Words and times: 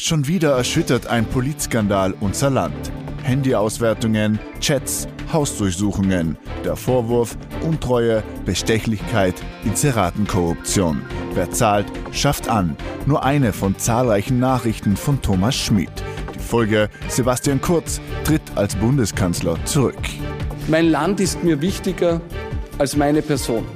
Schon 0.00 0.28
wieder 0.28 0.52
erschüttert 0.52 1.08
ein 1.08 1.26
Polizskandal 1.26 2.14
unser 2.20 2.50
Land. 2.50 2.92
Handyauswertungen, 3.24 4.38
Chats, 4.60 5.08
Hausdurchsuchungen. 5.32 6.38
Der 6.64 6.76
Vorwurf 6.76 7.36
Untreue, 7.62 8.22
Bestechlichkeit, 8.44 9.34
Inseratenkorruption. 9.64 11.02
Wer 11.34 11.50
zahlt, 11.50 11.86
schafft 12.12 12.48
an. 12.48 12.76
Nur 13.06 13.24
eine 13.24 13.52
von 13.52 13.76
zahlreichen 13.76 14.38
Nachrichten 14.38 14.96
von 14.96 15.20
Thomas 15.20 15.56
Schmid. 15.56 15.90
Die 16.32 16.38
Folge: 16.38 16.90
Sebastian 17.08 17.60
Kurz 17.60 18.00
tritt 18.22 18.42
als 18.54 18.76
Bundeskanzler 18.76 19.56
zurück. 19.64 19.98
Mein 20.68 20.90
Land 20.90 21.18
ist 21.18 21.42
mir 21.42 21.60
wichtiger 21.60 22.20
als 22.78 22.94
meine 22.94 23.20
Person. 23.20 23.66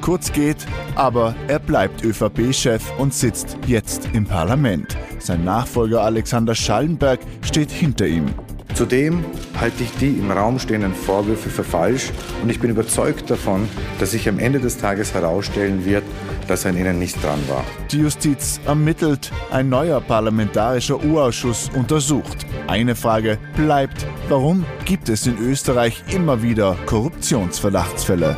Kurz 0.00 0.30
geht, 0.30 0.64
aber 0.94 1.34
er 1.48 1.58
bleibt 1.58 2.04
ÖVP-Chef 2.04 2.82
und 2.98 3.12
sitzt 3.12 3.58
jetzt 3.66 4.08
im 4.12 4.24
Parlament. 4.24 4.96
Sein 5.18 5.44
Nachfolger 5.44 6.02
Alexander 6.02 6.54
Schallenberg 6.54 7.20
steht 7.42 7.70
hinter 7.70 8.06
ihm. 8.06 8.26
Zudem 8.74 9.24
halte 9.60 9.82
ich 9.82 9.90
die 9.98 10.18
im 10.18 10.30
Raum 10.30 10.58
stehenden 10.58 10.94
Vorwürfe 10.94 11.50
für 11.50 11.64
falsch 11.64 12.12
und 12.42 12.50
ich 12.50 12.60
bin 12.60 12.70
überzeugt 12.70 13.28
davon, 13.28 13.68
dass 13.98 14.12
sich 14.12 14.28
am 14.28 14.38
Ende 14.38 14.60
des 14.60 14.78
Tages 14.78 15.14
herausstellen 15.14 15.84
wird, 15.84 16.04
dass 16.46 16.64
er 16.64 16.70
an 16.70 16.78
ihnen 16.78 16.98
nicht 16.98 17.22
dran 17.22 17.40
war. 17.48 17.64
Die 17.90 17.98
Justiz 17.98 18.60
ermittelt, 18.66 19.32
ein 19.50 19.68
neuer 19.68 20.00
parlamentarischer 20.00 21.02
U-Ausschuss 21.02 21.70
untersucht. 21.74 22.46
Eine 22.68 22.94
Frage 22.94 23.38
bleibt, 23.56 24.06
warum 24.28 24.64
gibt 24.84 25.08
es 25.08 25.26
in 25.26 25.38
Österreich 25.38 26.04
immer 26.12 26.42
wieder 26.42 26.76
Korruptionsverdachtsfälle? 26.86 28.36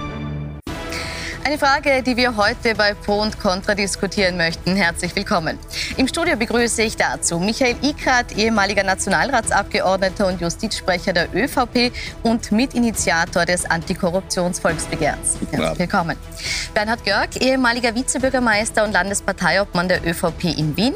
Eine 1.42 1.58
Frage, 1.58 2.02
die 2.02 2.16
wir 2.18 2.36
heute 2.36 2.74
bei 2.74 2.92
Pro 2.92 3.20
und 3.20 3.40
Contra 3.40 3.74
diskutieren 3.74 4.36
möchten. 4.36 4.76
Herzlich 4.76 5.16
willkommen. 5.16 5.58
Im 5.96 6.06
Studio 6.06 6.36
begrüße 6.36 6.82
ich 6.82 6.96
dazu 6.96 7.38
Michael 7.38 7.76
Ikrat, 7.82 8.36
ehemaliger 8.36 8.84
Nationalratsabgeordneter 8.84 10.26
und 10.26 10.40
Justizsprecher 10.40 11.14
der 11.14 11.34
ÖVP 11.34 11.92
und 12.22 12.52
Mitinitiator 12.52 13.46
des 13.46 13.64
Antikorruptionsvolksbegehrens. 13.64 15.38
Herzlich 15.50 15.78
willkommen. 15.78 16.16
Bernhard 16.74 17.04
Görg, 17.04 17.36
ehemaliger 17.40 17.94
Vizebürgermeister 17.94 18.84
und 18.84 18.92
Landesparteiobmann 18.92 19.88
der 19.88 20.06
ÖVP 20.06 20.44
in 20.44 20.76
Wien. 20.76 20.94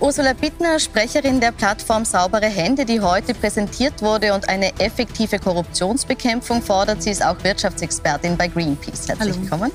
Ursula 0.00 0.32
Bittner, 0.32 0.78
Sprecherin 0.78 1.40
der 1.40 1.52
Plattform 1.52 2.06
Saubere 2.06 2.46
Hände, 2.46 2.86
die 2.86 3.00
heute 3.00 3.34
präsentiert 3.34 4.00
wurde 4.00 4.32
und 4.32 4.48
eine 4.48 4.72
effektive 4.80 5.38
Korruptionsbekämpfung 5.38 6.62
fordert. 6.62 7.02
Sie 7.02 7.10
ist 7.10 7.22
auch 7.22 7.36
Wirtschaftsexpertin 7.44 8.34
bei 8.38 8.48
Greenpeace. 8.48 9.08
Herzlich 9.08 9.34
Hallo. 9.34 9.42
willkommen. 9.42 9.72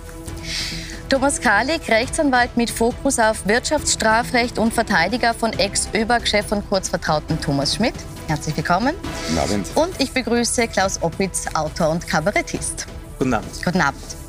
Thomas 1.10 1.40
Kalik, 1.40 1.88
Rechtsanwalt 1.88 2.58
mit 2.58 2.72
Fokus 2.72 3.20
auf 3.20 3.46
Wirtschaftsstrafrecht 3.46 4.58
und 4.58 4.74
Verteidiger 4.74 5.36
von 5.36 5.54
Ex-ÖBAG-Chef 5.54 6.52
und 6.52 6.68
Kurzvertrauten 6.68 7.40
Thomas 7.40 7.76
Schmidt. 7.76 7.94
Herzlich 8.28 8.58
willkommen. 8.58 8.96
Guten 9.28 9.40
Abend. 9.40 9.68
Und 9.76 10.02
ich 10.02 10.12
begrüße 10.12 10.68
Klaus 10.70 11.04
Oppitz, 11.04 11.46
Autor 11.54 11.90
und 11.90 12.08
Kabarettist. 12.08 12.88
Guten 13.20 13.36
Abend. 13.36 13.64
Guten 13.64 13.82
Abend. 13.82 14.25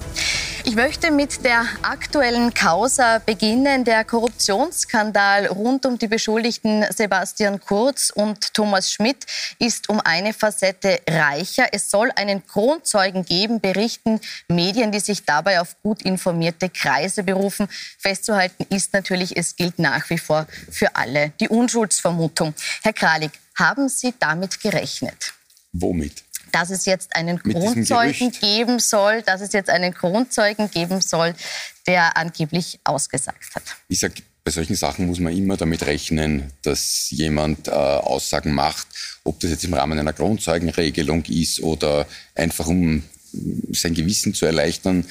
Ich 0.68 0.74
möchte 0.74 1.12
mit 1.12 1.44
der 1.44 1.64
aktuellen 1.82 2.52
Causa 2.52 3.20
beginnen. 3.20 3.84
Der 3.84 4.02
Korruptionsskandal 4.02 5.46
rund 5.46 5.86
um 5.86 5.96
die 5.96 6.08
Beschuldigten 6.08 6.84
Sebastian 6.92 7.60
Kurz 7.60 8.10
und 8.10 8.52
Thomas 8.52 8.92
Schmidt 8.92 9.26
ist 9.60 9.88
um 9.88 10.00
eine 10.00 10.32
Facette 10.32 11.00
reicher. 11.08 11.68
Es 11.70 11.88
soll 11.88 12.10
einen 12.16 12.44
Kronzeugen 12.48 13.24
geben, 13.24 13.60
berichten 13.60 14.20
Medien, 14.48 14.90
die 14.90 14.98
sich 14.98 15.24
dabei 15.24 15.60
auf 15.60 15.80
gut 15.84 16.02
informierte 16.02 16.68
Kreise 16.68 17.22
berufen. 17.22 17.68
Festzuhalten 17.96 18.66
ist 18.68 18.92
natürlich, 18.92 19.36
es 19.36 19.54
gilt 19.54 19.78
nach 19.78 20.10
wie 20.10 20.18
vor 20.18 20.48
für 20.68 20.96
alle 20.96 21.30
die 21.38 21.48
Unschuldsvermutung. 21.48 22.54
Herr 22.82 22.92
Kralik, 22.92 23.30
haben 23.54 23.88
Sie 23.88 24.12
damit 24.18 24.60
gerechnet? 24.60 25.32
Womit? 25.72 26.25
Dass 26.52 26.70
es 26.70 26.86
jetzt 26.86 27.14
einen 27.14 27.42
Kronzeugen 27.42 28.30
geben 28.30 28.78
soll, 28.78 29.22
dass 29.22 29.40
es 29.40 29.52
jetzt 29.52 29.70
einen 29.70 29.94
Kronzeugen 29.94 30.70
geben 30.70 31.00
soll, 31.00 31.34
der 31.86 32.16
angeblich 32.16 32.80
ausgesagt 32.84 33.54
hat. 33.54 33.62
Ich 33.88 34.00
sage, 34.00 34.14
bei 34.44 34.52
solchen 34.52 34.76
Sachen 34.76 35.06
muss 35.06 35.18
man 35.18 35.36
immer 35.36 35.56
damit 35.56 35.84
rechnen, 35.86 36.52
dass 36.62 37.10
jemand 37.10 37.66
äh, 37.66 37.72
Aussagen 37.72 38.52
macht, 38.54 38.86
ob 39.24 39.40
das 39.40 39.50
jetzt 39.50 39.64
im 39.64 39.74
Rahmen 39.74 39.98
einer 39.98 40.12
Kronzeugenregelung 40.12 41.24
ist 41.24 41.60
oder 41.60 42.06
einfach 42.34 42.68
um 42.68 43.02
sein 43.72 43.94
Gewissen 43.94 44.34
zu 44.34 44.46
erleichtern. 44.46 45.04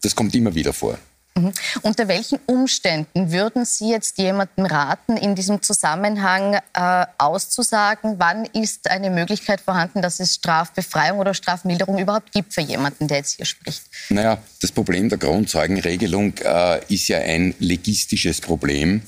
Das 0.00 0.14
kommt 0.14 0.34
immer 0.34 0.54
wieder 0.54 0.72
vor. 0.72 0.98
Mhm. 1.34 1.52
Unter 1.82 2.08
welchen 2.08 2.38
Umständen 2.46 3.32
würden 3.32 3.64
Sie 3.64 3.90
jetzt 3.90 4.18
jemandem 4.18 4.66
raten, 4.66 5.16
in 5.16 5.34
diesem 5.34 5.62
Zusammenhang 5.62 6.58
äh, 6.74 7.06
auszusagen, 7.18 8.16
wann 8.18 8.44
ist 8.44 8.90
eine 8.90 9.10
Möglichkeit 9.10 9.60
vorhanden, 9.60 10.02
dass 10.02 10.20
es 10.20 10.34
Strafbefreiung 10.34 11.18
oder 11.18 11.32
Strafmilderung 11.32 11.98
überhaupt 11.98 12.32
gibt 12.32 12.52
für 12.52 12.60
jemanden, 12.60 13.08
der 13.08 13.18
jetzt 13.18 13.36
hier 13.36 13.46
spricht? 13.46 13.82
Naja, 14.10 14.38
das 14.60 14.72
Problem 14.72 15.08
der 15.08 15.18
Kronzeugenregelung 15.18 16.34
äh, 16.38 16.84
ist 16.92 17.08
ja 17.08 17.18
ein 17.18 17.54
legistisches 17.58 18.40
Problem, 18.40 19.02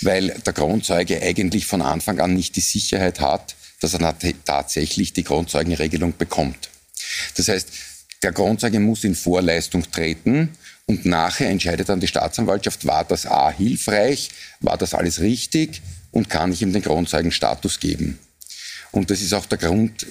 weil 0.00 0.30
der 0.30 0.52
Kronzeuge 0.52 1.22
eigentlich 1.22 1.66
von 1.66 1.82
Anfang 1.82 2.20
an 2.20 2.34
nicht 2.34 2.56
die 2.56 2.60
Sicherheit 2.60 3.20
hat, 3.20 3.54
dass 3.80 3.94
er 3.94 4.14
tatsächlich 4.44 5.12
die 5.12 5.22
Kronzeugenregelung 5.22 6.16
bekommt. 6.16 6.68
Das 7.36 7.48
heißt, 7.48 7.68
der 8.22 8.32
Kronzeuge 8.32 8.80
muss 8.80 9.04
in 9.04 9.14
Vorleistung 9.14 9.90
treten 9.90 10.50
und 10.90 11.06
nachher 11.06 11.48
entscheidet 11.48 11.88
dann 11.88 12.00
die 12.00 12.08
Staatsanwaltschaft, 12.08 12.84
war 12.84 13.04
das 13.04 13.24
A 13.24 13.52
hilfreich, 13.52 14.28
war 14.58 14.76
das 14.76 14.92
alles 14.92 15.20
richtig 15.20 15.82
und 16.10 16.28
kann 16.28 16.50
ich 16.50 16.62
ihm 16.62 16.72
den 16.72 16.82
Kronzeugenstatus 16.82 17.78
geben. 17.78 18.18
Und 18.90 19.08
das 19.08 19.22
ist 19.22 19.32
auch 19.32 19.46
der 19.46 19.58
Grund, 19.58 20.04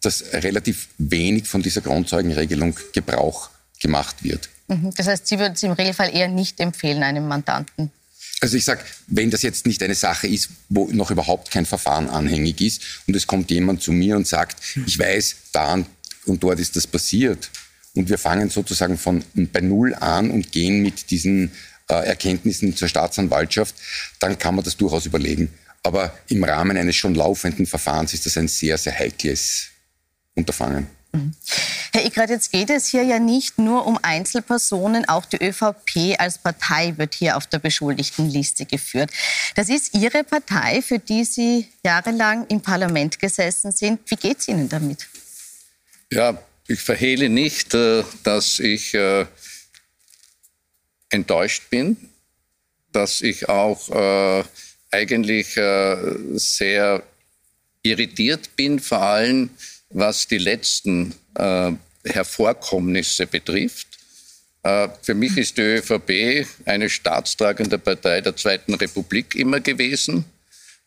dass 0.00 0.24
relativ 0.32 0.88
wenig 0.96 1.46
von 1.46 1.62
dieser 1.62 1.82
Kronzeugenregelung 1.82 2.74
Gebrauch 2.94 3.50
gemacht 3.78 4.24
wird. 4.24 4.48
Mhm. 4.68 4.90
Das 4.96 5.06
heißt, 5.06 5.26
Sie 5.26 5.38
würden 5.38 5.52
es 5.52 5.62
im 5.62 5.72
Regelfall 5.72 6.16
eher 6.16 6.28
nicht 6.28 6.60
empfehlen, 6.60 7.02
einem 7.02 7.28
Mandanten? 7.28 7.90
Also 8.40 8.56
ich 8.56 8.64
sage, 8.64 8.82
wenn 9.08 9.30
das 9.30 9.42
jetzt 9.42 9.66
nicht 9.66 9.82
eine 9.82 9.94
Sache 9.94 10.28
ist, 10.28 10.48
wo 10.70 10.86
noch 10.92 11.10
überhaupt 11.10 11.50
kein 11.50 11.66
Verfahren 11.66 12.08
anhängig 12.08 12.62
ist 12.62 12.80
und 13.06 13.14
es 13.14 13.26
kommt 13.26 13.50
jemand 13.50 13.82
zu 13.82 13.92
mir 13.92 14.16
und 14.16 14.26
sagt, 14.26 14.56
ich 14.86 14.98
weiß, 14.98 15.36
da 15.52 15.84
und 16.24 16.42
dort 16.42 16.58
ist 16.58 16.74
das 16.74 16.86
passiert, 16.86 17.50
und 17.94 18.08
wir 18.08 18.18
fangen 18.18 18.50
sozusagen 18.50 18.98
von 18.98 19.24
bei 19.34 19.60
Null 19.60 19.94
an 19.94 20.30
und 20.30 20.52
gehen 20.52 20.82
mit 20.82 21.10
diesen 21.10 21.52
äh, 21.88 21.94
Erkenntnissen 21.94 22.76
zur 22.76 22.88
Staatsanwaltschaft, 22.88 23.74
dann 24.20 24.38
kann 24.38 24.54
man 24.54 24.64
das 24.64 24.76
durchaus 24.76 25.06
überlegen. 25.06 25.52
Aber 25.82 26.16
im 26.28 26.42
Rahmen 26.42 26.76
eines 26.76 26.96
schon 26.96 27.14
laufenden 27.14 27.66
Verfahrens 27.66 28.14
ist 28.14 28.26
das 28.26 28.36
ein 28.36 28.48
sehr, 28.48 28.78
sehr 28.78 28.98
heikles 28.98 29.66
Unterfangen. 30.34 30.86
Mhm. 31.12 31.34
Herr 31.92 32.04
Eckert, 32.04 32.30
jetzt 32.30 32.50
geht 32.50 32.70
es 32.70 32.88
hier 32.88 33.04
ja 33.04 33.20
nicht 33.20 33.58
nur 33.58 33.86
um 33.86 33.98
Einzelpersonen, 34.02 35.08
auch 35.08 35.26
die 35.26 35.36
ÖVP 35.36 36.18
als 36.18 36.38
Partei 36.38 36.94
wird 36.96 37.14
hier 37.14 37.36
auf 37.36 37.46
der 37.46 37.60
Beschuldigtenliste 37.60 38.66
geführt. 38.66 39.10
Das 39.54 39.68
ist 39.68 39.94
Ihre 39.94 40.24
Partei, 40.24 40.82
für 40.82 40.98
die 40.98 41.24
Sie 41.24 41.68
jahrelang 41.84 42.46
im 42.48 42.60
Parlament 42.60 43.20
gesessen 43.20 43.70
sind. 43.70 44.00
Wie 44.10 44.16
geht 44.16 44.40
es 44.40 44.48
Ihnen 44.48 44.68
damit? 44.68 45.06
Ja, 46.10 46.36
ich 46.66 46.80
verhehle 46.80 47.28
nicht, 47.28 47.74
äh, 47.74 48.04
dass 48.22 48.58
ich 48.58 48.94
äh, 48.94 49.26
enttäuscht 51.10 51.70
bin, 51.70 51.96
dass 52.92 53.20
ich 53.20 53.48
auch 53.48 53.90
äh, 53.90 54.44
eigentlich 54.90 55.54
sehr 56.34 57.02
irritiert 57.82 58.54
bin, 58.54 58.78
vor 58.78 59.02
allem 59.02 59.50
was 59.90 60.28
die 60.28 60.38
letzten 60.38 61.16
Hervorkommnisse 62.04 63.26
betrifft. 63.26 63.88
Für 64.62 65.14
mich 65.14 65.36
ist 65.36 65.58
die 65.58 65.62
ÖVP 65.62 66.46
eine 66.64 66.88
staatstragende 66.88 67.80
Partei 67.80 68.20
der 68.20 68.36
Zweiten 68.36 68.74
Republik 68.74 69.34
immer 69.34 69.58
gewesen. 69.58 70.24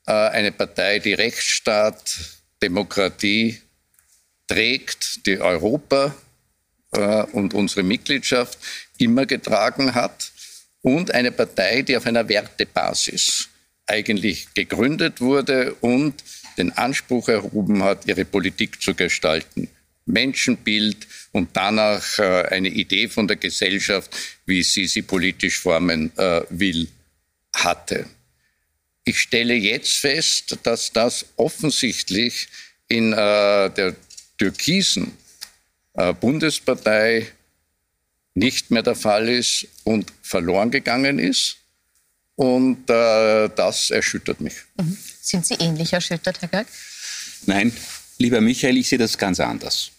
Eine 0.06 0.54
Partei, 0.54 1.00
die 1.00 1.14
Rechtsstaat, 1.14 2.18
Demokratie, 2.64 3.60
trägt, 4.48 5.26
die 5.26 5.40
Europa 5.40 6.16
äh, 6.92 7.24
und 7.24 7.54
unsere 7.54 7.84
Mitgliedschaft 7.84 8.58
immer 8.98 9.26
getragen 9.26 9.94
hat 9.94 10.32
und 10.82 11.12
eine 11.12 11.32
Partei, 11.32 11.82
die 11.82 11.98
auf 11.98 12.06
einer 12.06 12.28
Wertebasis 12.30 13.50
eigentlich 13.86 14.54
gegründet 14.54 15.22
wurde 15.22 15.74
und 15.76 16.24
den 16.58 16.72
Anspruch 16.72 17.30
erhoben 17.30 17.84
hat, 17.84 18.08
ihre 18.08 18.26
Politik 18.26 18.82
zu 18.82 18.96
gestalten. 18.96 19.70
Menschenbild 20.06 21.08
und 21.32 21.50
danach 21.54 22.18
äh, 22.20 22.44
eine 22.50 22.70
Idee 22.70 23.10
von 23.10 23.28
der 23.28 23.38
Gesellschaft, 23.38 24.16
wie 24.46 24.64
sie 24.64 24.88
sie 24.88 25.02
politisch 25.02 25.60
formen 25.60 26.12
äh, 26.18 26.42
will, 26.50 26.88
hatte. 27.54 28.06
Ich 29.04 29.20
stelle 29.20 29.54
jetzt 29.54 29.98
fest, 29.98 30.58
dass 30.64 30.92
das 30.92 31.26
offensichtlich 31.36 32.48
in 32.88 33.14
äh, 33.14 33.70
der 33.70 33.96
türkisen 34.38 35.14
äh, 35.94 36.14
Bundespartei 36.14 37.28
nicht 38.34 38.72
mehr 38.72 38.84
der 38.84 38.96
Fall 38.96 39.30
ist 39.30 39.68
und 39.84 40.14
verloren 40.22 40.72
gegangen 40.72 41.20
ist. 41.20 41.58
Und 42.36 42.88
äh, 42.90 43.50
das 43.56 43.90
erschüttert 43.90 44.42
mich. 44.42 44.54
Mhm. 44.80 44.96
Sind 45.22 45.46
Sie 45.46 45.56
ähnlich 45.56 45.94
erschüttert, 45.94 46.40
Herr 46.42 46.50
Görg? 46.50 46.68
Nein, 47.48 47.74
lieber 48.20 48.42
Michael, 48.42 48.78
ich 48.78 48.90
sehe 48.90 49.00
das 49.00 49.18
ganz 49.18 49.40
anders. 49.40 49.92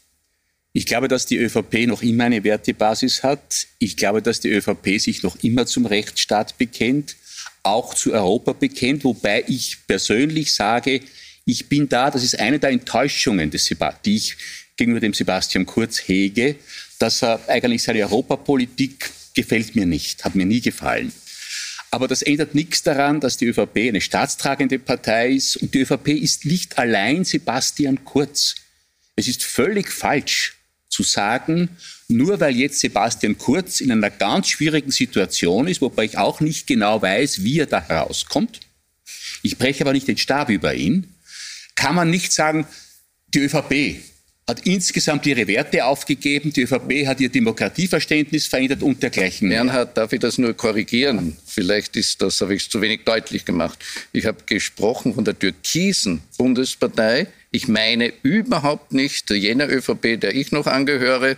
Ich 0.73 0.87
glaube, 0.87 1.09
dass 1.09 1.27
die 1.27 1.37
ÖVP 1.37 1.87
noch 1.89 2.03
immer 2.03 2.25
eine 2.25 2.45
Wertebasis 2.45 3.25
hat. 3.25 3.67
Ich 3.79 3.97
glaube, 3.97 4.23
dass 4.23 4.39
die 4.39 4.51
ÖVP 4.51 5.01
sich 5.01 5.25
noch 5.25 5.43
immer 5.43 5.67
zum 5.67 5.87
Rechtsstaat 5.87 6.57
bekennt, 6.59 7.17
auch 7.65 7.95
zu 7.95 8.13
Europa 8.13 8.53
bekennt, 8.53 9.03
wobei 9.03 9.45
ich 9.49 9.79
persönlich 9.89 10.55
sage, 10.55 11.01
ich 11.49 11.71
bin 11.71 11.89
da, 11.89 12.11
das 12.11 12.23
ist 12.23 12.39
eine 12.39 12.59
der 12.59 12.71
Enttäuschungen, 12.71 13.51
des 13.51 13.75
die 14.05 14.17
ich 14.17 14.37
gegenüber 14.77 15.01
dem 15.01 15.15
Sebastian 15.15 15.65
Kurz 15.65 15.99
hege, 16.07 16.57
dass 16.99 17.23
er 17.23 17.41
eigentlich 17.49 17.83
seine 17.83 18.01
Europapolitik 18.01 19.11
gefällt 19.35 19.75
mir 19.75 19.87
nicht, 19.87 20.27
hat 20.27 20.35
mir 20.35 20.45
nie 20.45 20.61
gefallen. 20.61 21.11
Aber 21.91 22.07
das 22.07 22.21
ändert 22.21 22.55
nichts 22.55 22.83
daran, 22.83 23.21
dass 23.21 23.39
die 23.39 23.47
ÖVP 23.47 23.89
eine 23.89 24.03
staatstragende 24.03 24.79
Partei 24.79 25.31
ist 25.31 25.57
und 25.57 25.73
die 25.73 25.81
ÖVP 25.81 26.09
ist 26.09 26.45
nicht 26.45 26.77
allein 26.77 27.25
Sebastian 27.25 28.05
Kurz. 28.05 28.57
Es 29.17 29.27
ist 29.27 29.43
völlig 29.43 29.91
falsch 29.91 30.59
zu 30.91 31.03
sagen, 31.03 31.71
nur 32.09 32.41
weil 32.41 32.57
jetzt 32.57 32.81
Sebastian 32.81 33.39
Kurz 33.39 33.81
in 33.81 33.91
einer 33.91 34.11
ganz 34.11 34.49
schwierigen 34.49 34.91
Situation 34.91 35.67
ist, 35.67 35.81
wobei 35.81 36.05
ich 36.05 36.19
auch 36.19 36.41
nicht 36.41 36.67
genau 36.67 37.01
weiß, 37.01 37.43
wie 37.43 37.61
er 37.61 37.67
da 37.67 37.81
herauskommt, 37.81 38.61
ich 39.43 39.57
breche 39.57 39.85
aber 39.85 39.95
nicht 39.95 40.09
den 40.09 40.19
Stab 40.19 40.51
über 40.51 40.75
ihn, 40.75 41.15
kann 41.79 41.95
man 41.95 42.11
nicht 42.11 42.33
sagen, 42.33 42.67
die 43.33 43.39
ÖVP 43.39 44.03
hat 44.49 44.67
insgesamt 44.67 45.27
ihre 45.27 45.47
Werte 45.47 45.85
aufgegeben, 45.85 46.53
die 46.53 46.63
ÖVP 46.63 47.07
hat 47.07 47.21
ihr 47.21 47.29
Demokratieverständnis 47.29 48.47
verändert 48.47 48.83
und 48.83 49.03
dergleichen. 49.03 49.49
Bernhard, 49.51 49.97
darf 49.97 50.13
ich 50.13 50.19
das 50.19 50.39
nur 50.39 50.55
korrigieren? 50.55 51.37
Vielleicht 51.47 51.97
ist 51.97 52.21
das, 52.21 52.41
habe 52.41 52.55
ich 52.55 52.63
es 52.63 52.69
zu 52.69 52.81
wenig 52.81 53.05
deutlich 53.05 53.45
gemacht. 53.45 53.79
Ich 54.13 54.27
habe 54.27 54.39
gesprochen 54.47 55.15
von 55.15 55.25
der 55.25 55.39
türkisen 55.39 56.23
Bundespartei. 56.37 57.29
Ich 57.53 57.69
meine 57.69 58.13
überhaupt 58.23 58.93
nicht 58.93 59.31
jener 59.31 59.69
ÖVP, 59.69 60.19
der 60.19 60.35
ich 60.35 60.51
noch 60.51 60.67
angehöre, 60.67 61.37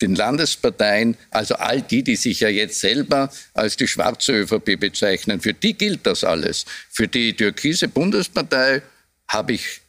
den 0.00 0.14
Landesparteien, 0.14 1.16
also 1.30 1.54
all 1.56 1.82
die, 1.82 2.02
die 2.02 2.16
sich 2.16 2.40
ja 2.40 2.48
jetzt 2.48 2.80
selber 2.80 3.30
als 3.52 3.76
die 3.76 3.88
schwarze 3.88 4.32
ÖVP 4.32 4.80
bezeichnen, 4.80 5.40
für 5.40 5.52
die 5.52 5.74
gilt 5.74 6.06
das 6.06 6.24
alles. 6.24 6.64
Für 6.88 7.06
die 7.06 7.34
türkise 7.34 7.88
Bundespartei 7.88 8.82
habe 9.28 9.52
ich 9.52 9.80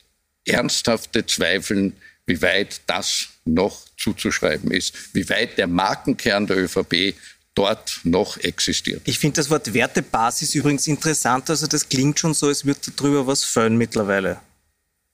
ernsthafte 0.46 1.26
Zweifel, 1.26 1.94
wie 2.26 2.42
weit 2.42 2.82
das 2.88 3.30
noch 3.46 3.82
zuzuschreiben 3.98 4.72
ist, 4.72 4.94
wie 5.14 5.28
weit 5.30 5.58
der 5.58 5.68
Markenkern 5.68 6.48
der 6.48 6.58
ÖVP 6.58 7.16
dort 7.56 8.00
noch 8.04 8.38
existiert. 8.38 9.02
Ich 9.06 9.20
finde 9.20 9.38
das 9.38 9.50
Wort 9.50 9.74
Wertebasis 9.74 10.56
übrigens 10.56 10.88
interessant. 10.88 11.50
Also 11.50 11.68
das 11.68 11.90
klingt 11.90 12.20
schon 12.20 12.34
so, 12.34 12.48
als 12.48 12.66
würde 12.66 12.92
darüber 12.96 13.28
was 13.28 13.44
fällen 13.44 13.78
mittlerweile. 13.78 14.40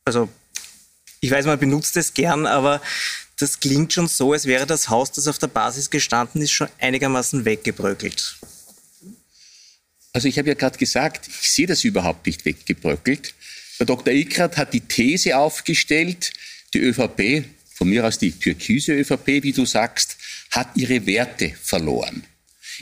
Also 0.04 0.30
ich 1.21 1.31
weiß, 1.31 1.45
man 1.45 1.57
benutzt 1.57 1.98
es 1.98 2.13
gern, 2.13 2.45
aber 2.45 2.81
das 3.39 3.60
klingt 3.60 3.92
schon 3.94 4.07
so, 4.07 4.33
als 4.33 4.45
wäre 4.45 4.66
das 4.66 4.89
Haus, 4.89 5.12
das 5.12 5.28
auf 5.28 5.39
der 5.39 5.48
Basis 5.48 5.89
gestanden 5.89 6.42
ist, 6.42 6.51
schon 6.51 6.69
einigermaßen 6.80 7.45
weggebröckelt. 7.45 8.36
Also 10.13 10.28
ich 10.28 10.38
habe 10.38 10.48
ja 10.48 10.54
gerade 10.54 10.78
gesagt, 10.78 11.28
ich 11.28 11.51
sehe 11.51 11.68
das 11.68 11.83
überhaupt 11.83 12.25
nicht 12.28 12.45
weggebröckelt. 12.45 13.33
Der 13.80 13.86
Dr. 13.86 14.13
Ikrat 14.13 14.57
hat 14.57 14.74
die 14.74 14.81
These 14.81 15.38
aufgestellt, 15.38 16.31
die 16.74 16.80
ÖVP, 16.80 17.45
von 17.74 17.89
mir 17.89 18.06
aus 18.06 18.18
die 18.18 18.31
türkise 18.31 18.94
ÖVP, 18.94 19.44
wie 19.44 19.51
du 19.51 19.66
sagst, 19.66 20.18
hat 20.51 20.69
ihre 20.75 21.06
Werte 21.06 21.54
verloren. 21.62 22.24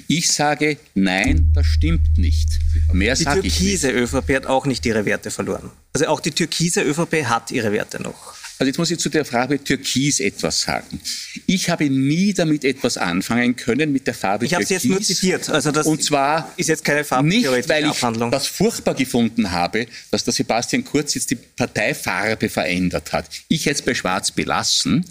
Ich 0.08 0.32
sage, 0.32 0.78
nein, 0.96 1.52
das 1.54 1.66
stimmt 1.68 2.18
nicht. 2.18 2.60
Mehr 2.92 3.16
die 3.16 3.26
türkise 3.26 3.92
ÖVP 3.92 4.36
hat 4.36 4.46
auch 4.46 4.66
nicht 4.66 4.86
ihre 4.86 5.06
Werte 5.06 5.32
verloren. 5.32 5.72
Also 5.94 6.08
auch 6.08 6.20
die 6.20 6.32
türkise 6.32 6.82
ÖVP 6.82 7.26
hat 7.26 7.52
ihre 7.52 7.72
Werte 7.72 8.02
noch. 8.02 8.36
Also 8.60 8.68
jetzt 8.68 8.78
muss 8.78 8.92
ich 8.92 9.00
zu 9.00 9.10
der 9.10 9.26
Frage 9.26 9.64
Türkis 9.64 10.20
etwas 10.20 10.62
sagen. 10.62 11.02
Ich 11.48 11.70
habe 11.70 11.90
nie 11.90 12.34
damit 12.34 12.64
etwas 12.64 12.98
anfangen 12.98 13.56
können 13.56 13.92
mit 13.92 14.08
der 14.08 14.14
Farbe 14.14 14.46
ich 14.46 14.52
Türkis. 14.52 14.70
Ich 14.70 14.76
habe 14.76 14.82
sie 14.82 14.88
jetzt 14.88 14.96
nur 14.96 15.02
zitiert. 15.02 15.50
Also 15.50 15.72
das 15.72 15.88
und 15.88 16.04
zwar 16.04 16.54
ist 16.58 16.70
jetzt 16.70 16.86
keine 16.86 17.04
Farbentheoretische 17.04 17.82
nicht, 17.84 18.02
weil 18.04 18.22
ich 18.24 18.32
das 18.32 18.48
furchtbar 18.48 18.94
gefunden 18.94 19.52
habe, 19.52 19.88
dass 20.12 20.24
der 20.24 20.34
Sebastian 20.34 20.84
Kurz 20.84 21.16
jetzt 21.16 21.32
die 21.32 21.36
Parteifarbe 21.36 22.50
verändert 22.50 23.12
hat. 23.12 23.26
Ich 23.48 23.66
hätte 23.66 23.76
es 23.76 23.82
bei 23.82 23.94
Schwarz 23.94 24.32
belassen. 24.32 25.06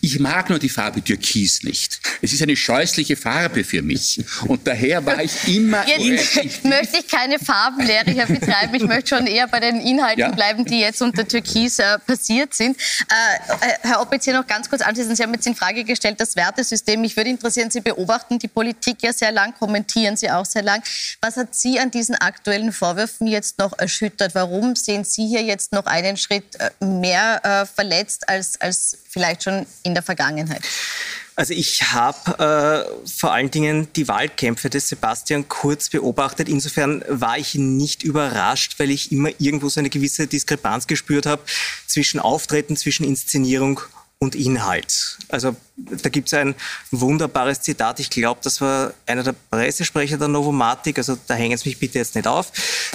Ich 0.00 0.18
mag 0.18 0.48
nur 0.48 0.58
die 0.58 0.68
Farbe 0.68 1.02
Türkis 1.02 1.62
nicht. 1.62 2.00
Es 2.22 2.32
ist 2.32 2.42
eine 2.42 2.56
scheußliche 2.56 3.16
Farbe 3.16 3.64
für 3.64 3.82
mich. 3.82 4.20
Und 4.46 4.66
daher 4.66 5.04
war 5.04 5.22
ich 5.22 5.32
immer... 5.46 5.86
Jetzt 5.86 6.64
möchte 6.64 6.98
ich 7.00 7.08
keine 7.08 7.38
Farbenlehre 7.38 8.10
hier 8.10 8.26
betreiben. 8.26 8.74
Ich 8.74 8.84
möchte 8.84 9.16
schon 9.16 9.26
eher 9.26 9.46
bei 9.46 9.60
den 9.60 9.80
Inhalten 9.80 10.20
ja? 10.20 10.30
bleiben, 10.30 10.64
die 10.64 10.80
jetzt 10.80 11.02
unter 11.02 11.26
Türkis 11.26 11.78
äh, 11.78 11.98
passiert 12.06 12.54
sind. 12.54 12.76
Äh, 13.08 13.78
Herr 13.82 14.00
Opitz, 14.00 14.24
hier 14.24 14.34
noch 14.34 14.46
ganz 14.46 14.68
kurz 14.68 14.82
anschließend. 14.82 15.16
Sie 15.16 15.22
haben 15.22 15.34
jetzt 15.34 15.46
in 15.46 15.54
Frage 15.54 15.84
gestellt, 15.84 16.20
das 16.20 16.36
Wertesystem. 16.36 17.00
Mich 17.00 17.16
würde 17.16 17.30
interessieren, 17.30 17.70
Sie 17.70 17.80
beobachten 17.80 18.38
die 18.38 18.48
Politik 18.48 19.02
ja 19.02 19.12
sehr 19.12 19.32
lang, 19.32 19.54
kommentieren 19.58 20.16
Sie 20.16 20.30
auch 20.30 20.44
sehr 20.44 20.62
lang. 20.62 20.82
Was 21.20 21.36
hat 21.36 21.54
Sie 21.54 21.78
an 21.78 21.90
diesen 21.90 22.14
aktuellen 22.14 22.72
Vorwürfen 22.72 23.26
jetzt 23.26 23.58
noch 23.58 23.78
erschüttert? 23.78 24.34
Warum 24.34 24.76
sehen 24.76 25.04
Sie 25.04 25.26
hier 25.26 25.42
jetzt 25.42 25.72
noch 25.72 25.86
einen 25.86 26.16
Schritt 26.16 26.56
äh, 26.56 26.84
mehr 26.84 27.44
äh, 27.44 27.66
verletzt 27.66 28.28
als, 28.28 28.60
als 28.60 28.98
vielleicht 29.08 29.44
schon 29.44 29.66
in 29.82 29.94
der 29.94 30.02
Vergangenheit? 30.02 30.62
Also 31.38 31.54
ich 31.54 31.92
habe 31.92 32.88
äh, 32.96 33.08
vor 33.08 33.32
allen 33.32 33.52
Dingen 33.52 33.86
die 33.94 34.08
Wahlkämpfe 34.08 34.70
des 34.70 34.88
Sebastian 34.88 35.46
Kurz 35.46 35.88
beobachtet. 35.88 36.48
Insofern 36.48 37.04
war 37.06 37.38
ich 37.38 37.54
nicht 37.54 38.02
überrascht, 38.02 38.80
weil 38.80 38.90
ich 38.90 39.12
immer 39.12 39.30
irgendwo 39.38 39.68
so 39.68 39.78
eine 39.78 39.88
gewisse 39.88 40.26
Diskrepanz 40.26 40.88
gespürt 40.88 41.26
habe 41.26 41.40
zwischen 41.86 42.18
Auftreten, 42.18 42.76
zwischen 42.76 43.04
Inszenierung 43.04 43.80
und 44.20 44.34
Inhalt. 44.34 45.16
Also 45.28 45.54
da 45.76 46.08
gibt 46.08 46.26
es 46.26 46.34
ein 46.34 46.56
wunderbares 46.90 47.60
Zitat. 47.60 48.00
Ich 48.00 48.10
glaube, 48.10 48.40
das 48.42 48.60
war 48.60 48.92
einer 49.06 49.22
der 49.22 49.34
Pressesprecher 49.50 50.18
der 50.18 50.26
Novomatic, 50.26 50.98
also 50.98 51.16
da 51.28 51.34
hängen 51.34 51.56
Sie 51.56 51.68
mich 51.68 51.78
bitte 51.78 51.98
jetzt 51.98 52.16
nicht 52.16 52.26
auf, 52.26 52.50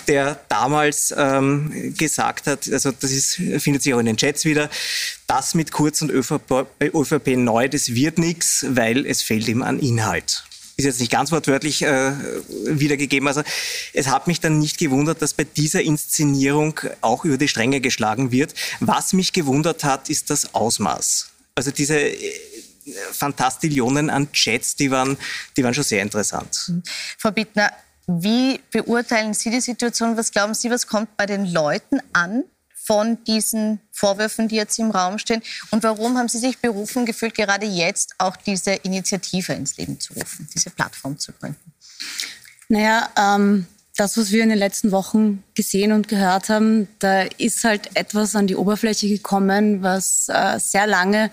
der 0.08 0.40
damals 0.50 1.14
ähm, 1.18 1.94
gesagt 1.98 2.48
hat, 2.48 2.70
also 2.70 2.92
das 2.92 3.12
ist, 3.12 3.36
findet 3.60 3.84
sich 3.84 3.94
auch 3.94 4.00
in 4.00 4.06
den 4.06 4.18
Chats 4.18 4.44
wieder, 4.44 4.70
das 5.26 5.56
mit 5.56 5.72
Kurz 5.72 6.02
und 6.02 6.12
ÖVP, 6.12 6.66
ÖVP 6.82 7.38
neu, 7.38 7.70
das 7.70 7.94
wird 7.94 8.18
nichts, 8.18 8.66
weil 8.68 9.06
es 9.06 9.22
fehlt 9.22 9.48
ihm 9.48 9.62
an 9.62 9.80
Inhalt 9.80 10.44
ist 10.76 10.86
jetzt 10.86 11.00
nicht 11.00 11.12
ganz 11.12 11.32
wortwörtlich 11.32 11.84
äh, 11.84 12.14
wiedergegeben. 12.66 13.28
Also 13.28 13.44
es 13.94 14.08
hat 14.08 14.28
mich 14.28 14.40
dann 14.40 14.60
nicht 14.60 14.78
gewundert, 14.78 15.22
dass 15.22 15.34
bei 15.34 15.44
dieser 15.44 15.82
Inszenierung 15.82 16.80
auch 17.02 17.26
über 17.26 17.38
die 17.38 17.48
Stränge 17.48 17.82
geschlagen 17.82 18.32
wird. 18.32 18.54
Was 18.80 19.14
mich 19.14 19.34
gewundert 19.34 19.84
hat, 19.84 20.10
ist 20.10 20.30
das 20.30 20.56
Ausmaß. 20.56 21.30
Also 21.56 21.72
diese 21.72 22.00
äh, 22.00 22.34
Fantastillionen 23.12 24.10
an 24.10 24.32
Chats, 24.32 24.76
die 24.76 24.92
waren, 24.92 25.18
die 25.56 25.64
waren 25.64 25.74
schon 25.74 25.84
sehr 25.84 26.02
interessant. 26.02 26.72
Frau 27.18 27.32
Bittner, 27.32 27.72
wie 28.08 28.60
beurteilen 28.72 29.34
Sie 29.34 29.50
die 29.50 29.62
Situation? 29.62 30.18
Was 30.18 30.32
glauben 30.32 30.54
Sie, 30.54 30.70
was 30.70 30.88
kommt 30.88 31.16
bei 31.16 31.26
den 31.26 31.46
Leuten 31.46 32.00
an? 32.12 32.44
Von 32.86 33.24
diesen 33.24 33.80
Vorwürfen, 33.92 34.48
die 34.48 34.56
jetzt 34.56 34.78
im 34.80 34.92
Raum 34.92 35.18
stehen? 35.18 35.42
Und 35.72 35.84
warum 35.84 36.18
haben 36.18 36.28
Sie 36.28 36.40
sich 36.40 36.60
berufen 36.60 37.06
gefühlt, 37.06 37.36
gerade 37.36 37.66
jetzt 37.66 38.16
auch 38.18 38.36
diese 38.36 38.74
Initiative 38.74 39.54
ins 39.54 39.78
Leben 39.78 40.00
zu 40.00 40.14
rufen, 40.14 40.48
diese 40.54 40.70
Plattform 40.70 41.18
zu 41.18 41.32
gründen? 41.34 41.74
Naja, 42.70 43.10
ähm, 43.18 43.68
das, 43.96 44.18
was 44.18 44.32
wir 44.32 44.44
in 44.44 44.50
den 44.50 44.58
letzten 44.58 44.92
Wochen 44.92 45.44
gesehen 45.54 45.92
und 45.92 46.08
gehört 46.08 46.50
haben, 46.50 46.88
da 47.00 47.24
ist 47.38 47.64
halt 47.64 47.96
etwas 47.96 48.36
an 48.36 48.48
die 48.48 48.56
Oberfläche 48.56 49.08
gekommen, 49.08 49.84
was 49.84 50.28
äh, 50.30 50.60
sehr 50.60 50.88
lange 50.88 51.30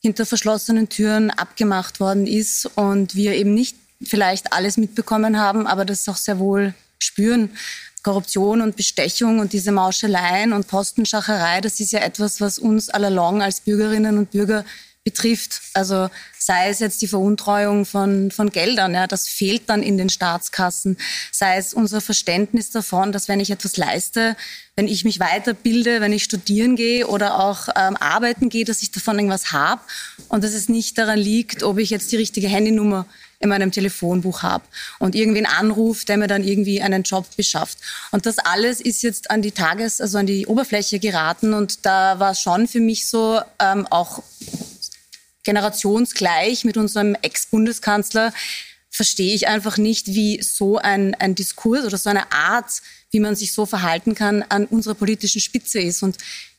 hinter 0.00 0.24
verschlossenen 0.24 0.88
Türen 0.88 1.30
abgemacht 1.30 2.00
worden 2.00 2.26
ist 2.26 2.66
und 2.76 3.14
wir 3.14 3.34
eben 3.34 3.52
nicht 3.52 3.76
vielleicht 4.02 4.52
alles 4.52 4.76
mitbekommen 4.76 5.38
haben, 5.38 5.66
aber 5.66 5.84
das 5.84 6.08
auch 6.08 6.16
sehr 6.16 6.38
wohl 6.38 6.72
spüren. 6.98 7.50
Korruption 8.02 8.60
und 8.60 8.76
Bestechung 8.76 9.38
und 9.38 9.52
diese 9.52 9.72
Mauscheleien 9.72 10.52
und 10.52 10.68
Postenschacherei, 10.68 11.60
das 11.60 11.80
ist 11.80 11.92
ja 11.92 12.00
etwas, 12.00 12.40
was 12.40 12.58
uns 12.58 12.88
allalong 12.88 13.42
als 13.42 13.60
Bürgerinnen 13.60 14.18
und 14.18 14.30
Bürger 14.30 14.64
betrifft. 15.04 15.62
Also 15.72 16.10
sei 16.38 16.68
es 16.68 16.80
jetzt 16.80 17.00
die 17.00 17.08
Veruntreuung 17.08 17.86
von, 17.86 18.30
von 18.30 18.50
Geldern, 18.50 18.94
ja, 18.94 19.06
das 19.06 19.26
fehlt 19.26 19.62
dann 19.66 19.82
in 19.82 19.96
den 19.96 20.10
Staatskassen. 20.10 20.98
Sei 21.32 21.56
es 21.56 21.72
unser 21.72 22.00
Verständnis 22.00 22.70
davon, 22.70 23.10
dass 23.12 23.28
wenn 23.28 23.40
ich 23.40 23.50
etwas 23.50 23.76
leiste, 23.76 24.36
wenn 24.76 24.86
ich 24.86 25.04
mich 25.04 25.18
weiterbilde, 25.18 26.00
wenn 26.00 26.12
ich 26.12 26.24
studieren 26.24 26.76
gehe 26.76 27.06
oder 27.06 27.40
auch 27.40 27.68
ähm, 27.74 27.96
arbeiten 27.96 28.48
gehe, 28.50 28.64
dass 28.64 28.82
ich 28.82 28.90
davon 28.90 29.16
irgendwas 29.16 29.52
habe 29.52 29.80
und 30.28 30.44
dass 30.44 30.52
es 30.52 30.68
nicht 30.68 30.98
daran 30.98 31.18
liegt, 31.18 31.62
ob 31.62 31.78
ich 31.78 31.90
jetzt 31.90 32.12
die 32.12 32.16
richtige 32.16 32.48
Handynummer 32.48 33.06
in 33.40 33.48
meinem 33.48 33.70
Telefonbuch 33.70 34.42
habe 34.42 34.64
und 34.98 35.14
irgendwen 35.14 35.46
anruft, 35.46 36.08
der 36.08 36.16
mir 36.16 36.26
dann 36.26 36.42
irgendwie 36.42 36.80
einen 36.80 37.04
Job 37.04 37.24
beschafft. 37.36 37.78
Und 38.10 38.26
das 38.26 38.38
alles 38.38 38.80
ist 38.80 39.02
jetzt 39.02 39.30
an 39.30 39.42
die 39.42 39.52
Tages-, 39.52 40.00
also 40.00 40.18
an 40.18 40.26
die 40.26 40.46
Oberfläche 40.46 40.98
geraten 40.98 41.54
und 41.54 41.86
da 41.86 42.18
war 42.18 42.34
schon 42.34 42.66
für 42.66 42.80
mich 42.80 43.08
so 43.08 43.40
ähm, 43.60 43.86
auch 43.90 44.22
generationsgleich 45.44 46.64
mit 46.64 46.76
unserem 46.76 47.14
Ex-Bundeskanzler 47.22 48.32
verstehe 48.90 49.34
ich 49.34 49.46
einfach 49.46 49.78
nicht, 49.78 50.08
wie 50.08 50.42
so 50.42 50.78
ein, 50.78 51.14
ein 51.14 51.34
Diskurs 51.34 51.84
oder 51.84 51.98
so 51.98 52.10
eine 52.10 52.32
Art, 52.32 52.82
wie 53.10 53.20
man 53.20 53.36
sich 53.36 53.52
so 53.52 53.64
verhalten 53.64 54.14
kann, 54.14 54.44
an 54.48 54.66
unserer 54.66 54.94
politischen 54.94 55.40
Spitze 55.40 55.80
ist. 55.80 56.02
Und 56.02 56.18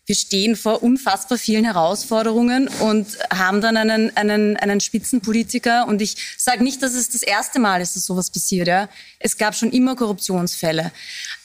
wir 0.10 0.16
stehen 0.16 0.56
vor 0.56 0.82
unfassbar 0.82 1.38
vielen 1.38 1.66
Herausforderungen 1.66 2.68
und 2.68 3.20
haben 3.32 3.62
dann 3.62 3.78
einen, 3.78 4.18
einen, 4.18 4.58
einen 4.58 4.80
Spitzenpolitiker. 4.80 5.88
Und 5.88 6.02
ich 6.02 6.18
sage 6.36 6.64
nicht, 6.64 6.82
dass 6.82 6.96
es 6.96 7.10
das 7.10 7.22
erste 7.22 7.60
Mal 7.60 7.80
ist, 7.80 7.96
dass 7.96 8.06
sowas 8.06 8.32
passiert. 8.32 8.68
Ja. 8.68 8.90
Es 9.20 9.38
gab 9.38 9.54
schon 9.54 9.72
immer 9.72 9.96
Korruptionsfälle. 9.96 10.92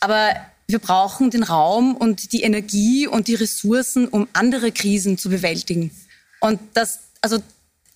Aber 0.00 0.35
wir 0.66 0.78
brauchen 0.78 1.28
den 1.28 1.42
Raum 1.42 1.94
und 1.94 2.33
die 2.33 2.40
Energie 2.40 3.06
und 3.06 3.28
die 3.28 3.35
Ressourcen, 3.35 4.09
um 4.09 4.28
andere 4.33 4.73
Krisen 4.73 5.18
zu 5.18 5.28
bewältigen. 5.28 5.90
Und 6.40 6.59
das, 6.73 7.00
also 7.21 7.42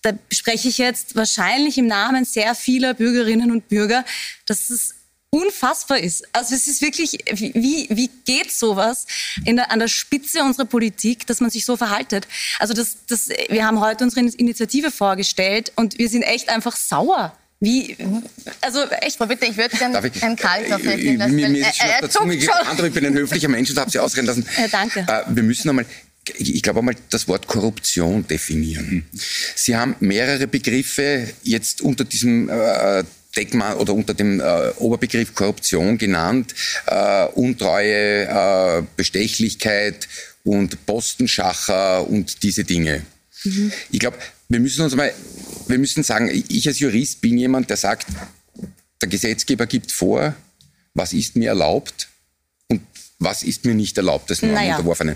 da 0.03 0.11
spreche 0.31 0.67
ich 0.67 0.77
jetzt 0.77 1.15
wahrscheinlich 1.15 1.79
im 1.79 1.87
Namen 1.87 2.25
sehr 2.25 2.53
vieler 2.53 2.93
Bürgerinnen 2.93 3.49
und 3.49 3.69
Bürger, 3.69 4.05
dass 4.45 4.69
es 4.69 4.93
unfassbar 5.31 5.99
ist. 5.99 6.27
Also 6.33 6.55
es 6.55 6.67
ist 6.67 6.81
wirklich, 6.81 7.19
wie, 7.31 7.87
wie 7.89 8.09
geht 8.25 8.51
sowas 8.51 9.05
in 9.45 9.57
der, 9.57 9.71
an 9.71 9.79
der 9.79 9.87
Spitze 9.87 10.43
unserer 10.43 10.65
Politik, 10.65 11.27
dass 11.27 11.39
man 11.39 11.49
sich 11.49 11.65
so 11.65 11.77
verhaltet? 11.77 12.27
Also 12.57 12.73
das, 12.73 12.97
das, 13.07 13.29
wir 13.49 13.65
haben 13.65 13.79
heute 13.79 14.03
unsere 14.03 14.25
Initiative 14.25 14.91
vorgestellt 14.91 15.71
und 15.75 15.97
wir 15.99 16.09
sind 16.09 16.23
echt 16.23 16.49
einfach 16.49 16.75
sauer. 16.75 17.35
Wie, 17.61 17.97
also 18.61 18.85
echt. 19.01 19.17
Frau 19.17 19.25
Bitte, 19.25 19.45
ich 19.45 19.57
würde 19.57 19.75
gerne 19.75 19.97
einen 20.21 20.35
Kaltkaffee 20.37 20.93
äh, 20.93 21.15
lassen. 21.15 21.35
Mir, 21.35 21.49
mir 21.49 21.67
ist 21.67 22.17
auf 22.17 22.25
gebrannt, 22.25 22.79
ich 22.81 22.93
bin 22.93 23.05
ein 23.05 23.13
höflicher 23.13 23.49
Mensch 23.49 23.69
und 23.69 23.77
habe 23.77 23.91
Sie 23.91 23.99
ausreden 23.99 24.27
lassen. 24.27 24.45
Ja, 24.57 24.67
danke. 24.69 25.01
Äh, 25.01 25.23
wir 25.27 25.43
müssen 25.43 25.69
einmal 25.69 25.85
ich 26.37 26.61
glaube 26.61 26.79
einmal 26.79 26.95
das 27.09 27.27
Wort 27.27 27.47
Korruption 27.47 28.27
definieren. 28.27 29.05
Sie 29.55 29.75
haben 29.75 29.95
mehrere 29.99 30.45
Begriffe 30.45 31.27
jetzt 31.41 31.81
unter 31.81 32.03
diesem 32.03 32.49
äh, 32.49 33.03
Deckmal 33.35 33.77
oder 33.77 33.93
unter 33.93 34.13
dem 34.13 34.39
äh, 34.39 34.69
Oberbegriff 34.77 35.35
Korruption 35.35 35.97
genannt, 35.97 36.55
äh, 36.87 37.25
Untreue, 37.25 38.25
äh, 38.27 38.83
Bestechlichkeit 38.95 40.07
und 40.43 40.85
Postenschacher 40.85 42.07
und 42.07 42.41
diese 42.43 42.63
Dinge. 42.63 43.03
Mhm. 43.43 43.71
Ich 43.91 43.99
glaube, 43.99 44.17
wir 44.47 44.59
müssen 44.59 44.81
uns 44.83 44.95
mal, 44.95 45.13
wir 45.67 45.77
müssen 45.77 46.03
sagen, 46.03 46.29
ich 46.49 46.67
als 46.67 46.79
Jurist 46.79 47.21
bin 47.21 47.37
jemand, 47.37 47.69
der 47.69 47.77
sagt, 47.77 48.07
der 49.01 49.09
Gesetzgeber 49.09 49.67
gibt 49.67 49.91
vor, 49.91 50.35
was 50.93 51.13
ist 51.13 51.35
mir 51.35 51.49
erlaubt 51.49 52.09
und 52.67 52.81
was 53.19 53.43
ist 53.43 53.65
mir 53.65 53.75
nicht 53.75 53.97
erlaubt, 53.97 54.29
das 54.31 54.41
naja. 54.41 54.75
unterworfenen. 54.75 55.15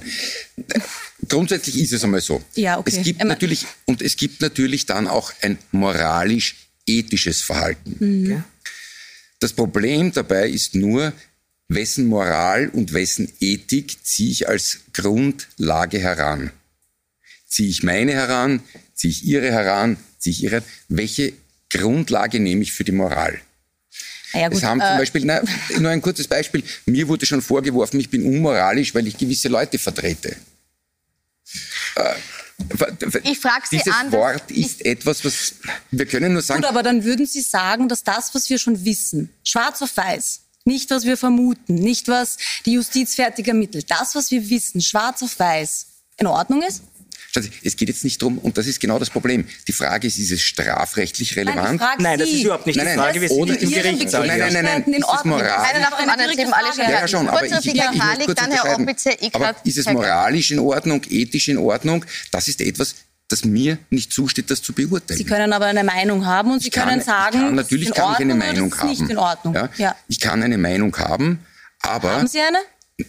Grundsätzlich 1.28 1.80
ist 1.80 1.94
es 1.94 2.04
einmal 2.04 2.22
so. 2.22 2.42
Ja, 2.56 2.78
okay. 2.78 2.96
Es 2.96 3.04
gibt 3.04 3.24
natürlich, 3.24 3.66
und 3.86 4.02
es 4.02 4.18
gibt 4.18 4.42
natürlich 4.42 4.86
dann 4.86 5.08
auch 5.08 5.34
ein 5.42 5.58
moralisch 5.72 6.56
ethisches 6.86 7.42
Verhalten. 7.42 7.96
Mhm. 8.00 8.44
Das 9.40 9.54
Problem 9.54 10.12
dabei 10.12 10.50
ist 10.50 10.76
nur, 10.76 11.14
wessen 11.68 12.08
Moral 12.08 12.70
und 12.70 12.94
wessen 12.94 13.32
Ethik 13.40 13.98
ziehe 14.04 14.32
ich 14.32 14.48
als 14.48 14.80
Grundlage 14.94 16.00
heran. 16.00 16.52
Ziehe 17.48 17.70
ich 17.70 17.84
meine 17.84 18.14
heran, 18.14 18.62
ziehe 18.94 19.12
ich 19.12 19.26
ihre 19.26 19.52
heran, 19.52 19.98
ziehe 20.18 20.32
ich 20.32 20.44
ihre, 20.44 20.64
welche 20.88 21.34
Grundlage 21.70 22.40
nehme 22.40 22.64
ich 22.64 22.72
für 22.72 22.84
die 22.84 22.92
Moral? 22.92 23.40
Ja, 24.34 24.48
gut, 24.48 24.58
es 24.58 24.64
haben 24.64 24.80
zum 24.80 24.90
äh, 24.90 24.98
Beispiel, 24.98 25.26
na, 25.26 25.42
nur 25.80 25.92
ein 25.92 26.02
kurzes 26.02 26.28
Beispiel, 26.28 26.64
mir 26.86 27.08
wurde 27.08 27.26
schon 27.26 27.42
vorgeworfen, 27.42 28.00
ich 28.00 28.10
bin 28.10 28.26
unmoralisch, 28.26 28.96
weil 28.96 29.08
ich 29.08 29.18
gewisse 29.18 29.48
Leute 29.48 29.78
vertrete. 29.78 30.36
Äh, 31.96 32.14
ich 33.24 33.40
frage 33.40 33.66
Sie 33.70 33.78
Dieses 33.78 33.94
an. 33.94 34.12
Wort 34.12 34.52
ist 34.52 34.86
etwas, 34.86 35.24
was 35.26 35.56
wir 35.92 36.06
können 36.06 36.34
nur 36.34 36.42
sagen. 36.42 36.62
Gut, 36.62 36.70
aber 36.70 36.84
dann 36.84 37.04
würden 37.04 37.26
Sie 37.26 37.42
sagen, 37.42 37.90
dass 37.90 38.04
das, 38.04 38.34
was 38.36 38.50
wir 38.50 38.58
schon 38.58 38.86
wissen, 38.86 39.30
schwarz 39.44 39.82
auf 39.82 39.96
weiß, 39.96 40.42
nicht 40.66 40.92
was 40.92 41.04
wir 41.06 41.18
vermuten, 41.18 41.76
nicht 41.76 42.08
was 42.08 42.38
die 42.66 42.74
Justiz 42.74 43.16
fertig 43.16 43.48
ermittelt, 43.48 43.90
das, 43.90 44.16
was 44.16 44.32
wir 44.32 44.50
wissen, 44.50 44.82
schwarz 44.82 45.24
auf 45.24 45.40
weiß, 45.40 45.88
in 46.18 46.28
Ordnung 46.28 46.62
ist? 46.62 46.84
Es 47.36 47.76
geht 47.76 47.90
jetzt 47.90 48.04
nicht 48.04 48.22
darum, 48.22 48.38
und 48.38 48.58
das 48.60 48.68
ist 48.68 48.80
genau 48.80 49.00
das 49.00 49.10
Problem. 49.10 49.46
Die 49.68 49.72
Frage 49.72 50.06
ist, 50.06 50.20
ist 50.20 50.32
es 50.32 50.42
strafrechtlich 50.42 51.36
relevant? 51.36 51.82
Nein, 51.82 51.98
nein 52.00 52.20
das 52.20 52.30
ist 52.30 52.44
überhaupt 52.44 52.68
nicht 52.68 52.76
nein, 52.76 52.90
die 52.90 52.94
Frage. 52.94 53.22
Wir 53.22 53.30
sind 53.30 53.50
im 53.50 53.70
Gericht. 53.72 54.12
Nein, 54.12 54.28
nein, 54.28 54.54
nein, 54.54 54.84
nein. 54.86 54.94
Ist 54.94 55.08
es 55.18 55.26
moralisch? 55.26 55.70
Einer 55.70 55.80
nach 55.80 55.98
dem 56.00 56.10
anderen 56.10 56.40
eben 56.40 56.54
alle 56.54 56.74
schon 56.74 56.90
ja, 56.90 57.08
schon, 57.08 57.28
aber 57.28 57.46
ich, 57.46 57.52
ich, 57.52 57.66
ich 57.66 57.76
muss 57.76 58.26
kurz 58.26 58.42
Herr 58.42 58.80
Opitze, 58.80 59.18
aber 59.34 59.56
ist 59.64 59.78
es 59.78 59.86
moralisch 59.88 60.52
in 60.52 60.60
Ordnung, 60.60 61.02
ethisch 61.10 61.48
in 61.48 61.58
Ordnung? 61.58 62.06
Das 62.32 62.48
ist 62.48 62.62
etwas, 62.62 62.96
das 63.30 63.46
mir 63.46 63.80
nicht 63.90 64.14
zusteht, 64.14 64.52
das 64.52 64.62
zu 64.62 64.74
beurteilen. 64.74 65.18
Sie 65.18 65.24
können 65.24 65.54
aber 65.54 65.66
eine 65.66 65.84
Meinung 65.84 66.26
haben 66.28 66.52
und 66.52 66.62
Sie 66.62 66.70
kann, 66.70 66.90
können 66.90 67.02
sagen, 67.02 67.40
kann, 67.40 67.56
natürlich 67.56 67.92
kann 67.92 68.14
ich 68.14 68.20
eine 68.20 68.36
Meinung 68.36 68.78
haben. 68.78 68.90
Nicht 68.90 69.10
in 69.10 69.18
Ordnung. 69.18 69.56
Ja? 69.56 69.70
ja? 69.78 69.96
Ich 70.08 70.20
kann 70.20 70.44
eine 70.44 70.60
Meinung 70.60 70.96
haben, 70.98 71.40
aber 71.80 72.18
haben 72.18 72.28
Sie 72.28 72.40
eine? 72.40 72.60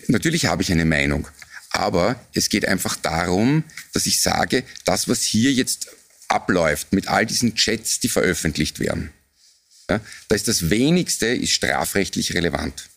Natürlich 0.09 0.47
habe 0.47 0.63
ich 0.63 0.73
eine 0.73 0.87
Meinung. 0.87 1.29
Aber 1.75 2.15
es 2.33 2.51
geht 2.51 2.67
einfach 2.67 2.95
darum, 2.95 3.65
dass 3.93 4.07
ich 4.07 4.23
sage, 4.23 4.63
das, 4.85 5.09
was 5.09 5.23
hier 5.23 5.53
jetzt 5.53 5.89
abläuft 6.29 6.93
mit 6.93 7.09
all 7.09 7.27
diesen 7.27 7.57
Chats, 7.57 7.99
die 7.99 8.09
veröffentlicht 8.09 8.79
werden, 8.79 9.11
ja, 9.91 10.01
da 10.29 10.37
ist 10.37 10.47
das 10.47 10.71
wenigste 10.71 11.27
ist 11.27 11.51
strafrechtlich 11.51 12.33
relevant. 12.35 12.89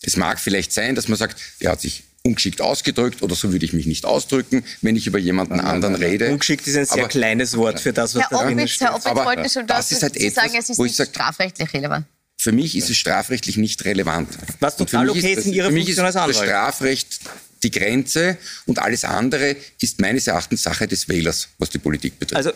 Es 0.00 0.16
mag 0.16 0.40
vielleicht 0.40 0.72
sein, 0.72 0.94
dass 0.94 1.08
man 1.08 1.18
sagt, 1.18 1.38
er 1.60 1.72
hat 1.72 1.82
sich 1.82 2.04
ungeschickt 2.22 2.62
ausgedrückt 2.62 3.22
oder 3.22 3.34
so 3.34 3.52
würde 3.52 3.66
ich 3.66 3.74
mich 3.74 3.84
nicht 3.84 4.06
ausdrücken, 4.06 4.64
wenn 4.80 4.96
ich 4.96 5.06
über 5.06 5.18
jemanden 5.18 5.60
anderen 5.60 5.96
rede. 5.96 6.30
Ungeschickt 6.30 6.66
ist 6.66 6.76
ein 6.76 6.86
sehr 6.86 7.04
aber, 7.04 7.08
kleines 7.08 7.58
Wort 7.58 7.78
für 7.78 7.92
das, 7.92 8.14
was 8.14 8.22
Herr 8.30 8.38
da 8.38 8.44
drin 8.46 8.66
steht. 8.66 8.88
Herr 8.88 8.94
Opitz 8.94 9.24
wollte 9.24 9.50
schon 9.50 9.66
das, 9.66 9.90
das 9.90 9.92
ist 9.92 10.02
halt 10.02 10.16
etwas, 10.16 10.44
sagen, 10.44 10.56
es 10.58 10.70
ist 10.70 10.78
nicht 10.78 10.96
sag, 10.96 11.08
strafrechtlich 11.08 11.72
relevant. 11.74 12.06
Für 12.38 12.52
mich 12.52 12.74
ist 12.74 12.88
es 12.88 12.96
strafrechtlich 12.96 13.58
nicht 13.58 13.84
relevant. 13.84 14.30
Was 14.60 14.76
total 14.76 15.10
okay 15.10 15.34
ist 15.34 15.46
in 15.46 15.52
Ihrer 15.52 15.70
Funktion 15.70 16.06
als 16.06 16.16
Anwalt. 16.16 16.36
Das 16.36 16.42
Strafrecht 16.42 17.20
die 17.62 17.70
Grenze 17.70 18.38
und 18.66 18.78
alles 18.78 19.04
andere 19.04 19.56
ist 19.80 20.00
meines 20.00 20.26
Erachtens 20.26 20.62
Sache 20.62 20.86
des 20.86 21.08
Wählers, 21.08 21.48
was 21.58 21.70
die 21.70 21.78
Politik 21.78 22.18
betrifft. 22.18 22.36
Also 22.36 22.52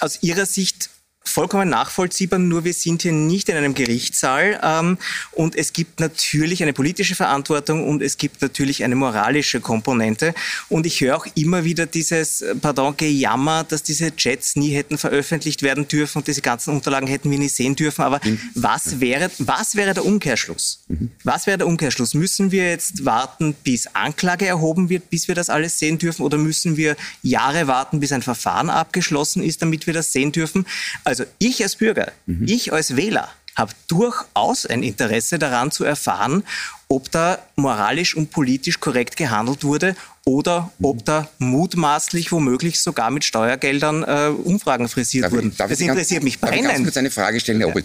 aus 0.00 0.18
Ihrer 0.22 0.46
Sicht 0.46 0.87
vollkommen 1.28 1.68
nachvollziehbar, 1.68 2.38
nur 2.38 2.64
wir 2.64 2.72
sind 2.72 3.02
hier 3.02 3.12
nicht 3.12 3.48
in 3.48 3.56
einem 3.56 3.74
Gerichtssaal 3.74 4.60
ähm, 4.62 4.98
und 5.32 5.56
es 5.56 5.72
gibt 5.72 6.00
natürlich 6.00 6.62
eine 6.62 6.72
politische 6.72 7.14
Verantwortung 7.14 7.88
und 7.88 8.02
es 8.02 8.18
gibt 8.18 8.42
natürlich 8.42 8.84
eine 8.84 8.94
moralische 8.94 9.60
Komponente 9.60 10.34
und 10.68 10.86
ich 10.86 11.00
höre 11.00 11.16
auch 11.16 11.26
immer 11.34 11.64
wieder 11.64 11.86
dieses, 11.86 12.40
äh, 12.40 12.54
pardon, 12.54 12.96
Gejammer, 12.96 13.64
dass 13.64 13.82
diese 13.82 14.14
Chats 14.16 14.56
nie 14.56 14.70
hätten 14.70 14.98
veröffentlicht 14.98 15.62
werden 15.62 15.88
dürfen 15.88 16.18
und 16.18 16.28
diese 16.28 16.42
ganzen 16.42 16.74
Unterlagen 16.74 17.06
hätten 17.06 17.30
wir 17.30 17.38
nie 17.38 17.48
sehen 17.48 17.76
dürfen, 17.76 18.02
aber 18.02 18.20
mhm. 18.24 18.40
was 18.54 19.00
wäre, 19.00 19.30
was 19.38 19.76
wäre 19.76 19.94
der 19.94 20.04
Umkehrschluss? 20.04 20.80
Mhm. 20.88 21.10
Was 21.24 21.46
wäre 21.46 21.58
der 21.58 21.66
Umkehrschluss? 21.66 22.14
Müssen 22.14 22.50
wir 22.50 22.68
jetzt 22.68 23.04
warten, 23.04 23.54
bis 23.64 23.86
Anklage 23.94 24.46
erhoben 24.46 24.88
wird, 24.88 25.10
bis 25.10 25.28
wir 25.28 25.34
das 25.34 25.50
alles 25.50 25.78
sehen 25.78 25.98
dürfen 25.98 26.22
oder 26.22 26.38
müssen 26.38 26.76
wir 26.76 26.96
Jahre 27.22 27.66
warten, 27.66 28.00
bis 28.00 28.12
ein 28.12 28.22
Verfahren 28.22 28.70
abgeschlossen 28.70 29.42
ist, 29.42 29.62
damit 29.62 29.86
wir 29.86 29.94
das 29.94 30.12
sehen 30.12 30.32
dürfen? 30.32 30.66
Also 31.04 31.17
ich 31.38 31.62
als 31.62 31.76
Bürger, 31.76 32.12
mhm. 32.26 32.46
ich 32.46 32.72
als 32.72 32.96
Wähler 32.96 33.28
habe 33.58 33.72
durchaus 33.88 34.66
ein 34.66 34.84
Interesse 34.84 35.38
daran 35.38 35.72
zu 35.72 35.84
erfahren, 35.84 36.44
ob 36.86 37.10
da 37.10 37.38
moralisch 37.56 38.16
und 38.16 38.30
politisch 38.30 38.78
korrekt 38.78 39.16
gehandelt 39.16 39.64
wurde 39.64 39.96
oder 40.24 40.70
ob 40.80 41.04
da 41.04 41.28
mutmaßlich 41.38 42.30
womöglich 42.30 42.80
sogar 42.80 43.10
mit 43.10 43.24
Steuergeldern 43.24 44.04
äh, 44.04 44.28
Umfragen 44.28 44.88
frisiert 44.88 45.24
darf 45.24 45.32
wurden. 45.32 45.50
Ich, 45.50 45.56
das 45.56 45.80
interessiert 45.80 46.20
ganz, 46.20 46.24
mich 46.24 46.40
brennend. 46.40 46.64
Darf 46.64 46.70
ich 46.70 46.76
ganz 46.76 46.84
kurz 46.84 46.96
eine 46.96 47.10
Frage 47.10 47.40
stellen, 47.40 47.60
Herr 47.60 47.76
ja. 47.76 47.82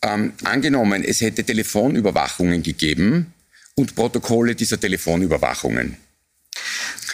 Ähm, 0.00 0.32
angenommen, 0.44 1.02
es 1.02 1.20
hätte 1.20 1.42
Telefonüberwachungen 1.42 2.62
gegeben 2.62 3.32
und 3.74 3.96
Protokolle 3.96 4.54
dieser 4.54 4.78
Telefonüberwachungen. 4.78 5.96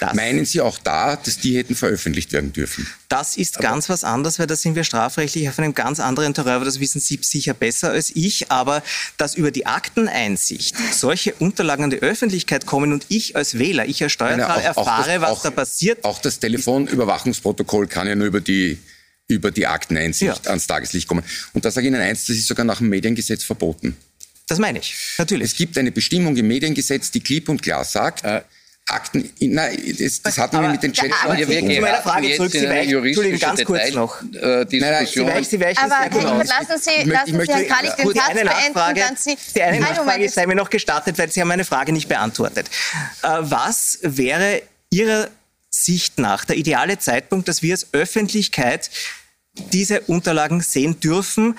Das 0.01 0.15
Meinen 0.15 0.45
Sie 0.45 0.61
auch 0.61 0.79
da, 0.79 1.17
dass 1.17 1.39
die 1.39 1.57
hätten 1.57 1.75
veröffentlicht 1.75 2.33
werden 2.33 2.53
dürfen? 2.53 2.87
Das 3.09 3.37
ist 3.37 3.59
aber 3.59 3.69
ganz 3.69 3.89
was 3.89 4.03
anderes, 4.05 4.39
weil 4.39 4.47
da 4.47 4.57
sind 4.57 4.75
wir 4.75 4.85
strafrechtlich 4.85 5.49
auf 5.49 5.59
einem 5.59 5.75
ganz 5.75 6.01
anderen 6.01 6.35
Terrain, 6.35 6.55
aber 6.55 6.65
das 6.65 6.81
wissen 6.81 7.01
Sie 7.01 7.19
sicher 7.23 7.55
besser 7.55 7.91
als 7.91 8.11
ich. 8.15 8.51
Aber 8.51 8.83
dass 9.17 9.35
über 9.35 9.51
die 9.51 9.67
Akteneinsicht 9.67 10.77
solche 10.93 11.35
Unterlagen 11.35 11.85
an 11.85 11.91
die 11.91 12.03
Öffentlichkeit 12.03 12.67
kommen 12.67 12.93
und 12.93 13.07
ich 13.09 13.37
als 13.37 13.59
Wähler, 13.59 13.87
ich 13.87 14.03
als 14.03 14.13
Steuerzahler 14.13 14.63
ja, 14.63 14.69
erfahre, 14.69 15.13
das, 15.13 15.21
was 15.21 15.31
auch, 15.31 15.43
da 15.43 15.51
passiert. 15.51 16.05
Auch 16.05 16.19
das 16.21 16.41
Telefonüberwachungsprotokoll 16.41 17.87
kann 17.87 18.09
ja 18.09 18.15
nur 18.15 18.27
über 18.27 18.41
die 18.41 18.79
über 19.27 19.51
die 19.51 19.67
Akteneinsicht 19.67 20.45
ja. 20.45 20.51
ans 20.51 20.67
Tageslicht 20.67 21.09
kommen. 21.09 21.25
Und 21.55 21.65
da 21.65 21.71
sage 21.71 21.87
ich 21.87 21.93
Ihnen 21.93 22.03
eins, 22.03 22.27
das 22.27 22.37
ist 22.37 22.47
sogar 22.47 22.67
nach 22.67 22.79
dem 22.79 22.91
Mediengesetz 22.91 23.43
verboten. 23.43 23.97
Das 24.47 24.59
meine 24.59 24.79
ich, 24.81 24.95
natürlich. 25.17 25.53
Es 25.53 25.57
gibt 25.57 25.79
eine 25.79 25.91
Bestimmung 25.91 26.37
im 26.37 26.47
Mediengesetz, 26.47 27.11
die 27.11 27.21
klipp 27.21 27.49
und 27.49 27.63
klar 27.63 27.85
sagt, 27.85 28.25
äh, 28.25 28.43
Akten, 28.87 29.31
nein, 29.41 29.83
das, 29.99 30.21
das 30.21 30.37
hatten 30.37 30.61
wir 30.61 30.69
mit 30.69 30.83
den 30.83 30.93
Chat. 30.93 31.11
Aber 31.23 31.39
wir 31.39 31.47
gehen 31.47 31.75
zu 31.75 31.81
meiner 31.81 32.03
Frage 32.03 32.37
zurück, 32.37 32.53
Sie 32.53 32.69
weichen, 32.69 33.03
Entschuldigung, 33.03 33.41
ganz 33.41 33.65
kurz 33.65 33.83
Detail, 33.83 33.95
noch. 33.95 34.21
Äh, 34.21 34.27
nein, 34.27 34.67
nein, 34.81 35.07
Sie 35.07 35.27
weichen, 35.27 35.45
Sie 35.45 35.61
weichen 35.61 35.91
aber 35.91 35.97
sehr 36.03 36.11
genau 36.11 36.37
lassen 36.37 36.83
Sie, 36.83 36.91
ich 37.01 37.07
lassen 37.07 37.37
möchte, 37.37 37.57
Sie 37.57 37.65
Herrn 37.65 37.69
Kalik 37.69 37.97
den 37.97 38.13
Satz 38.13 38.35
beenden, 38.35 39.01
dann 39.01 39.17
Sie... 39.17 39.37
Die 39.55 39.63
eine 39.63 39.81
Nachfrage 39.81 40.29
sei 40.29 40.47
mir 40.47 40.55
noch 40.55 40.69
gestattet, 40.69 41.17
weil 41.17 41.33
Sie 41.33 41.41
haben 41.41 41.49
meine 41.49 41.65
Frage 41.65 41.95
nicht 41.95 42.09
beantwortet. 42.09 42.69
Äh, 43.23 43.29
was 43.41 44.01
wäre 44.03 44.61
Ihrer 44.91 45.29
Sicht 45.71 46.19
nach 46.19 46.45
der 46.45 46.57
ideale 46.57 46.99
Zeitpunkt, 46.99 47.49
dass 47.49 47.63
wir 47.63 47.73
als 47.73 47.89
Öffentlichkeit 47.93 48.91
diese 49.57 50.01
Unterlagen 50.03 50.61
sehen 50.61 50.99
dürfen. 50.99 51.57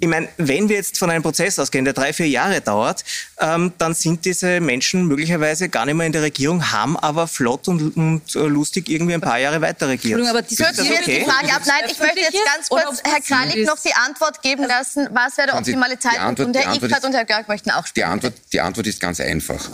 Ich 0.00 0.08
meine, 0.08 0.28
wenn 0.36 0.68
wir 0.68 0.76
jetzt 0.76 0.98
von 0.98 1.10
einem 1.10 1.22
Prozess 1.22 1.58
ausgehen, 1.58 1.84
der 1.84 1.94
drei, 1.94 2.12
vier 2.12 2.28
Jahre 2.28 2.60
dauert, 2.60 3.04
ähm, 3.40 3.72
dann 3.78 3.94
sind 3.94 4.24
diese 4.26 4.60
Menschen 4.60 5.06
möglicherweise 5.06 5.70
gar 5.70 5.86
nicht 5.86 5.94
mehr 5.94 6.06
in 6.06 6.12
der 6.12 6.22
Regierung, 6.22 6.70
haben 6.70 6.98
aber 6.98 7.26
flott 7.26 7.66
und, 7.68 7.96
und 7.96 8.36
äh, 8.36 8.40
lustig 8.40 8.90
irgendwie 8.90 9.14
ein 9.14 9.22
paar 9.22 9.38
Jahre 9.38 9.62
weiter 9.62 9.88
regiert. 9.88 10.20
Aber 10.26 10.42
die, 10.42 10.56
das 10.56 10.78
okay? 10.78 10.98
die 11.06 11.24
Frage 11.24 11.52
ab. 11.54 11.62
Nein, 11.66 11.90
ich 11.90 11.98
möchte 11.98 12.20
jetzt 12.20 12.44
ganz 12.44 12.68
kurz 12.68 13.02
Herr 13.02 13.20
Kralik 13.20 13.66
noch 13.66 13.78
die 13.80 13.94
Antwort 13.94 14.42
geben 14.42 14.64
lassen. 14.64 15.08
Was 15.12 15.38
wäre 15.38 15.48
der 15.48 15.56
optimale 15.56 15.98
Zeitpunkt? 15.98 16.40
Und 16.40 16.54
Herr 16.54 16.74
Ickert 16.74 17.04
und 17.04 17.14
Herr 17.14 17.24
Görg 17.24 17.48
möchten 17.48 17.70
auch 17.70 17.86
sprechen. 17.86 17.94
Die 17.94 18.04
Antwort, 18.04 18.34
die 18.52 18.60
Antwort 18.60 18.86
ist 18.86 19.00
ganz 19.00 19.20
einfach. 19.20 19.70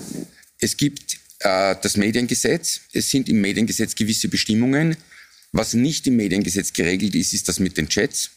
Es 0.60 0.76
gibt 0.76 1.14
äh, 1.40 1.74
das 1.82 1.96
Mediengesetz. 1.96 2.80
Es 2.92 3.10
sind 3.10 3.28
im 3.28 3.40
Mediengesetz 3.40 3.96
gewisse 3.96 4.28
Bestimmungen. 4.28 4.96
Was 5.54 5.73
nicht 5.73 6.04
im 6.08 6.16
Mediengesetz 6.16 6.73
geregelt 6.73 7.14
ist, 7.14 7.32
ist 7.32 7.49
das 7.49 7.61
mit 7.61 7.76
den 7.76 7.88
Chats. 7.88 8.30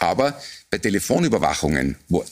Aber 0.00 0.36
bei 0.70 0.78
Telefonüberwachungen, 0.78 1.94
wo 2.08 2.24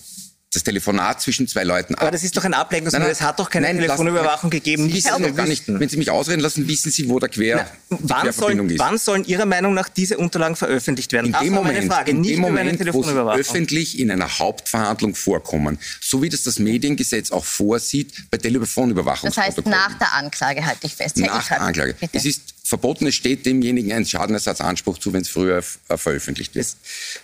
das 0.53 0.65
Telefonat 0.65 1.23
zwischen 1.23 1.47
zwei 1.47 1.63
Leuten 1.63 1.95
ab. 1.95 2.03
Aber 2.03 2.11
das 2.11 2.25
ist 2.25 2.37
doch 2.37 2.45
ein 2.45 2.53
Ablenkungsmittel. 2.53 3.09
Es 3.09 3.21
hat 3.21 3.39
doch 3.39 3.49
keine 3.49 3.69
nein, 3.69 3.79
Telefonüberwachung 3.79 4.51
lassen, 4.51 4.51
gegeben. 4.51 4.89
Sie 4.89 4.95
wissen 4.95 5.23
doch 5.23 5.37
gar 5.37 5.47
nicht. 5.47 5.63
Wenn 5.69 5.89
Sie 5.89 5.97
mich 5.97 6.11
ausreden 6.11 6.41
lassen, 6.41 6.67
wissen 6.67 6.91
Sie, 6.91 7.09
wo 7.09 7.21
der 7.21 7.29
Quer, 7.29 7.71
Na, 7.89 7.99
wann, 8.01 8.33
sollen, 8.33 8.69
ist. 8.69 8.81
wann 8.81 8.99
sollen 8.99 9.25
Ihrer 9.27 9.47
Meinung 9.47 9.75
nach 9.75 9.89
diese 9.89 10.19
Unterlagen 10.19 10.57
veröffentlicht 10.57 11.13
werden? 11.13 11.27
In 11.27 11.33
das 11.33 11.43
dem 11.43 11.53
Moment, 11.53 11.87
Frage, 11.87 12.11
in 12.11 12.25
dem 12.25 12.41
Moment 12.41 12.93
wo 12.93 13.05
sie 13.05 13.13
öffentlich 13.13 13.97
in 13.97 14.11
einer 14.11 14.41
Hauptverhandlung 14.41 15.15
vorkommen. 15.15 15.79
So 16.01 16.21
wie 16.21 16.29
das 16.29 16.43
das 16.43 16.59
Mediengesetz 16.59 17.31
auch 17.31 17.45
vorsieht 17.45 18.29
bei 18.33 18.39
Telefonüberwachung. 18.39 19.31
Das 19.31 19.37
heißt, 19.37 19.65
nach 19.67 19.97
der 20.01 20.15
Anklage 20.15 20.67
halte 20.67 20.85
ich 20.85 20.97
fest. 20.97 21.17
Nach 21.19 21.47
der 21.47 21.61
Anklage. 21.61 21.95
Bitte. 21.95 22.19
Es 22.19 22.25
ist 22.25 22.50
verboten, 22.71 23.07
es 23.09 23.17
steht 23.17 23.45
demjenigen 23.45 23.93
ein 23.93 24.07
Schadenersatzanspruch 24.07 24.97
zu, 24.99 25.13
wenn 25.13 25.23
es 25.23 25.29
früher 25.29 25.59
äh, 25.59 25.97
veröffentlicht 25.97 26.55
wird. 26.55 26.69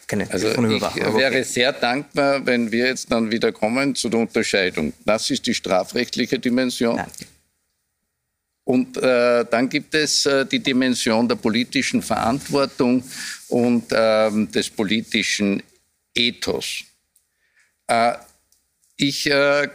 Keine 0.08 0.28
also 0.30 0.48
ich 0.48 0.80
wäre 1.14 1.44
sehr 1.44 1.72
dankbar, 1.72 2.44
wenn 2.44 2.72
wir 2.72 2.86
jetzt 2.88 3.12
dann 3.12 3.30
wieder 3.30 3.52
kommen 3.52 3.94
zu 3.94 4.08
der 4.08 4.20
Unterscheidung. 4.20 4.92
Das 5.04 5.30
ist 5.30 5.46
die 5.46 5.54
strafrechtliche 5.54 6.40
Dimension. 6.40 6.96
Nein. 6.96 7.06
Und 8.64 8.96
äh, 8.96 9.44
dann 9.48 9.68
gibt 9.68 9.94
es 9.94 10.26
äh, 10.26 10.44
die 10.44 10.58
Dimension 10.58 11.28
der 11.28 11.36
politischen 11.36 12.02
Verantwortung 12.02 13.04
und 13.46 13.84
ähm, 13.92 14.50
des 14.50 14.68
politischen 14.68 15.62
Ethos. 16.12 16.82
Äh, 17.86 18.14
ich 18.96 19.30
äh, 19.30 19.68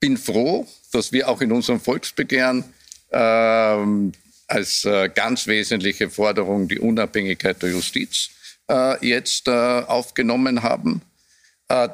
bin 0.00 0.16
froh, 0.16 0.66
dass 0.90 1.12
wir 1.12 1.28
auch 1.28 1.40
in 1.40 1.52
unserem 1.52 1.78
Volksbegehren 1.78 2.64
ähm, 3.12 4.12
als 4.50 4.84
äh, 4.84 5.08
ganz 5.08 5.46
wesentliche 5.46 6.10
Forderung 6.10 6.66
die 6.68 6.80
Unabhängigkeit 6.80 7.62
der 7.62 7.70
Justiz 7.70 8.30
äh, 8.68 9.06
jetzt 9.06 9.46
äh, 9.46 9.50
aufgenommen 9.50 10.62
haben, 10.62 11.02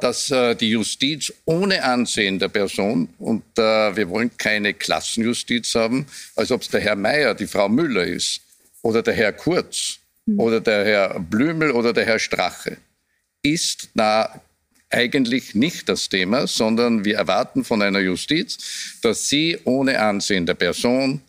dass 0.00 0.28
die 0.28 0.70
Justiz 0.70 1.30
ohne 1.44 1.84
Ansehen 1.84 2.38
der 2.38 2.48
Person, 2.48 3.10
und 3.18 3.44
wir 3.58 4.08
wollen 4.08 4.34
keine 4.38 4.72
Klassenjustiz 4.72 5.74
haben, 5.74 6.06
als 6.34 6.50
ob 6.50 6.62
es 6.62 6.70
der 6.70 6.80
Herr 6.80 6.96
Mayer, 6.96 7.34
die 7.34 7.46
Frau 7.46 7.68
Müller 7.68 8.04
ist, 8.04 8.40
oder 8.80 9.02
der 9.02 9.12
Herr 9.12 9.34
Kurz, 9.34 9.98
mhm. 10.24 10.40
oder 10.40 10.60
der 10.62 10.84
Herr 10.86 11.20
Blümel 11.20 11.72
oder 11.72 11.92
der 11.92 12.06
Herr 12.06 12.18
Strache, 12.18 12.78
ist 13.42 13.90
da 13.94 14.40
eigentlich 14.88 15.54
nicht 15.54 15.90
das 15.90 16.08
Thema, 16.08 16.46
sondern 16.46 17.04
wir 17.04 17.16
erwarten 17.16 17.62
von 17.62 17.82
einer 17.82 18.00
Justiz, 18.00 18.98
dass 19.02 19.28
sie 19.28 19.58
ohne 19.64 20.00
Ansehen 20.00 20.46
der 20.46 20.54
Person 20.54 21.20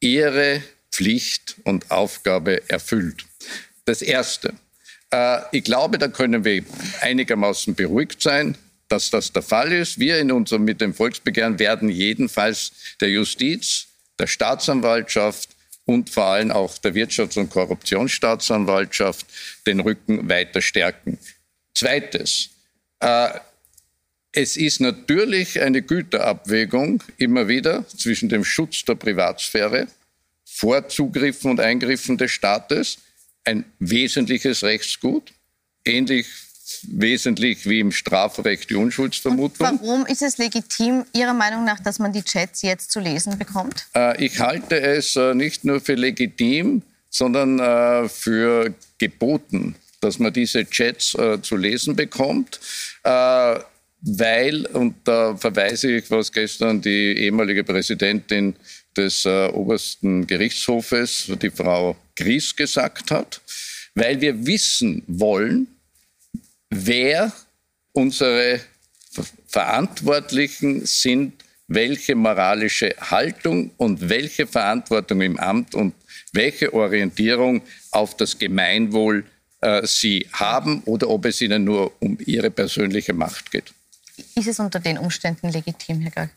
ihre 0.00 0.62
Pflicht 0.90 1.56
und 1.64 1.90
Aufgabe 1.90 2.68
erfüllt. 2.68 3.24
Das 3.84 4.02
Erste. 4.02 4.54
Äh, 5.10 5.40
ich 5.52 5.64
glaube, 5.64 5.98
da 5.98 6.08
können 6.08 6.44
wir 6.44 6.64
einigermaßen 7.00 7.74
beruhigt 7.74 8.22
sein, 8.22 8.56
dass 8.88 9.10
das 9.10 9.32
der 9.32 9.42
Fall 9.42 9.72
ist. 9.72 9.98
Wir 9.98 10.18
in 10.18 10.32
unserem 10.32 10.64
mit 10.64 10.80
dem 10.80 10.94
Volksbegehren 10.94 11.58
werden 11.58 11.88
jedenfalls 11.88 12.72
der 13.00 13.10
Justiz, 13.10 13.86
der 14.18 14.26
Staatsanwaltschaft 14.26 15.50
und 15.84 16.10
vor 16.10 16.24
allem 16.24 16.50
auch 16.50 16.76
der 16.78 16.94
Wirtschafts- 16.94 17.38
und 17.38 17.50
Korruptionsstaatsanwaltschaft 17.50 19.26
den 19.66 19.80
Rücken 19.80 20.28
weiter 20.28 20.60
stärken. 20.60 21.18
Zweites. 21.74 22.50
Äh, 23.00 23.30
es 24.38 24.56
ist 24.56 24.80
natürlich 24.80 25.60
eine 25.60 25.82
Güterabwägung 25.82 27.02
immer 27.16 27.48
wieder 27.48 27.84
zwischen 27.88 28.28
dem 28.28 28.44
Schutz 28.44 28.84
der 28.84 28.94
Privatsphäre 28.94 29.88
vor 30.44 30.88
Zugriffen 30.88 31.50
und 31.50 31.58
Eingriffen 31.58 32.16
des 32.16 32.30
Staates 32.30 32.98
ein 33.44 33.64
wesentliches 33.80 34.62
Rechtsgut, 34.62 35.32
ähnlich 35.84 36.26
wesentlich 36.82 37.68
wie 37.68 37.80
im 37.80 37.90
Strafrecht 37.90 38.70
die 38.70 38.76
Unschuldsvermutung. 38.76 39.66
Und 39.66 39.82
warum 39.82 40.06
ist 40.06 40.22
es 40.22 40.38
legitim, 40.38 41.04
Ihrer 41.12 41.34
Meinung 41.34 41.64
nach, 41.64 41.80
dass 41.80 41.98
man 41.98 42.12
die 42.12 42.22
Chats 42.22 42.62
jetzt 42.62 42.92
zu 42.92 43.00
lesen 43.00 43.38
bekommt? 43.38 43.86
Äh, 43.96 44.24
ich 44.24 44.38
halte 44.38 44.80
es 44.80 45.16
äh, 45.16 45.34
nicht 45.34 45.64
nur 45.64 45.80
für 45.80 45.94
legitim, 45.94 46.82
sondern 47.10 47.58
äh, 47.58 48.08
für 48.08 48.72
geboten, 48.98 49.74
dass 50.00 50.20
man 50.20 50.32
diese 50.32 50.64
Chats 50.64 51.16
zu 51.42 51.56
lesen 51.56 51.96
bekommt 51.96 52.60
weil, 54.00 54.66
und 54.66 54.96
da 55.04 55.36
verweise 55.36 55.96
ich, 55.96 56.10
was 56.10 56.32
gestern 56.32 56.80
die 56.80 57.16
ehemalige 57.18 57.64
Präsidentin 57.64 58.54
des 58.96 59.24
äh, 59.24 59.48
obersten 59.48 60.26
Gerichtshofes, 60.26 61.30
die 61.42 61.50
Frau 61.50 61.96
Gries, 62.16 62.54
gesagt 62.54 63.10
hat, 63.10 63.40
weil 63.94 64.20
wir 64.20 64.46
wissen 64.46 65.02
wollen, 65.06 65.66
wer 66.70 67.32
unsere 67.92 68.60
Verantwortlichen 69.46 70.86
sind, 70.86 71.32
welche 71.66 72.14
moralische 72.14 72.94
Haltung 72.98 73.72
und 73.76 74.08
welche 74.08 74.46
Verantwortung 74.46 75.20
im 75.20 75.38
Amt 75.38 75.74
und 75.74 75.94
welche 76.32 76.72
Orientierung 76.72 77.62
auf 77.90 78.16
das 78.16 78.38
Gemeinwohl 78.38 79.24
äh, 79.60 79.86
sie 79.86 80.26
haben 80.32 80.82
oder 80.84 81.08
ob 81.10 81.26
es 81.26 81.40
ihnen 81.40 81.64
nur 81.64 81.92
um 82.00 82.16
ihre 82.24 82.50
persönliche 82.50 83.12
Macht 83.12 83.50
geht. 83.50 83.74
Ist 84.34 84.48
es 84.48 84.58
unter 84.58 84.80
den 84.80 84.98
Umständen 84.98 85.48
legitim, 85.50 86.00
Herr 86.00 86.10
Gall? 86.10 86.30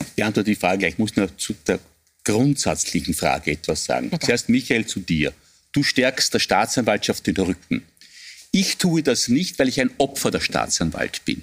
Ich 0.00 0.14
beantworte 0.16 0.50
die 0.50 0.56
Frage 0.56 0.78
gleich. 0.78 0.92
Ich 0.94 0.98
muss 0.98 1.16
nur 1.16 1.36
zu 1.36 1.54
der 1.66 1.80
grundsätzlichen 2.24 3.14
Frage 3.14 3.52
etwas 3.52 3.84
sagen. 3.84 4.10
Bitte. 4.10 4.26
Zuerst, 4.26 4.48
Michael, 4.48 4.86
zu 4.86 5.00
dir. 5.00 5.32
Du 5.72 5.82
stärkst 5.82 6.32
der 6.32 6.38
Staatsanwaltschaft 6.38 7.26
den 7.26 7.36
Rücken. 7.36 7.82
Ich 8.52 8.76
tue 8.78 9.02
das 9.02 9.28
nicht, 9.28 9.58
weil 9.58 9.68
ich 9.68 9.80
ein 9.80 9.90
Opfer 9.98 10.30
der 10.30 10.40
Staatsanwalt 10.40 11.24
bin. 11.24 11.42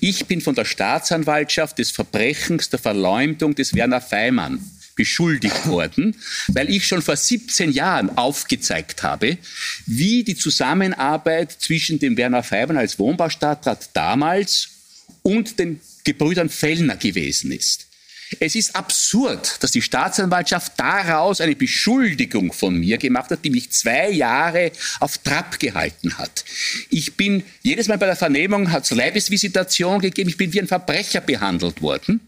Ich 0.00 0.26
bin 0.26 0.42
von 0.42 0.54
der 0.54 0.66
Staatsanwaltschaft 0.66 1.78
des 1.78 1.90
Verbrechens 1.90 2.68
der 2.68 2.78
Verleumdung 2.78 3.54
des 3.54 3.74
Werner 3.74 4.02
Feimann 4.02 4.62
beschuldigt 4.94 5.66
worden, 5.66 6.14
weil 6.48 6.68
ich 6.68 6.86
schon 6.86 7.00
vor 7.00 7.16
17 7.16 7.72
Jahren 7.72 8.18
aufgezeigt 8.18 9.02
habe, 9.02 9.38
wie 9.86 10.24
die 10.24 10.36
Zusammenarbeit 10.36 11.52
zwischen 11.52 11.98
dem 11.98 12.18
Werner 12.18 12.42
Feimann 12.42 12.76
als 12.76 12.98
Wohnbaustadtrat 12.98 13.90
damals 13.94 14.68
und 15.22 15.58
den 15.58 15.80
Gebrüdern 16.04 16.48
Fellner 16.48 16.96
gewesen 16.96 17.52
ist. 17.52 17.90
Es 18.38 18.54
ist 18.54 18.76
absurd, 18.76 19.56
dass 19.60 19.72
die 19.72 19.82
Staatsanwaltschaft 19.82 20.74
daraus 20.76 21.40
eine 21.40 21.56
Beschuldigung 21.56 22.52
von 22.52 22.76
mir 22.76 22.96
gemacht 22.96 23.30
hat, 23.30 23.44
die 23.44 23.50
mich 23.50 23.70
zwei 23.72 24.10
Jahre 24.10 24.70
auf 25.00 25.18
Trab 25.18 25.58
gehalten 25.58 26.16
hat. 26.16 26.44
Ich 26.90 27.14
bin 27.14 27.42
jedes 27.62 27.88
Mal 27.88 27.98
bei 27.98 28.06
der 28.06 28.14
Vernehmung 28.14 28.70
hat 28.70 28.84
es 28.84 28.90
Leibesvisitation 28.92 30.00
gegeben. 30.00 30.28
Ich 30.28 30.36
bin 30.36 30.52
wie 30.52 30.60
ein 30.60 30.68
Verbrecher 30.68 31.20
behandelt 31.20 31.82
worden. 31.82 32.20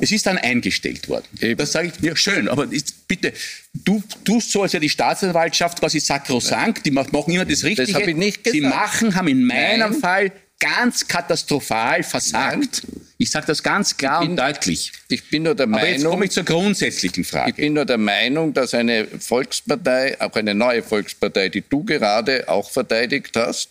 Es 0.00 0.12
ist 0.12 0.24
dann 0.24 0.38
eingestellt 0.38 1.08
worden. 1.08 1.26
Das 1.56 1.72
sage 1.72 1.92
ich, 1.94 2.02
ja, 2.02 2.16
schön, 2.16 2.48
aber 2.48 2.72
ist, 2.72 3.06
bitte, 3.06 3.34
du 3.74 4.02
tust 4.24 4.50
so, 4.50 4.62
als 4.62 4.72
wäre 4.72 4.80
die 4.80 4.88
Staatsanwaltschaft 4.88 5.78
quasi 5.80 6.00
sakrosankt. 6.00 6.86
Die 6.86 6.90
machen 6.90 7.10
immer 7.26 7.44
das 7.44 7.64
Richtige. 7.64 7.92
Das 7.92 8.02
ich 8.02 8.16
nicht 8.16 8.44
gesagt. 8.44 8.54
Sie 8.54 8.60
machen, 8.62 9.14
haben 9.14 9.28
in 9.28 9.44
meinem 9.44 9.90
Nein. 9.90 9.94
Fall 9.94 10.32
ganz 10.58 11.06
katastrophal 11.06 12.02
versagt. 12.02 12.82
Nein. 12.84 13.06
Ich 13.18 13.30
sage 13.30 13.46
das 13.46 13.62
ganz 13.62 13.96
klar 13.96 14.20
bin, 14.20 14.30
und 14.30 14.36
deutlich. 14.36 14.92
Ich 15.08 15.28
bin 15.28 15.44
nur 15.44 15.54
der 15.54 15.66
Meinung. 15.66 15.82
Aber 15.82 15.92
jetzt 15.92 16.04
komme 16.04 16.24
ich 16.26 16.30
zur 16.30 16.44
grundsätzlichen 16.44 17.24
Frage. 17.24 17.50
Ich 17.50 17.56
bin 17.56 17.74
nur 17.74 17.84
der 17.84 17.98
Meinung, 17.98 18.54
dass 18.54 18.74
eine 18.74 19.06
Volkspartei, 19.06 20.20
auch 20.20 20.34
eine 20.34 20.54
neue 20.54 20.82
Volkspartei, 20.82 21.48
die 21.48 21.64
du 21.68 21.84
gerade 21.84 22.48
auch 22.48 22.70
verteidigt 22.70 23.36
hast, 23.36 23.70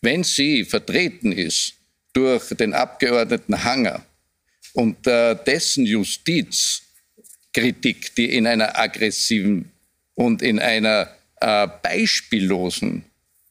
wenn 0.00 0.22
sie 0.22 0.64
vertreten 0.64 1.32
ist 1.32 1.74
durch 2.12 2.48
den 2.50 2.72
Abgeordneten 2.72 3.64
Hanger 3.64 4.04
und 4.74 5.06
äh, 5.06 5.36
dessen 5.44 5.86
Justizkritik, 5.86 8.14
die 8.14 8.36
in 8.36 8.46
einer 8.46 8.78
aggressiven 8.78 9.72
und 10.14 10.42
in 10.42 10.60
einer 10.60 11.08
äh, 11.40 11.66
beispiellosen 11.82 13.04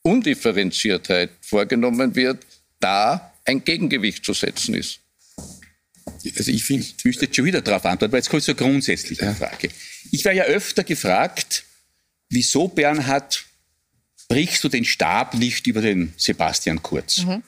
Undifferenziertheit 0.04 1.32
vorgenommen 1.42 2.16
wird, 2.16 2.46
da 2.84 3.34
ein 3.46 3.64
Gegengewicht 3.64 4.26
zu 4.26 4.34
setzen 4.34 4.76
ist. 4.76 5.00
Also 6.38 6.52
ich 6.52 6.64
finde, 6.64 6.86
ich 6.86 7.04
müsste 7.04 7.26
jetzt 7.26 7.36
schon 7.36 7.46
wieder 7.46 7.62
darauf 7.62 7.86
antworten, 7.86 8.12
weil 8.12 8.20
jetzt 8.20 8.30
kommt 8.30 8.44
zur 8.44 8.56
grundsätzlichen 8.56 9.36
Frage. 9.36 9.70
Ich 10.12 10.24
war 10.26 10.32
ja 10.32 10.44
öfter 10.44 10.84
gefragt, 10.84 11.64
wieso 12.30 12.68
Bernhard 12.68 13.46
brichst 14.28 14.64
du 14.64 14.70
den 14.70 14.86
Stab 14.86 15.34
nicht 15.34 15.68
über 15.68 15.82
den 15.82 16.14
Sebastian 16.18 16.82
Kurz? 16.82 17.20
Mhm. 17.20 17.44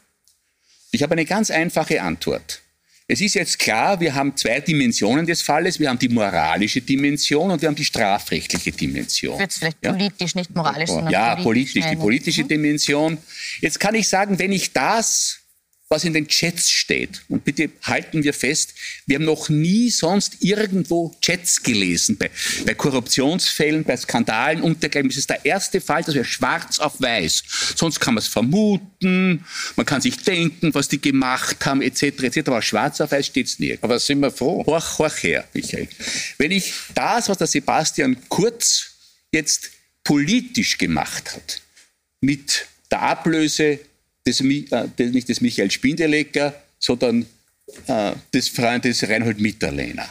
Ich 0.92 1.04
habe 1.04 1.14
eine 1.14 1.26
ganz 1.26 1.52
einfache 1.52 2.02
Antwort. 2.02 2.62
Es 3.08 3.22
ist 3.22 3.36
jetzt 3.36 3.60
klar, 3.60 4.00
wir 4.00 4.16
haben 4.16 4.36
zwei 4.36 4.60
Dimensionen 4.60 5.28
des 5.28 5.44
Falles. 5.44 5.80
Wir 5.80 5.90
haben 5.90 6.00
die 6.00 6.10
moralische 6.10 6.82
Dimension 6.82 7.52
und 7.52 7.62
wir 7.62 7.68
haben 7.68 7.76
die 7.76 7.86
strafrechtliche 7.86 8.72
Dimension. 8.72 9.38
Wird 9.38 9.54
vielleicht 9.54 9.78
ja? 9.86 9.92
politisch, 9.92 10.34
nicht 10.34 10.56
moralisch, 10.56 10.90
sondern 10.90 11.14
Ja, 11.14 11.36
politisch, 11.36 11.74
politisch 11.74 11.92
die 11.92 11.96
politische 11.98 12.44
mhm. 12.44 12.48
Dimension. 12.48 13.18
Jetzt 13.62 13.80
kann 13.80 13.94
ich 13.94 14.08
sagen, 14.08 14.40
wenn 14.40 14.52
ich 14.52 14.74
das 14.74 15.45
was 15.88 16.04
in 16.04 16.14
den 16.14 16.28
Chats 16.28 16.72
steht. 16.72 17.22
Und 17.30 17.44
bitte 17.44 17.70
halten 17.84 18.24
wir 18.24 18.34
fest, 18.34 18.74
wir 19.06 19.16
haben 19.16 19.26
noch 19.26 19.50
nie 19.50 19.92
sonst 19.92 20.38
irgendwo 20.40 21.16
Chats 21.22 21.62
gelesen. 21.62 22.18
Bei, 22.18 22.32
bei 22.66 22.74
Korruptionsfällen, 22.74 23.84
bei 23.84 23.96
Skandalen 23.96 24.64
und 24.64 24.82
dergleichen. 24.82 25.10
Das 25.10 25.18
ist 25.18 25.30
der 25.30 25.46
erste 25.46 25.82
Fall, 25.82 26.04
dass 26.04 26.16
wir 26.16 26.24
schwarz 26.24 26.80
auf 26.80 27.00
weiß. 27.00 27.44
Sonst 27.76 28.00
kann 28.00 28.16
man 28.16 28.22
es 28.22 28.28
vermuten, 28.28 29.46
man 29.76 29.86
kann 29.86 30.02
sich 30.02 30.18
denken, 30.18 30.74
was 30.74 30.88
die 30.88 31.00
gemacht 31.00 31.64
haben, 31.66 31.84
etc. 31.84 32.02
etc. 32.02 32.48
Aber 32.48 32.62
schwarz 32.64 33.00
auf 33.00 33.12
weiß 33.12 33.28
steht 33.28 33.48
es 33.48 33.60
nirgends. 33.60 33.84
Aber 33.84 34.00
sind 34.00 34.20
wir 34.22 34.32
froh? 34.32 34.66
Horch, 34.66 34.98
horch 34.98 35.22
her, 35.22 35.48
Michael. 35.54 35.88
Wenn 36.40 36.52
ich 36.52 36.74
das, 36.96 37.30
was 37.30 37.38
der 37.38 37.48
Sebastian 37.48 38.18
Kurz 38.30 38.96
jetzt 39.32 39.70
politisch 40.04 40.80
gemacht 40.80 41.36
hat, 41.36 41.62
mit 42.22 42.66
der 42.90 43.02
Ablöse 43.02 43.80
des, 44.26 44.42
äh, 44.42 44.88
nicht 44.98 45.30
des 45.30 45.42
Michael 45.42 45.72
Spindelecker, 45.72 46.54
sondern 46.80 47.26
äh, 47.88 48.14
des 48.34 48.50
Freundes 48.50 49.08
Reinhold 49.08 49.40
Mitterlehner. 49.40 50.10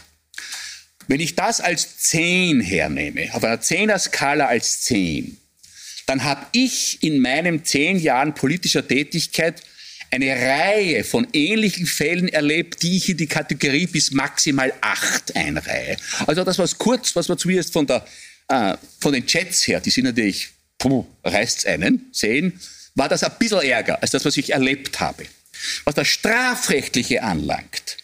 Wenn 1.06 1.20
ich 1.20 1.34
das 1.34 1.60
als 1.60 1.98
10 1.98 2.60
hernehme, 2.60 3.34
auf 3.34 3.44
einer 3.44 3.60
10er-Skala 3.60 4.46
als 4.46 4.82
10, 4.82 5.36
dann 6.06 6.24
habe 6.24 6.46
ich 6.52 7.02
in 7.02 7.20
meinen 7.20 7.64
zehn 7.64 7.98
Jahren 7.98 8.34
politischer 8.34 8.86
Tätigkeit 8.86 9.62
eine 10.10 10.30
Reihe 10.30 11.02
von 11.02 11.26
ähnlichen 11.32 11.86
Fällen 11.86 12.28
erlebt, 12.28 12.82
die 12.82 12.96
ich 12.98 13.08
in 13.08 13.16
die 13.16 13.26
Kategorie 13.26 13.86
bis 13.86 14.12
maximal 14.12 14.72
8 14.80 15.34
einreihe. 15.34 15.96
Also 16.26 16.44
das, 16.44 16.58
was 16.58 16.78
kurz, 16.78 17.16
was 17.16 17.28
wir 17.28 17.36
zumindest 17.36 17.72
von, 17.72 17.86
der, 17.86 18.06
äh, 18.48 18.76
von 19.00 19.12
den 19.12 19.26
Chats 19.26 19.66
her, 19.66 19.80
die 19.80 19.90
sind 19.90 20.04
natürlich, 20.04 20.50
puh, 20.78 21.06
reißt's 21.24 21.66
einen, 21.66 22.06
sehen, 22.12 22.60
war 22.94 23.08
das 23.08 23.22
ein 23.22 23.32
bisschen 23.38 23.60
ärger 23.60 24.00
als 24.00 24.10
das, 24.12 24.24
was 24.24 24.36
ich 24.36 24.52
erlebt 24.52 25.00
habe. 25.00 25.26
Was 25.84 25.94
das 25.94 26.08
Strafrechtliche 26.08 27.22
anlangt, 27.22 27.96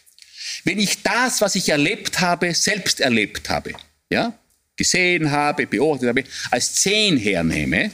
wenn 0.63 0.79
ich 0.79 1.03
das, 1.03 1.41
was 1.41 1.55
ich 1.55 1.69
erlebt 1.69 2.19
habe, 2.19 2.53
selbst 2.53 2.99
erlebt 2.99 3.49
habe, 3.49 3.73
ja, 4.09 4.37
gesehen 4.75 5.31
habe, 5.31 5.67
beobachtet 5.67 6.09
habe, 6.09 6.23
als 6.49 6.75
zehn 6.75 7.17
hernehme, 7.17 7.91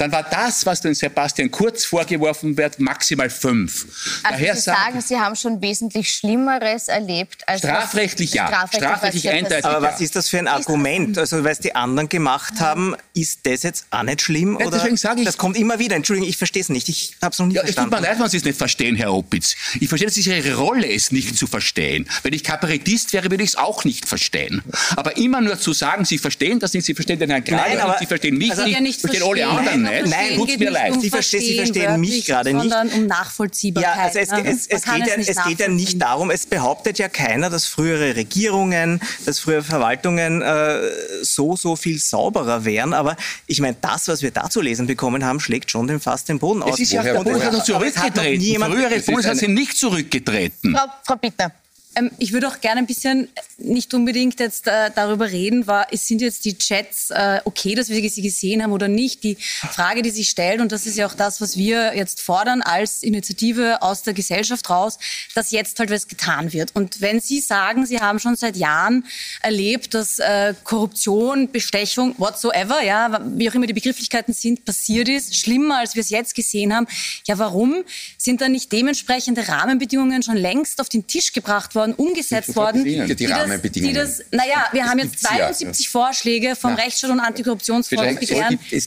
dann 0.00 0.12
war 0.12 0.22
das, 0.22 0.64
was 0.64 0.80
dem 0.80 0.94
Sebastian 0.94 1.50
Kurz 1.50 1.84
vorgeworfen 1.84 2.56
wird, 2.56 2.78
maximal 2.80 3.28
fünf. 3.28 3.84
Also 4.22 4.38
Daher 4.38 4.54
Sie 4.56 4.60
sagen, 4.62 5.00
Sie 5.00 5.18
haben 5.18 5.36
schon 5.36 5.60
wesentlich 5.60 6.12
Schlimmeres 6.12 6.88
erlebt 6.88 7.46
als 7.46 7.60
strafrechtlich 7.60 8.32
ja, 8.32 8.46
strafrechtlich, 8.46 8.82
strafrechtlich 8.82 9.30
eindeutig. 9.30 9.64
Aber 9.64 9.82
was 9.82 10.00
ist 10.00 10.16
das 10.16 10.28
für 10.28 10.38
ein 10.38 10.48
Argument? 10.48 11.18
Also, 11.18 11.44
weil 11.44 11.52
es 11.52 11.58
die 11.58 11.74
anderen 11.74 12.08
gemacht 12.08 12.54
ja. 12.56 12.66
haben, 12.66 12.96
ist 13.14 13.40
das 13.44 13.62
jetzt 13.62 13.86
auch 13.90 14.02
nicht 14.02 14.22
schlimm? 14.22 14.56
Ja, 14.58 14.66
oder? 14.66 14.78
Deswegen 14.78 14.96
sage 14.96 15.20
ich, 15.20 15.26
das 15.26 15.36
kommt 15.36 15.56
immer 15.58 15.78
wieder. 15.78 15.96
Entschuldigung, 15.96 16.28
ich 16.28 16.38
verstehe 16.38 16.62
es 16.62 16.70
nicht. 16.70 16.88
Ich 16.88 17.16
habe 17.20 17.32
es 17.32 17.38
noch 17.38 17.46
nie 17.46 17.54
ja, 17.54 17.62
verstanden. 17.62 17.92
Es 17.92 17.98
tut 17.98 18.00
mir 18.00 18.08
leid, 18.08 18.20
wenn 18.20 18.28
Sie 18.30 18.36
es 18.38 18.44
nicht 18.44 18.58
verstehen, 18.58 18.96
Herr 18.96 19.12
Opitz. 19.12 19.54
Ich 19.80 19.88
verstehe, 19.88 20.08
das 20.08 20.16
ist 20.16 20.26
Ihre 20.26 20.54
Rolle, 20.54 20.90
es 20.90 21.12
nicht 21.12 21.36
zu 21.36 21.46
verstehen. 21.46 22.08
Wenn 22.22 22.32
ich 22.32 22.42
Kabarettist 22.42 23.12
wäre, 23.12 23.30
würde 23.30 23.44
ich 23.44 23.50
es 23.50 23.56
auch 23.56 23.84
nicht 23.84 24.08
verstehen. 24.08 24.62
Aber 24.96 25.16
immer 25.18 25.40
nur 25.40 25.58
zu 25.58 25.74
sagen, 25.74 26.04
Sie 26.06 26.18
verstehen 26.18 26.58
das 26.58 26.72
nicht, 26.72 26.86
Sie 26.86 26.94
verstehen 26.94 27.18
den 27.18 27.30
Herrn 27.30 27.44
Kramer, 27.44 27.96
Sie 27.98 28.06
verstehen 28.06 28.38
mich 28.38 28.50
also 28.50 28.64
nicht, 28.64 29.00
Sie 29.00 29.08
verstehen 29.08 29.28
alle 29.28 29.46
anderen 29.46 29.89
nicht. 29.90 30.10
Nein, 30.10 30.36
tut's 30.36 30.58
mir 30.58 30.70
leid. 30.70 30.92
Um 30.92 31.00
Sie, 31.00 31.10
verstehen, 31.10 31.40
Sie 31.40 31.56
verstehen 31.56 32.00
mich 32.00 32.24
gerade 32.24 32.52
nicht. 32.52 32.62
Sondern 32.62 32.88
um 32.88 33.06
Nachvollziehbarkeit. 33.06 33.96
Ja, 33.96 34.02
also 34.02 34.18
es, 34.18 34.30
ne? 34.30 34.50
es, 34.50 34.66
es, 34.66 34.84
geht, 34.84 35.06
ja, 35.06 35.14
es 35.16 35.44
geht 35.44 35.60
ja 35.60 35.68
nicht 35.68 36.00
darum, 36.00 36.30
es 36.30 36.46
behauptet 36.46 36.98
ja 36.98 37.08
keiner, 37.08 37.50
dass 37.50 37.66
frühere 37.66 38.16
Regierungen, 38.16 39.00
dass 39.26 39.40
frühere 39.40 39.62
Verwaltungen 39.62 40.42
äh, 40.42 40.80
so, 41.22 41.56
so 41.56 41.76
viel 41.76 41.98
sauberer 41.98 42.64
wären. 42.64 42.94
Aber 42.94 43.16
ich 43.46 43.60
meine, 43.60 43.76
das, 43.80 44.08
was 44.08 44.22
wir 44.22 44.30
da 44.30 44.48
zu 44.50 44.60
lesen 44.60 44.86
bekommen 44.86 45.24
haben, 45.24 45.40
schlägt 45.40 45.70
schon 45.70 45.86
den 45.86 46.00
fast 46.00 46.28
den 46.28 46.38
Boden 46.38 46.62
aus. 46.62 46.74
Es 46.74 46.80
ist 46.80 46.92
ja, 46.92 47.02
der 47.02 47.14
Bundesrat 47.14 47.52
hat 47.52 47.66
zurückgetreten. 47.66 48.62
Frühere 48.62 49.00
Bundesrat 49.00 49.36
sind 49.36 49.54
nicht 49.54 49.76
zurückgetreten. 49.76 50.74
Frau, 50.74 50.86
Frau 51.04 51.16
Bittner. 51.16 51.52
Ähm, 51.96 52.10
ich 52.18 52.32
würde 52.32 52.48
auch 52.48 52.60
gerne 52.60 52.80
ein 52.80 52.86
bisschen 52.86 53.28
nicht 53.58 53.92
unbedingt 53.94 54.40
jetzt 54.40 54.66
äh, 54.66 54.90
darüber 54.94 55.30
reden, 55.30 55.66
war, 55.66 55.86
sind 55.92 56.20
jetzt 56.22 56.44
die 56.44 56.56
Chats 56.56 57.10
äh, 57.10 57.40
okay, 57.44 57.74
dass 57.74 57.88
wir 57.88 58.08
sie 58.08 58.22
gesehen 58.22 58.62
haben 58.62 58.72
oder 58.72 58.88
nicht. 58.88 59.22
Die 59.24 59.36
Frage, 59.36 60.02
die 60.02 60.10
sich 60.10 60.30
stellt, 60.30 60.60
und 60.60 60.72
das 60.72 60.86
ist 60.86 60.96
ja 60.96 61.06
auch 61.06 61.14
das, 61.14 61.40
was 61.40 61.56
wir 61.56 61.96
jetzt 61.96 62.20
fordern 62.20 62.62
als 62.62 63.02
Initiative 63.02 63.82
aus 63.82 64.02
der 64.02 64.14
Gesellschaft 64.14 64.70
raus, 64.70 64.98
dass 65.34 65.50
jetzt 65.50 65.78
halt 65.78 65.90
was 65.90 66.08
getan 66.08 66.52
wird. 66.52 66.74
Und 66.74 67.00
wenn 67.00 67.20
Sie 67.20 67.40
sagen, 67.40 67.86
Sie 67.86 68.00
haben 68.00 68.18
schon 68.18 68.36
seit 68.36 68.56
Jahren 68.56 69.04
erlebt, 69.42 69.94
dass 69.94 70.18
äh, 70.18 70.54
Korruption, 70.64 71.50
Bestechung, 71.50 72.14
whatsoever, 72.18 72.82
ja, 72.82 73.20
wie 73.36 73.50
auch 73.50 73.54
immer 73.54 73.66
die 73.66 73.72
Begrifflichkeiten 73.72 74.32
sind, 74.32 74.64
passiert 74.64 75.08
ist, 75.08 75.36
schlimmer 75.36 75.78
als 75.78 75.94
wir 75.94 76.00
es 76.00 76.10
jetzt 76.10 76.34
gesehen 76.34 76.74
haben, 76.74 76.86
ja, 77.26 77.38
warum 77.38 77.84
sind 78.16 78.40
dann 78.40 78.52
nicht 78.52 78.70
dementsprechende 78.72 79.48
Rahmenbedingungen 79.48 80.22
schon 80.22 80.36
längst 80.36 80.80
auf 80.80 80.88
den 80.88 81.06
Tisch 81.06 81.32
gebracht 81.32 81.74
worden? 81.74 81.79
Worden, 81.80 81.94
umgesetzt 81.94 82.54
worden. 82.54 82.84
Die, 82.84 83.14
die 83.16 83.26
Rahmenbedingungen. 83.26 83.94
Die 83.94 84.00
das, 84.00 84.22
naja, 84.30 84.68
wir 84.72 84.84
haben 84.84 84.98
jetzt 84.98 85.20
72 85.20 85.86
ja. 85.86 85.90
Vorschläge 85.90 86.56
vom 86.56 86.76
ja. 86.76 86.76
Rechtsstaat- 86.76 87.10
und 87.10 87.20
Antikorruptionsfonds 87.20 88.20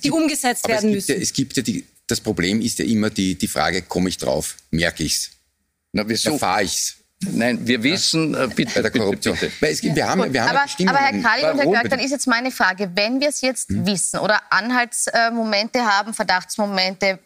die 0.01 0.11
umgesetzt 0.11 0.67
werden 0.67 0.91
müssen. 0.91 1.11
Ja, 1.15 1.21
es 1.21 1.33
gibt 1.33 1.57
ja 1.57 1.63
die, 1.63 1.85
das 2.07 2.21
Problem 2.21 2.61
ist 2.61 2.79
ja 2.79 2.85
immer 2.85 3.09
die, 3.09 3.35
die 3.35 3.47
Frage, 3.47 3.81
komme 3.81 4.09
ich 4.09 4.17
drauf, 4.17 4.55
merke 4.71 5.03
ich 5.03 5.13
es? 5.13 5.29
Na, 5.91 6.07
wieso? 6.07 6.33
Erfahre 6.33 6.63
ich 6.63 6.73
es? 6.73 6.95
Nein, 7.31 7.65
wir 7.65 7.81
wissen, 7.83 8.33
äh, 8.35 8.49
bitte, 8.53 8.73
bei 8.75 8.81
der 8.81 8.91
Korruption. 8.91 9.37
Bitte, 9.39 9.51
bitte. 9.59 9.81
Gibt, 9.81 9.95
wir 9.95 10.09
haben, 10.09 10.33
wir 10.33 10.43
haben 10.43 10.57
aber, 10.57 10.89
aber 10.89 10.99
Herr 10.99 11.21
Kali 11.21 11.51
und 11.51 11.57
Herr 11.57 11.65
Görg, 11.65 11.89
dann 11.89 11.99
ist 11.99 12.11
jetzt 12.11 12.27
meine 12.27 12.51
Frage, 12.51 12.91
wenn 12.95 13.21
wir 13.21 13.29
es 13.29 13.41
jetzt 13.41 13.69
hm? 13.69 13.85
wissen 13.85 14.19
oder 14.19 14.41
Anhaltsmomente 14.49 15.85
haben, 15.85 16.13
Verdachtsmomente, 16.13 17.19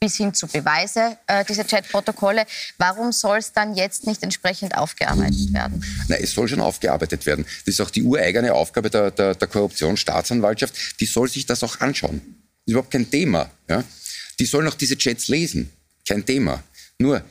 bis 0.00 0.16
hin 0.16 0.32
zu 0.32 0.46
Beweise, 0.46 1.18
äh, 1.26 1.44
diese 1.44 1.64
Chatprotokolle. 1.64 2.46
Warum 2.76 3.12
soll 3.12 3.38
es 3.38 3.52
dann 3.52 3.74
jetzt 3.74 4.06
nicht 4.06 4.22
entsprechend 4.22 4.76
aufgearbeitet 4.76 5.52
werden? 5.52 5.84
Nein, 6.08 6.20
es 6.22 6.32
soll 6.32 6.48
schon 6.48 6.60
aufgearbeitet 6.60 7.26
werden. 7.26 7.44
Das 7.64 7.74
ist 7.74 7.80
auch 7.80 7.90
die 7.90 8.02
ureigene 8.02 8.54
Aufgabe 8.54 8.90
der, 8.90 9.10
der, 9.10 9.34
der 9.34 9.48
Korruptionsstaatsanwaltschaft. 9.48 11.00
Die 11.00 11.06
soll 11.06 11.28
sich 11.28 11.46
das 11.46 11.62
auch 11.64 11.80
anschauen. 11.80 12.20
Das 12.20 12.66
ist 12.66 12.72
überhaupt 12.72 12.92
kein 12.92 13.10
Thema. 13.10 13.50
Ja? 13.68 13.82
Die 14.38 14.46
sollen 14.46 14.68
auch 14.68 14.74
diese 14.74 14.96
Chats 14.96 15.28
lesen. 15.28 15.70
Kein 16.06 16.24
Thema. 16.24 16.62
Nur, 16.98 17.24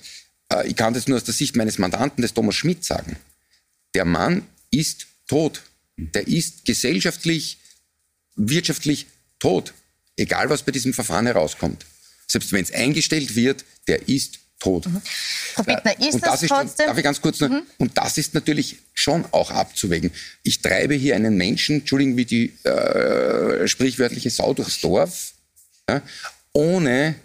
äh, 0.52 0.68
ich 0.68 0.76
kann 0.76 0.94
das 0.94 1.08
nur 1.08 1.18
aus 1.18 1.24
der 1.24 1.34
Sicht 1.34 1.56
meines 1.56 1.78
Mandanten, 1.78 2.22
des 2.22 2.34
Thomas 2.34 2.56
Schmidt, 2.56 2.84
sagen. 2.84 3.16
Der 3.96 4.06
Mann 4.06 4.46
ist 4.72 5.08
tot. 5.28 5.62
Der 5.96 6.28
ist 6.28 6.66
gesellschaftlich, 6.66 7.60
wirtschaftlich 8.36 9.08
tot. 9.40 9.74
Egal, 10.18 10.50
was 10.50 10.64
bei 10.64 10.72
diesem 10.72 10.94
Verfahren 10.94 11.28
herauskommt 11.28 11.86
selbst 12.28 12.52
wenn 12.52 12.64
es 12.64 12.72
eingestellt 12.72 13.36
wird, 13.36 13.66
der 13.88 14.08
ist 14.08 14.40
tot. 14.60 14.88
Mhm. 14.88 15.02
Frau 15.54 15.64
Bittner, 15.64 16.00
ist 16.00 16.14
und 16.16 16.24
das, 16.24 16.32
das 16.32 16.44
ist 16.44 16.50
trotzdem? 16.50 16.86
Darf 16.88 16.98
ich 16.98 17.04
ganz 17.04 17.22
kurz 17.22 17.40
noch, 17.40 17.50
mhm. 17.50 17.64
Und 17.78 17.98
das 17.98 18.18
ist 18.18 18.34
natürlich 18.34 18.78
schon 18.94 19.26
auch 19.32 19.52
abzuwägen. 19.52 20.12
Ich 20.44 20.62
treibe 20.62 20.96
hier 20.96 21.16
einen 21.16 21.38
Menschen, 21.38 21.78
Entschuldigung, 21.80 22.18
wie 22.18 22.26
die 22.26 22.54
äh, 22.64 23.68
sprichwörtliche 23.68 24.30
Sau 24.30 24.54
durchs 24.54 24.82
Dorf, 24.82 25.34
ja, 25.90 26.02
ohne 26.54 27.16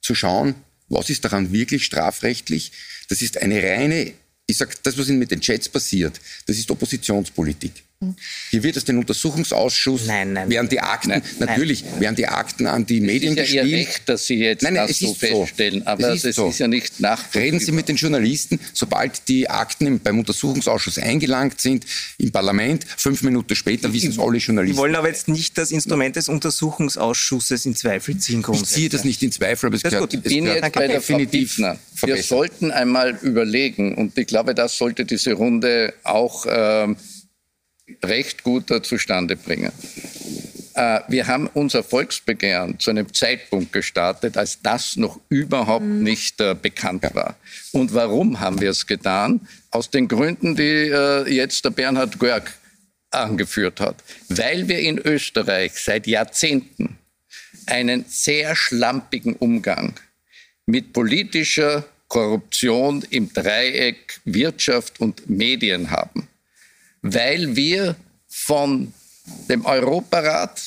zu 0.00 0.14
schauen, 0.14 0.54
was 0.88 1.08
ist 1.10 1.24
daran 1.24 1.52
wirklich 1.52 1.84
strafrechtlich. 1.84 2.72
Das 3.08 3.22
ist 3.22 3.40
eine 3.40 3.62
reine, 3.62 4.12
ich 4.46 4.58
sage, 4.58 4.74
das, 4.82 4.98
was 4.98 5.08
mit 5.08 5.30
den 5.30 5.40
Chats 5.40 5.68
passiert, 5.68 6.20
das 6.46 6.58
ist 6.58 6.70
Oppositionspolitik. 6.70 7.84
Hier 8.50 8.62
wird 8.62 8.76
es 8.76 8.84
den 8.84 8.98
Untersuchungsausschuss, 8.98 10.06
nein, 10.06 10.32
nein, 10.32 10.50
werden 10.50 10.68
die 10.68 10.80
Akten, 10.80 11.10
nein, 11.10 11.22
natürlich 11.38 11.84
nein. 11.84 12.00
werden 12.00 12.16
die 12.16 12.26
Akten 12.26 12.66
an 12.66 12.84
die 12.84 13.00
Medien 13.00 13.36
gespielt. 13.36 13.40
Es 13.40 13.48
ist 13.48 13.54
ja 13.54 13.64
Ihr 13.64 13.76
Recht, 13.76 14.08
dass 14.08 14.26
Sie 14.26 14.34
jetzt 14.36 14.62
nein, 14.62 14.74
nein, 14.74 14.88
das 14.88 14.98
so 14.98 15.14
feststellen, 15.14 15.80
so. 15.80 15.86
aber 15.86 16.08
es 16.12 16.24
ist, 16.24 16.36
so. 16.36 16.48
ist, 16.48 16.58
ja 16.58 16.68
nicht 16.68 17.00
nachvollziehbar. 17.00 17.42
Reden 17.42 17.60
Sie 17.60 17.72
mit 17.72 17.88
den 17.88 17.96
Journalisten, 17.96 18.58
sobald 18.72 19.28
die 19.28 19.48
Akten 19.48 20.00
beim 20.00 20.18
Untersuchungsausschuss 20.18 20.98
eingelangt 20.98 21.60
sind, 21.60 21.86
im 22.18 22.32
Parlament, 22.32 22.84
fünf 22.96 23.22
Minuten 23.22 23.54
später 23.54 23.92
wissen 23.92 24.10
es 24.10 24.18
alle 24.18 24.38
Journalisten. 24.38 24.74
Sie 24.74 24.80
wollen 24.80 24.96
aber 24.96 25.08
jetzt 25.08 25.28
nicht 25.28 25.56
das 25.56 25.70
Instrument 25.70 26.16
des 26.16 26.28
Untersuchungsausschusses 26.28 27.66
in 27.66 27.76
Zweifel 27.76 28.18
ziehen 28.18 28.44
Ich 28.52 28.64
ziehe 28.64 28.88
das 28.88 29.04
nicht 29.04 29.22
in 29.22 29.30
Zweifel, 29.30 29.66
aber 29.66 29.76
es 29.76 29.82
das 29.82 29.92
gehört, 29.92 30.14
ich 30.14 30.22
bin 30.22 30.46
jetzt 30.46 30.56
gehört 30.56 30.72
bei 30.74 30.86
der 30.88 30.96
definitiv 30.96 31.58
Wir 32.02 32.22
sollten 32.22 32.70
einmal 32.72 33.16
überlegen, 33.22 33.94
und 33.94 34.18
ich 34.18 34.26
glaube, 34.26 34.54
das 34.54 34.76
sollte 34.76 35.04
diese 35.04 35.34
Runde 35.34 35.94
auch... 36.02 36.46
Ähm, 36.48 36.96
recht 38.02 38.42
gut 38.42 38.68
zustande 38.84 39.36
bringen. 39.36 39.72
Äh, 40.74 41.00
wir 41.08 41.26
haben 41.26 41.48
unser 41.52 41.82
Volksbegehren 41.82 42.78
zu 42.78 42.90
einem 42.90 43.12
Zeitpunkt 43.12 43.72
gestartet, 43.72 44.36
als 44.36 44.62
das 44.62 44.96
noch 44.96 45.20
überhaupt 45.28 45.84
mhm. 45.84 46.02
nicht 46.02 46.40
äh, 46.40 46.54
bekannt 46.54 47.04
war. 47.14 47.36
Und 47.72 47.94
warum 47.94 48.40
haben 48.40 48.60
wir 48.60 48.70
es 48.70 48.86
getan? 48.86 49.46
Aus 49.70 49.90
den 49.90 50.08
Gründen, 50.08 50.56
die 50.56 50.62
äh, 50.62 51.28
jetzt 51.28 51.64
der 51.64 51.70
Bernhard 51.70 52.18
Görg 52.18 52.52
angeführt 53.10 53.80
hat. 53.80 53.96
Weil 54.28 54.68
wir 54.68 54.78
in 54.78 54.98
Österreich 54.98 55.72
seit 55.74 56.06
Jahrzehnten 56.06 56.98
einen 57.66 58.04
sehr 58.08 58.56
schlampigen 58.56 59.34
Umgang 59.34 59.94
mit 60.66 60.92
politischer 60.92 61.84
Korruption 62.08 63.04
im 63.10 63.32
Dreieck 63.32 64.20
Wirtschaft 64.24 65.00
und 65.00 65.28
Medien 65.28 65.90
haben, 65.90 66.28
weil 67.02 67.56
wir 67.56 67.96
von 68.28 68.92
dem 69.48 69.66
Europarat 69.66 70.60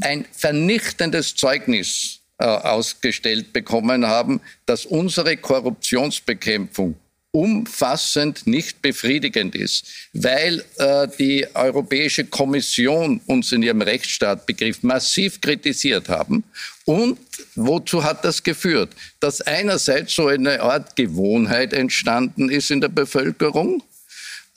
ein 0.00 0.26
vernichtendes 0.32 1.34
Zeugnis 1.34 2.20
äh, 2.38 2.44
ausgestellt 2.44 3.52
bekommen 3.52 4.06
haben, 4.06 4.40
dass 4.66 4.86
unsere 4.86 5.36
Korruptionsbekämpfung 5.36 6.94
umfassend 7.30 8.46
nicht 8.46 8.80
befriedigend 8.80 9.54
ist, 9.54 9.86
weil 10.12 10.64
äh, 10.78 11.06
die 11.18 11.46
Europäische 11.54 12.24
Kommission 12.24 13.20
uns 13.26 13.52
in 13.52 13.62
ihrem 13.62 13.82
Rechtsstaatbegriff 13.82 14.82
massiv 14.82 15.40
kritisiert 15.40 16.08
haben. 16.08 16.44
Und 16.84 17.18
wozu 17.54 18.02
hat 18.02 18.24
das 18.24 18.42
geführt? 18.42 18.90
Dass 19.20 19.42
einerseits 19.42 20.14
so 20.14 20.28
eine 20.28 20.62
Art 20.62 20.96
Gewohnheit 20.96 21.74
entstanden 21.74 22.48
ist 22.48 22.70
in 22.70 22.80
der 22.80 22.88
Bevölkerung 22.88 23.82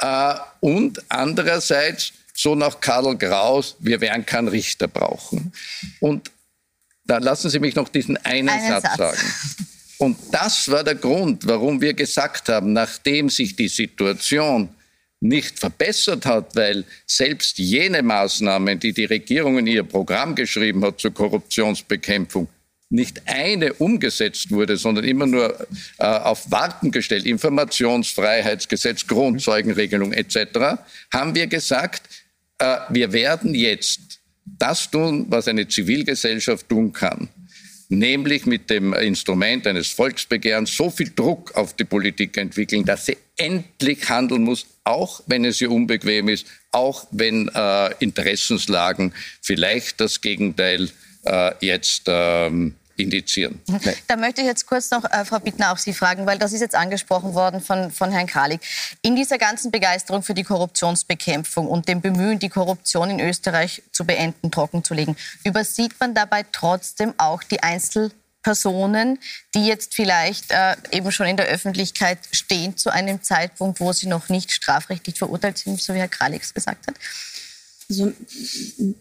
äh, 0.01 0.35
und 0.59 1.01
andererseits 1.09 2.13
so 2.33 2.55
nach 2.55 2.79
Karl 2.79 3.15
Graus, 3.17 3.75
wir 3.79 4.01
werden 4.01 4.25
keinen 4.25 4.47
Richter 4.47 4.87
brauchen. 4.87 5.53
Und 5.99 6.31
da 7.05 7.17
lassen 7.17 7.49
Sie 7.49 7.59
mich 7.59 7.75
noch 7.75 7.89
diesen 7.89 8.17
einen, 8.17 8.49
einen 8.49 8.67
Satz, 8.67 8.83
Satz 8.83 8.97
sagen. 8.97 9.33
Und 9.97 10.17
das 10.31 10.69
war 10.69 10.83
der 10.83 10.95
Grund, 10.95 11.45
warum 11.45 11.79
wir 11.81 11.93
gesagt 11.93 12.49
haben, 12.49 12.73
nachdem 12.73 13.29
sich 13.29 13.55
die 13.55 13.67
Situation 13.67 14.69
nicht 15.19 15.59
verbessert 15.59 16.25
hat, 16.25 16.55
weil 16.55 16.83
selbst 17.05 17.59
jene 17.59 18.01
Maßnahmen, 18.01 18.79
die 18.79 18.93
die 18.93 19.05
Regierung 19.05 19.59
in 19.59 19.67
ihr 19.67 19.83
Programm 19.83 20.33
geschrieben 20.33 20.83
hat 20.83 20.99
zur 20.99 21.13
Korruptionsbekämpfung, 21.13 22.47
nicht 22.91 23.23
eine 23.25 23.73
umgesetzt 23.73 24.51
wurde, 24.51 24.77
sondern 24.77 25.05
immer 25.05 25.25
nur 25.25 25.67
äh, 25.97 26.05
auf 26.05 26.51
Warten 26.51 26.91
gestellt, 26.91 27.25
Informationsfreiheitsgesetz, 27.25 29.07
Grundzeugenregelung 29.07 30.13
etc., 30.13 30.81
haben 31.11 31.33
wir 31.33 31.47
gesagt, 31.47 32.03
äh, 32.59 32.77
wir 32.89 33.13
werden 33.13 33.55
jetzt 33.55 34.19
das 34.45 34.91
tun, 34.91 35.25
was 35.29 35.47
eine 35.47 35.67
Zivilgesellschaft 35.67 36.69
tun 36.69 36.91
kann 36.91 37.29
nämlich 37.91 38.45
mit 38.45 38.69
dem 38.69 38.93
Instrument 38.93 39.67
eines 39.67 39.89
Volksbegehrens 39.89 40.75
so 40.75 40.89
viel 40.89 41.11
Druck 41.13 41.53
auf 41.55 41.75
die 41.75 41.83
Politik 41.83 42.37
entwickeln, 42.37 42.85
dass 42.85 43.05
sie 43.05 43.17
endlich 43.35 44.09
handeln 44.09 44.43
muss, 44.43 44.65
auch 44.85 45.21
wenn 45.27 45.43
es 45.43 45.59
ihr 45.59 45.69
unbequem 45.69 46.29
ist, 46.29 46.47
auch 46.71 47.05
wenn 47.11 47.49
äh, 47.49 47.93
Interessenslagen 47.99 49.13
vielleicht 49.41 49.99
das 49.99 50.21
Gegenteil 50.21 50.89
äh, 51.25 51.51
jetzt 51.59 52.03
ähm, 52.07 52.75
indizieren. 52.97 53.59
Da 54.07 54.15
möchte 54.15 54.41
ich 54.41 54.47
jetzt 54.47 54.65
kurz 54.65 54.91
noch 54.91 55.03
äh, 55.05 55.25
Frau 55.25 55.39
Bittner 55.39 55.71
auch 55.71 55.77
Sie 55.77 55.93
fragen, 55.93 56.25
weil 56.25 56.37
das 56.37 56.53
ist 56.53 56.61
jetzt 56.61 56.75
angesprochen 56.75 57.33
worden 57.33 57.61
von, 57.61 57.91
von 57.91 58.11
Herrn 58.11 58.27
Kralik. 58.27 58.61
In 59.01 59.15
dieser 59.15 59.37
ganzen 59.37 59.71
Begeisterung 59.71 60.23
für 60.23 60.33
die 60.33 60.43
Korruptionsbekämpfung 60.43 61.67
und 61.67 61.87
dem 61.87 62.01
Bemühen, 62.01 62.39
die 62.39 62.49
Korruption 62.49 63.09
in 63.09 63.19
Österreich 63.19 63.81
zu 63.91 64.05
beenden, 64.05 64.51
trockenzulegen, 64.51 65.15
übersieht 65.43 65.99
man 65.99 66.13
dabei 66.13 66.45
trotzdem 66.51 67.13
auch 67.17 67.43
die 67.43 67.63
Einzelpersonen, 67.63 69.19
die 69.55 69.65
jetzt 69.65 69.95
vielleicht 69.95 70.51
äh, 70.51 70.75
eben 70.91 71.11
schon 71.11 71.27
in 71.27 71.37
der 71.37 71.47
Öffentlichkeit 71.47 72.19
stehen 72.31 72.77
zu 72.77 72.89
einem 72.89 73.23
Zeitpunkt, 73.23 73.79
wo 73.79 73.93
sie 73.93 74.07
noch 74.07 74.29
nicht 74.29 74.51
strafrechtlich 74.51 75.17
verurteilt 75.17 75.57
sind, 75.57 75.81
so 75.81 75.93
wie 75.93 75.99
Herr 75.99 76.07
Kralix 76.07 76.53
gesagt 76.53 76.87
hat? 76.87 76.95
Also 77.91 78.13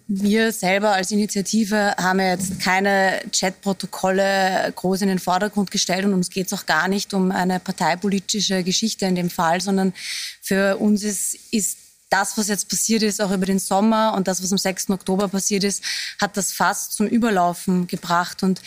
wir 0.08 0.50
selber 0.50 0.90
als 0.94 1.12
Initiative 1.12 1.94
haben 1.96 2.18
jetzt 2.18 2.58
keine 2.58 3.20
Chatprotokolle 3.32 4.72
groß 4.74 5.02
in 5.02 5.08
den 5.08 5.20
Vordergrund 5.20 5.70
gestellt 5.70 6.04
und 6.04 6.12
uns 6.12 6.28
geht 6.28 6.48
es 6.48 6.52
auch 6.52 6.66
gar 6.66 6.88
nicht 6.88 7.14
um 7.14 7.30
eine 7.30 7.60
parteipolitische 7.60 8.64
Geschichte 8.64 9.06
in 9.06 9.14
dem 9.14 9.30
Fall, 9.30 9.60
sondern 9.60 9.92
für 10.42 10.78
uns 10.78 11.04
ist, 11.04 11.38
ist 11.52 11.78
das, 12.08 12.36
was 12.36 12.48
jetzt 12.48 12.68
passiert 12.68 13.04
ist, 13.04 13.22
auch 13.22 13.30
über 13.30 13.46
den 13.46 13.60
Sommer 13.60 14.14
und 14.16 14.26
das, 14.26 14.42
was 14.42 14.50
am 14.50 14.58
6. 14.58 14.90
Oktober 14.90 15.28
passiert 15.28 15.62
ist, 15.62 15.84
hat 16.20 16.36
das 16.36 16.52
fast 16.52 16.94
zum 16.94 17.06
Überlaufen 17.06 17.86
gebracht. 17.86 18.42
Und 18.42 18.60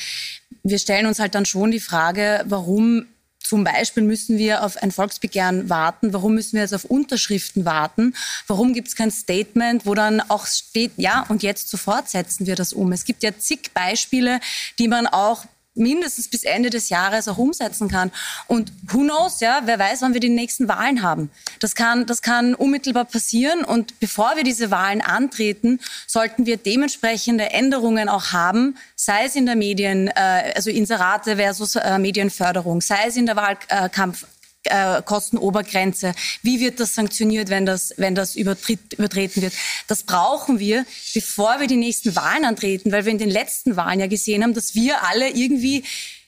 wir 0.63 0.79
stellen 0.79 1.05
uns 1.05 1.19
halt 1.19 1.35
dann 1.35 1.45
schon 1.45 1.69
die 1.71 1.81
Frage, 1.81 2.45
warum 2.47 3.07
zum 3.43 3.63
Beispiel 3.63 4.03
müssen 4.03 4.37
wir 4.37 4.63
auf 4.63 4.77
ein 4.77 4.91
Volksbegehren 4.91 5.69
warten. 5.69 6.13
Warum 6.13 6.33
müssen 6.33 6.53
wir 6.53 6.61
jetzt 6.61 6.73
auf 6.73 6.85
Unterschriften 6.85 7.65
warten? 7.65 8.15
Warum 8.47 8.73
gibt 8.73 8.87
es 8.87 8.95
kein 8.95 9.11
Statement, 9.11 9.85
wo 9.85 9.93
dann 9.93 10.21
auch 10.21 10.47
steht, 10.47 10.93
ja, 10.97 11.25
und 11.27 11.43
jetzt 11.43 11.69
sofort 11.69 12.09
setzen 12.09 12.47
wir 12.47 12.55
das 12.55 12.73
um? 12.73 12.91
Es 12.91 13.05
gibt 13.05 13.21
ja 13.21 13.37
zig 13.37 13.71
Beispiele, 13.73 14.39
die 14.79 14.87
man 14.87 15.07
auch 15.07 15.45
mindestens 15.75 16.27
bis 16.27 16.43
Ende 16.43 16.69
des 16.69 16.89
Jahres 16.89 17.27
auch 17.27 17.37
umsetzen 17.37 17.89
kann. 17.89 18.11
Und 18.47 18.71
who 18.91 18.99
knows, 18.99 19.39
ja, 19.39 19.61
wer 19.65 19.79
weiß, 19.79 20.01
wann 20.01 20.13
wir 20.13 20.19
die 20.19 20.29
nächsten 20.29 20.67
Wahlen 20.67 21.01
haben. 21.01 21.31
Das 21.59 21.75
kann, 21.75 22.05
das 22.05 22.21
kann 22.21 22.53
unmittelbar 22.55 23.05
passieren. 23.05 23.63
Und 23.63 23.99
bevor 23.99 24.35
wir 24.35 24.43
diese 24.43 24.71
Wahlen 24.71 25.01
antreten, 25.01 25.79
sollten 26.07 26.45
wir 26.45 26.57
dementsprechende 26.57 27.51
Änderungen 27.51 28.09
auch 28.09 28.31
haben, 28.31 28.77
sei 28.95 29.25
es 29.25 29.35
in 29.35 29.45
der 29.45 29.55
Medien, 29.55 30.07
äh, 30.07 30.53
also 30.55 30.69
Inserate 30.69 31.37
versus 31.37 31.75
äh, 31.75 31.97
Medienförderung, 31.97 32.81
sei 32.81 33.07
es 33.07 33.17
in 33.17 33.25
der 33.25 33.35
Wahlkampf 33.35 34.25
äh, 34.65 35.01
Kostenobergrenze? 35.01 36.13
Wie 36.41 36.59
wird 36.59 36.79
das 36.79 36.95
sanktioniert, 36.95 37.49
wenn 37.49 37.65
das, 37.65 37.93
wenn 37.97 38.15
das 38.15 38.35
übertreten 38.35 39.41
wird? 39.41 39.53
Das 39.87 40.03
brauchen 40.03 40.59
wir, 40.59 40.85
bevor 41.13 41.59
wir 41.59 41.67
die 41.67 41.77
nächsten 41.77 42.15
Wahlen 42.15 42.45
antreten, 42.45 42.91
weil 42.91 43.05
wir 43.05 43.11
in 43.11 43.17
den 43.17 43.29
letzten 43.29 43.75
Wahlen 43.75 43.99
ja 43.99 44.07
gesehen 44.07 44.43
haben, 44.43 44.53
dass 44.53 44.75
wir 44.75 45.03
alle 45.03 45.29
irgendwie 45.29 45.83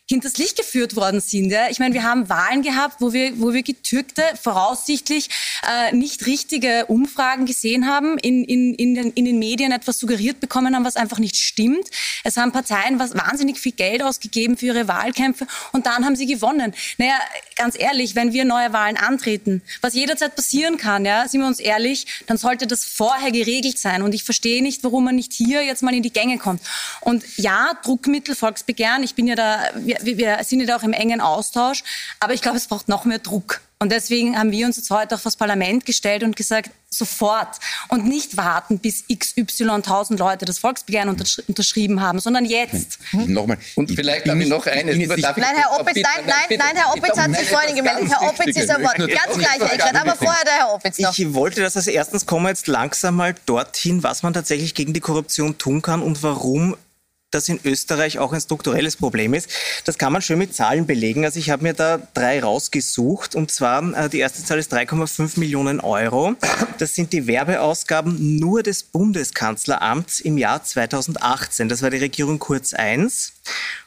hinters 0.08 0.38
Licht 0.38 0.58
geführt 0.58 0.96
worden 0.96 1.20
sind. 1.20 1.50
Ja. 1.50 1.70
Ich 1.70 1.80
meine, 1.80 1.94
wir 1.96 2.04
haben 2.04 2.30
Wahlen 2.30 2.62
gehabt, 2.62 3.02
wo 3.02 3.12
wir, 3.12 3.40
wo 3.40 3.54
wir 3.54 3.64
getürkte, 3.64 4.24
voraussichtlich 4.42 5.30
äh, 5.68 5.96
nicht 5.96 6.26
richtige 6.28 6.86
Umfragen 6.86 7.46
gesehen 7.46 7.88
haben, 7.88 8.18
in, 8.20 8.44
in, 8.44 8.76
in, 8.76 8.94
den, 8.94 9.12
in 9.14 9.26
den 9.26 9.40
Medien 9.40 9.72
etwas 9.72 10.00
suggeriert 10.00 10.40
bekommen 10.40 10.76
haben, 10.76 10.86
was 10.86 10.96
einfach 10.96 11.18
nicht 11.18 11.36
stimmt. 11.36 11.88
Es 12.24 12.38
haben 12.38 12.52
Parteien 12.52 13.00
was, 13.00 13.16
wahnsinnig 13.16 13.58
viel 13.60 13.72
Geld 13.72 14.04
ausgegeben 14.04 14.58
für 14.58 14.68
ihre 14.68 14.88
Wahlkämpfe 14.88 15.48
und 15.72 15.88
dann 15.88 16.06
haben 16.06 16.16
sie 16.16 16.28
gewonnen. 16.28 16.74
Naja, 16.98 17.20
ganz 17.56 17.76
ehrlich, 17.78 18.16
wenn 18.16 18.32
wir 18.32 18.46
neue 18.46 18.74
Wahlen 18.74 18.98
antreten, 18.98 19.64
was 19.82 19.96
jederzeit 19.96 20.36
passieren 20.36 20.78
kann, 20.78 21.06
ja, 21.06 21.28
sind 21.28 21.42
wir 21.42 21.48
uns 21.48 21.60
ehrlich, 21.60 22.06
dann 22.28 22.38
sollte 22.38 22.68
das 22.68 22.86
vorher 22.86 23.32
geregelt 23.32 23.80
sein. 23.80 24.04
Und 24.04 24.14
ich 24.14 24.24
verstehe 24.24 24.62
nicht, 24.62 24.84
warum 24.84 25.06
man 25.06 25.16
nicht 25.16 25.34
hier 25.34 25.64
jetzt 25.64 25.82
mal 25.82 25.94
in 25.94 26.04
die 26.04 26.14
Gänge 26.14 26.38
kommt. 26.38 26.62
Und 27.02 27.24
ja, 27.38 27.72
Druckmittel, 27.84 28.36
Volksbegehren, 28.36 29.04
ich 29.04 29.16
bin 29.16 29.28
ja 29.28 29.36
da, 29.36 29.64
wir, 30.02 30.18
wir 30.18 30.44
sind 30.44 30.62
ja 30.62 30.66
da 30.66 30.78
auch 30.78 30.84
im 30.84 30.94
engen 30.94 31.22
Austausch, 31.22 31.84
aber 32.20 32.34
ich 32.34 32.42
glaube, 32.42 32.58
es 32.58 32.68
braucht 32.68 32.88
noch 32.88 33.06
mehr 33.06 33.20
Druck. 33.20 33.62
Und 33.78 33.92
deswegen 33.92 34.38
haben 34.38 34.52
wir 34.52 34.66
uns 34.66 34.78
jetzt 34.78 34.90
heute 34.90 35.16
auch 35.16 35.20
vor 35.20 35.30
das 35.30 35.36
Parlament 35.36 35.86
gestellt 35.86 36.24
und 36.24 36.36
gesagt, 36.36 36.72
sofort 36.90 37.60
und 37.90 38.08
nicht 38.08 38.38
warten, 38.38 38.80
bis 38.80 39.04
XY 39.14 39.70
1000 39.70 40.18
Leute 40.18 40.46
das 40.46 40.60
Volksbegehren 40.60 41.10
untersch 41.10 41.42
unterschrieben 41.48 42.02
haben, 42.02 42.20
sondern 42.20 42.46
jetzt. 42.46 43.00
Hm? 43.12 43.34
Nochmal. 43.34 43.58
Und 43.76 43.92
vielleicht 43.92 44.30
habe 44.30 44.42
ich 44.42 44.48
noch 44.48 44.66
eines. 44.66 44.96
Nein, 44.96 45.36
Herr 45.56 45.80
Opitz, 45.80 45.96
nein, 45.98 46.26
nein, 46.26 46.58
nein, 46.58 46.76
Herr 46.76 46.94
Opitz 46.96 47.18
hat 47.18 47.36
sich 47.36 47.50
vorhin 47.50 47.76
gemeldet. 47.76 48.10
Herr 48.10 48.30
Opitz 48.30 48.58
ist 48.58 48.70
am 48.70 48.82
Wort. 48.82 48.98
Ganz 48.98 49.38
gleich, 49.38 49.74
Eckert, 49.74 49.96
aber 49.96 50.16
vorher 50.16 50.44
der 50.46 50.54
Herr 50.54 50.74
Opitz 50.74 51.00
noch. 51.00 51.18
Ich 51.18 51.34
wollte 51.34 51.62
das 51.62 51.76
als 51.76 51.88
erstens 51.88 52.26
kommen 52.26 52.46
wir 52.46 52.50
jetzt 52.50 52.68
langsam 52.68 53.18
mal 53.18 53.36
dorthin, 53.46 54.04
was 54.04 54.24
man 54.24 54.34
tatsächlich 54.34 54.74
gegen 54.74 54.94
die 54.94 55.02
Korruption 55.02 55.58
tun 55.58 55.82
kann 55.82 56.02
und 56.02 56.24
warum 56.24 56.78
das 57.36 57.50
in 57.50 57.60
Österreich 57.64 58.18
auch 58.18 58.34
ein 58.34 58.42
strukturelles 58.42 58.96
Problem 58.96 59.34
ist. 59.34 59.50
Das 59.84 59.98
kann 59.98 60.14
man 60.14 60.22
schön 60.22 60.40
mit 60.40 60.56
Zahlen 60.56 60.88
belegen. 60.88 61.26
Also 61.26 61.40
ich 61.40 61.50
habe 61.50 61.64
mir 61.64 61.74
da 61.74 62.00
drei 62.14 62.42
rausgesucht. 62.42 63.36
Und 63.36 63.52
zwar 63.52 63.94
äh, 63.94 64.10
die 64.10 64.20
erste 64.20 64.44
Zahl 64.44 64.58
ist 64.58 64.74
3,5 64.74 65.40
Millionen 65.40 65.80
Euro. 65.82 66.36
Das 66.80 66.96
sind 66.96 67.14
die 67.14 67.28
Werbeausgaben 67.28 68.40
nur 68.40 68.64
des 68.64 68.84
Bundeskanzleramts 68.84 70.20
im 70.22 70.38
Jahr 70.38 70.64
2018. 70.64 71.70
Das 71.70 71.82
war 71.82 71.90
die 71.90 71.98
Regierung 71.98 72.40
Kurz 72.40 72.74
I. 72.74 72.96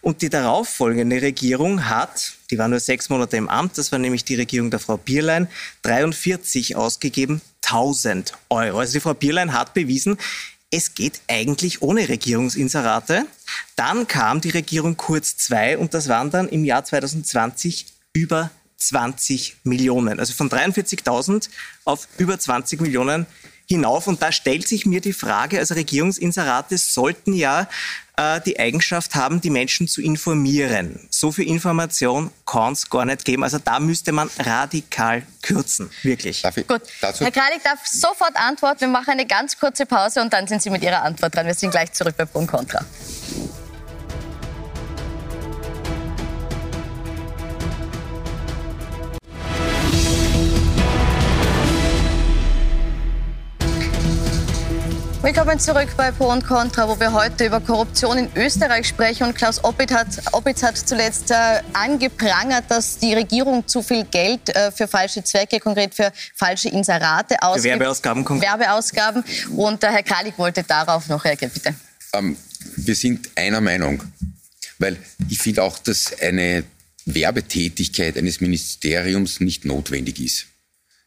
Und 0.02 0.22
die 0.22 0.28
darauffolgende 0.28 1.22
Regierung 1.22 1.88
hat, 1.88 2.34
die 2.50 2.58
war 2.58 2.68
nur 2.68 2.80
sechs 2.80 3.08
Monate 3.08 3.36
im 3.36 3.48
Amt, 3.48 3.78
das 3.78 3.90
war 3.90 3.98
nämlich 3.98 4.24
die 4.24 4.34
Regierung 4.34 4.70
der 4.70 4.80
Frau 4.80 4.96
Bierlein, 4.96 5.48
43 5.82 6.76
ausgegeben 6.76 7.40
1000 7.64 8.34
Euro. 8.50 8.80
Also 8.80 8.94
die 8.94 9.00
Frau 9.00 9.14
Bierlein 9.14 9.52
hat 9.52 9.74
bewiesen, 9.74 10.18
es 10.70 10.94
geht 10.94 11.20
eigentlich 11.28 11.82
ohne 11.82 12.08
Regierungsinserate. 12.08 13.26
Dann 13.76 14.06
kam 14.06 14.40
die 14.40 14.50
Regierung 14.50 14.96
Kurz 14.96 15.48
II 15.50 15.76
und 15.76 15.94
das 15.94 16.08
waren 16.08 16.30
dann 16.30 16.48
im 16.48 16.64
Jahr 16.64 16.84
2020 16.84 17.86
über 18.12 18.50
20 18.78 19.58
Millionen. 19.64 20.20
Also 20.20 20.32
von 20.34 20.48
43.000 20.48 21.48
auf 21.84 22.08
über 22.18 22.38
20 22.38 22.80
Millionen 22.80 23.26
hinauf. 23.68 24.06
Und 24.06 24.22
da 24.22 24.32
stellt 24.32 24.66
sich 24.66 24.86
mir 24.86 25.00
die 25.00 25.12
Frage, 25.12 25.58
also 25.58 25.74
Regierungsinserate 25.74 26.78
sollten 26.78 27.34
ja 27.34 27.68
äh, 28.16 28.40
die 28.40 28.58
Eigenschaft 28.58 29.14
haben, 29.14 29.40
die 29.40 29.50
Menschen 29.50 29.86
zu 29.86 30.00
informieren. 30.00 31.06
So 31.10 31.30
viel 31.30 31.46
Information 31.46 32.30
kann 32.46 32.72
es 32.72 32.88
gar 32.88 33.04
nicht 33.04 33.24
geben. 33.24 33.44
Also 33.44 33.58
da 33.58 33.78
müsste 33.78 34.12
man 34.12 34.30
radikal 34.38 35.22
kürzen, 35.42 35.90
wirklich. 36.02 36.42
Darf 36.42 36.56
ich 36.56 36.66
Gut, 36.66 36.82
dazu? 37.00 37.24
Herr 37.24 37.30
Kralik 37.30 37.62
darf 37.62 37.86
sofort 37.86 38.36
antworten. 38.36 38.80
Wir 38.80 38.88
machen 38.88 39.10
eine 39.10 39.26
ganz 39.26 39.58
kurze 39.58 39.86
Pause 39.86 40.22
und 40.22 40.32
dann 40.32 40.46
sind 40.46 40.62
Sie 40.62 40.70
mit 40.70 40.82
Ihrer 40.82 41.02
Antwort 41.02 41.34
dran. 41.34 41.46
Wir 41.46 41.54
sind 41.54 41.70
gleich 41.70 41.92
zurück 41.92 42.14
bei 42.16 42.24
Punkt 42.24 42.50
Contra. 42.50 42.84
Willkommen 55.20 55.58
zurück 55.58 55.88
bei 55.96 56.12
Pro 56.12 56.30
und 56.30 56.46
Contra, 56.46 56.88
wo 56.88 56.98
wir 57.00 57.12
heute 57.12 57.46
über 57.46 57.60
Korruption 57.60 58.18
in 58.18 58.30
Österreich 58.36 58.86
sprechen. 58.86 59.24
Und 59.24 59.34
Klaus 59.34 59.62
Opitz 59.64 59.90
hat, 59.90 60.06
Opitz 60.32 60.62
hat 60.62 60.76
zuletzt 60.76 61.32
äh, 61.32 61.60
angeprangert, 61.72 62.66
dass 62.68 62.98
die 62.98 63.14
Regierung 63.14 63.66
zu 63.66 63.82
viel 63.82 64.04
Geld 64.04 64.48
äh, 64.50 64.70
für 64.70 64.86
falsche 64.86 65.24
Zwecke, 65.24 65.58
konkret 65.58 65.92
für 65.92 66.12
falsche 66.36 66.68
Inserate 66.68 67.42
ausgibt. 67.42 67.64
Für 67.64 67.80
Werbeausgaben. 67.80 68.24
Konkret. 68.24 68.48
Werbeausgaben. 68.48 69.24
Und 69.56 69.82
der 69.82 69.90
Herr 69.90 70.04
Kralik 70.04 70.38
wollte 70.38 70.62
darauf 70.62 71.08
noch 71.08 71.24
reagieren, 71.24 71.50
bitte. 71.52 71.74
Ähm, 72.12 72.36
wir 72.76 72.94
sind 72.94 73.28
einer 73.34 73.60
Meinung, 73.60 74.04
weil 74.78 74.98
ich 75.28 75.38
finde 75.38 75.64
auch, 75.64 75.80
dass 75.80 76.16
eine 76.20 76.62
Werbetätigkeit 77.06 78.16
eines 78.16 78.40
Ministeriums 78.40 79.40
nicht 79.40 79.64
notwendig 79.64 80.20
ist. 80.20 80.46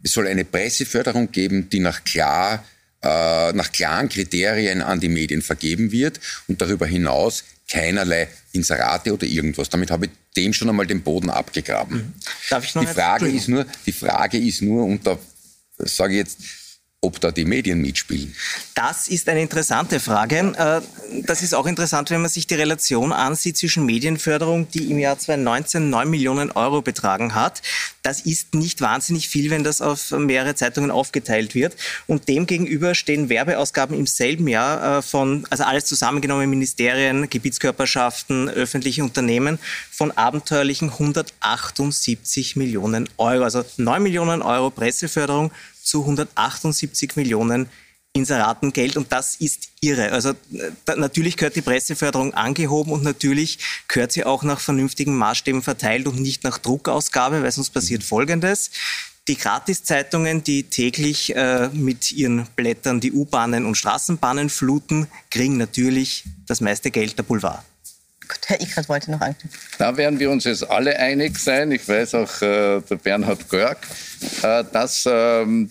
Es 0.04 0.12
soll 0.12 0.28
eine 0.28 0.44
Presseförderung 0.44 1.32
geben, 1.32 1.70
die 1.70 1.80
nach 1.80 2.04
klar 2.04 2.66
äh, 3.04 3.54
nach 3.54 3.72
klaren 3.72 4.10
Kriterien 4.10 4.82
an 4.82 5.00
die 5.00 5.10
Medien 5.10 5.42
vergeben 5.42 5.92
wird 5.92 6.20
und 6.48 6.62
darüber 6.62 6.86
hinaus 6.86 7.44
keinerlei 7.70 8.28
Inserate 8.52 9.14
oder 9.14 9.26
irgendwas. 9.26 9.70
Damit 9.70 9.92
habe 9.92 10.08
ich 10.08 10.12
dem 10.36 10.54
schon 10.54 10.70
einmal 10.70 10.88
den 10.88 11.02
Boden 11.02 11.30
abgegraben. 11.30 11.98
Mhm. 11.98 12.14
Darf 12.50 12.66
ich 12.66 12.76
noch 12.76 12.86
die 12.86 12.94
Frage 12.94 13.28
ist 13.30 13.48
nur, 13.48 13.66
die 13.86 13.92
Frage 13.92 14.38
ist 14.38 14.62
nur, 14.62 14.86
und 14.86 15.06
da 15.08 15.18
sage 15.78 16.14
ich 16.14 16.20
jetzt, 16.20 16.40
ob 17.04 17.20
da 17.20 17.32
die 17.32 17.46
Medien 17.46 17.82
mitspielen? 17.82 18.36
Das 18.76 19.08
ist 19.08 19.28
eine 19.28 19.42
interessante 19.42 20.00
Frage. 20.00 20.54
Äh, 20.56 21.22
das 21.24 21.42
ist 21.42 21.56
auch 21.56 21.66
interessant, 21.66 22.12
wenn 22.12 22.22
man 22.22 22.30
sich 22.30 22.46
die 22.46 22.54
Relation 22.54 23.12
ansieht 23.12 23.58
zwischen 23.58 23.88
Medienförderung, 23.88 24.70
die 24.70 24.92
im 24.92 25.00
Jahr 25.00 25.18
2019 25.18 25.90
9 25.90 26.10
Millionen 26.10 26.52
Euro 26.52 26.84
betragen 26.84 27.34
hat. 27.34 27.64
Das 28.04 28.22
ist 28.22 28.54
nicht 28.54 28.82
wahnsinnig 28.82 29.30
viel, 29.30 29.50
wenn 29.50 29.64
das 29.64 29.82
auf 29.82 30.12
mehrere 30.12 30.54
Zeitungen 30.54 30.92
aufgeteilt 30.92 31.56
wird. 31.56 31.76
Und 32.06 32.28
demgegenüber 32.28 32.94
stehen 32.94 33.30
Werbeausgaben 33.30 33.98
im 33.98 34.06
selben 34.06 34.48
Jahr 34.48 35.00
äh, 35.00 35.02
von, 35.02 35.48
also 35.50 35.64
alles 35.64 35.86
zusammengenommen, 35.86 36.48
Ministerien, 36.52 37.32
Gebietskörperschaften, 37.32 38.48
öffentliche 38.48 39.04
Unternehmen, 39.04 39.58
von 39.90 40.12
abenteuerlichen 40.12 40.92
178 40.92 42.56
Millionen 42.56 43.10
Euro. 43.18 43.44
Also 43.44 43.66
9 43.78 44.04
Millionen 44.04 44.44
Euro 44.44 44.70
Presseförderung 44.70 45.52
zu 45.84 46.02
178 46.02 47.16
Millionen 47.16 47.70
Inseratengeld 48.14 48.98
und 48.98 49.12
das 49.12 49.36
ist 49.36 49.70
irre. 49.80 50.12
Also 50.12 50.34
da, 50.86 50.96
natürlich 50.98 51.38
gehört 51.38 51.56
die 51.56 51.62
Presseförderung 51.62 52.34
angehoben 52.34 52.92
und 52.92 53.04
natürlich 53.04 53.60
gehört 53.88 54.12
sie 54.12 54.26
auch 54.26 54.44
nach 54.44 54.60
vernünftigen 54.60 55.16
Maßstäben 55.18 55.62
verteilt 55.62 56.08
und 56.08 56.20
nicht 56.20 56.44
nach 56.44 56.58
Druckausgabe, 56.58 57.42
weil 57.42 57.52
sonst 57.52 57.70
passiert 57.70 58.04
Folgendes. 58.04 58.72
Die 59.28 59.38
Gratiszeitungen, 59.38 60.44
die 60.44 60.64
täglich 60.64 61.34
äh, 61.36 61.70
mit 61.70 62.12
ihren 62.12 62.48
Blättern 62.56 63.00
die 63.00 63.14
U-Bahnen 63.14 63.66
und 63.66 63.76
Straßenbahnen 63.76 64.50
fluten, 64.50 65.08
kriegen 65.30 65.58
natürlich 65.58 66.26
das 66.48 66.60
meiste 66.60 66.92
Geld 66.92 67.18
der 67.18 67.24
Boulevard. 67.24 67.64
Herr 68.48 68.62
Ickert 68.62 68.90
wollte 68.90 69.12
noch 69.12 69.22
anknüpfen. 69.22 69.60
Da 69.78 69.98
werden 69.98 70.20
wir 70.20 70.30
uns 70.30 70.44
jetzt 70.44 70.70
alle 70.70 70.98
einig 70.98 71.38
sein. 71.38 71.72
Ich 71.72 71.88
weiß 71.88 72.16
auch 72.16 72.42
äh, 72.42 72.82
der 72.82 72.96
Bernhard 72.96 73.50
Görg, 73.50 73.80
äh, 74.44 74.64
dass 74.72 75.08
ähm, 75.10 75.70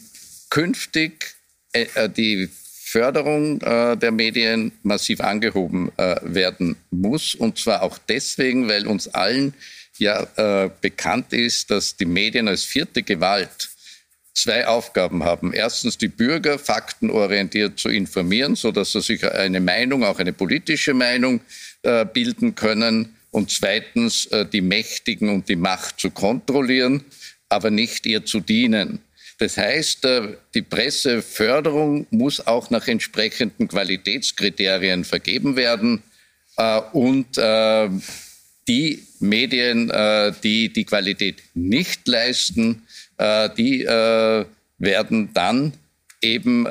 künftig 0.51 1.35
äh, 1.73 1.87
äh, 1.95 2.09
die 2.09 2.51
Förderung 2.91 3.61
äh, 3.61 3.97
der 3.97 4.11
Medien 4.11 4.73
massiv 4.83 5.21
angehoben 5.21 5.93
äh, 5.97 6.17
werden 6.23 6.77
muss. 6.91 7.35
Und 7.35 7.59
zwar 7.59 7.83
auch 7.83 7.99
deswegen, 7.99 8.69
weil 8.69 8.87
uns 8.87 9.07
allen 9.09 9.55
ja 9.99 10.27
äh, 10.37 10.71
bekannt 10.81 11.33
ist, 11.33 11.71
dass 11.71 11.97
die 11.97 12.07
Medien 12.07 12.49
als 12.49 12.65
vierte 12.65 13.03
Gewalt 13.03 13.70
zwei 14.35 14.67
Aufgaben 14.67 15.25
haben. 15.25 15.53
Erstens 15.53 15.99
die 15.99 16.09
Bürger 16.09 16.59
faktenorientiert 16.59 17.79
zu 17.79 17.89
informieren, 17.89 18.57
sodass 18.57 18.93
sie 18.93 19.01
sich 19.01 19.25
eine 19.25 19.61
Meinung, 19.61 20.05
auch 20.05 20.19
eine 20.19 20.33
politische 20.33 20.95
Meinung 20.95 21.41
äh, 21.83 22.05
bilden 22.05 22.55
können. 22.55 23.17
Und 23.33 23.53
zweitens 23.53 24.29
die 24.53 24.61
Mächtigen 24.61 25.29
und 25.29 25.49
die 25.49 25.55
Macht 25.55 26.01
zu 26.01 26.11
kontrollieren, 26.11 27.05
aber 27.49 27.71
nicht 27.71 28.05
ihr 28.05 28.25
zu 28.25 28.41
dienen. 28.41 28.99
Das 29.41 29.57
heißt, 29.57 30.05
äh, 30.05 30.37
die 30.53 30.61
Presseförderung 30.61 32.07
muss 32.11 32.47
auch 32.47 32.69
nach 32.69 32.87
entsprechenden 32.87 33.69
Qualitätskriterien 33.69 35.05
vergeben 35.05 35.57
werden. 35.57 36.03
Äh, 36.59 36.81
und 36.93 37.39
äh, 37.39 37.89
die 38.69 39.03
Medien, 39.19 39.91
die 40.45 40.73
die 40.73 40.85
Qualität 40.85 41.43
nicht 41.55 42.07
leisten, 42.07 42.83
die 43.57 43.85
werden 44.79 45.33
dann 45.35 45.73
eben 46.23 46.67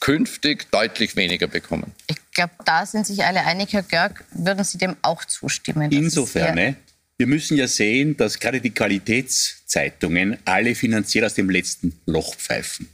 künftig 0.00 0.70
deutlich 0.70 1.16
weniger 1.16 1.46
bekommen. 1.46 1.92
Ich 2.06 2.16
glaube, 2.32 2.52
da 2.64 2.86
sind 2.86 3.06
sich 3.06 3.24
alle 3.24 3.44
einig. 3.44 3.72
Herr 3.72 3.82
Görg, 3.82 4.24
würden 4.32 4.64
Sie 4.64 4.78
dem 4.78 4.96
auch 5.02 5.24
zustimmen? 5.24 5.90
Insofern, 5.92 6.54
ne? 6.54 6.76
Wir 7.18 7.26
müssen 7.26 7.58
ja 7.58 7.68
sehen, 7.68 8.16
dass 8.16 8.38
gerade 8.38 8.62
die 8.62 8.70
Qualitätszeitungen 8.70 10.38
alle 10.46 10.74
finanziell 10.74 11.26
aus 11.26 11.34
dem 11.34 11.50
letzten 11.50 11.92
Loch 12.06 12.34
pfeifen. 12.34 12.88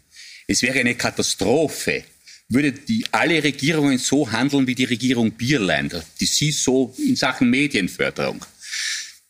Es 0.49 0.63
wäre 0.63 0.81
eine 0.81 0.97
Katastrophe, 0.97 2.03
würde 2.49 2.73
die, 2.73 3.05
alle 3.13 3.45
Regierungen 3.45 3.99
so 3.99 4.33
handeln 4.33 4.67
wie 4.67 4.75
die 4.75 4.85
Regierung 4.85 5.31
Bierlein, 5.31 5.93
die 6.19 6.27
sie 6.27 6.51
so 6.51 6.93
in 6.99 7.15
Sachen 7.15 7.51
Medienförderung. 7.51 8.45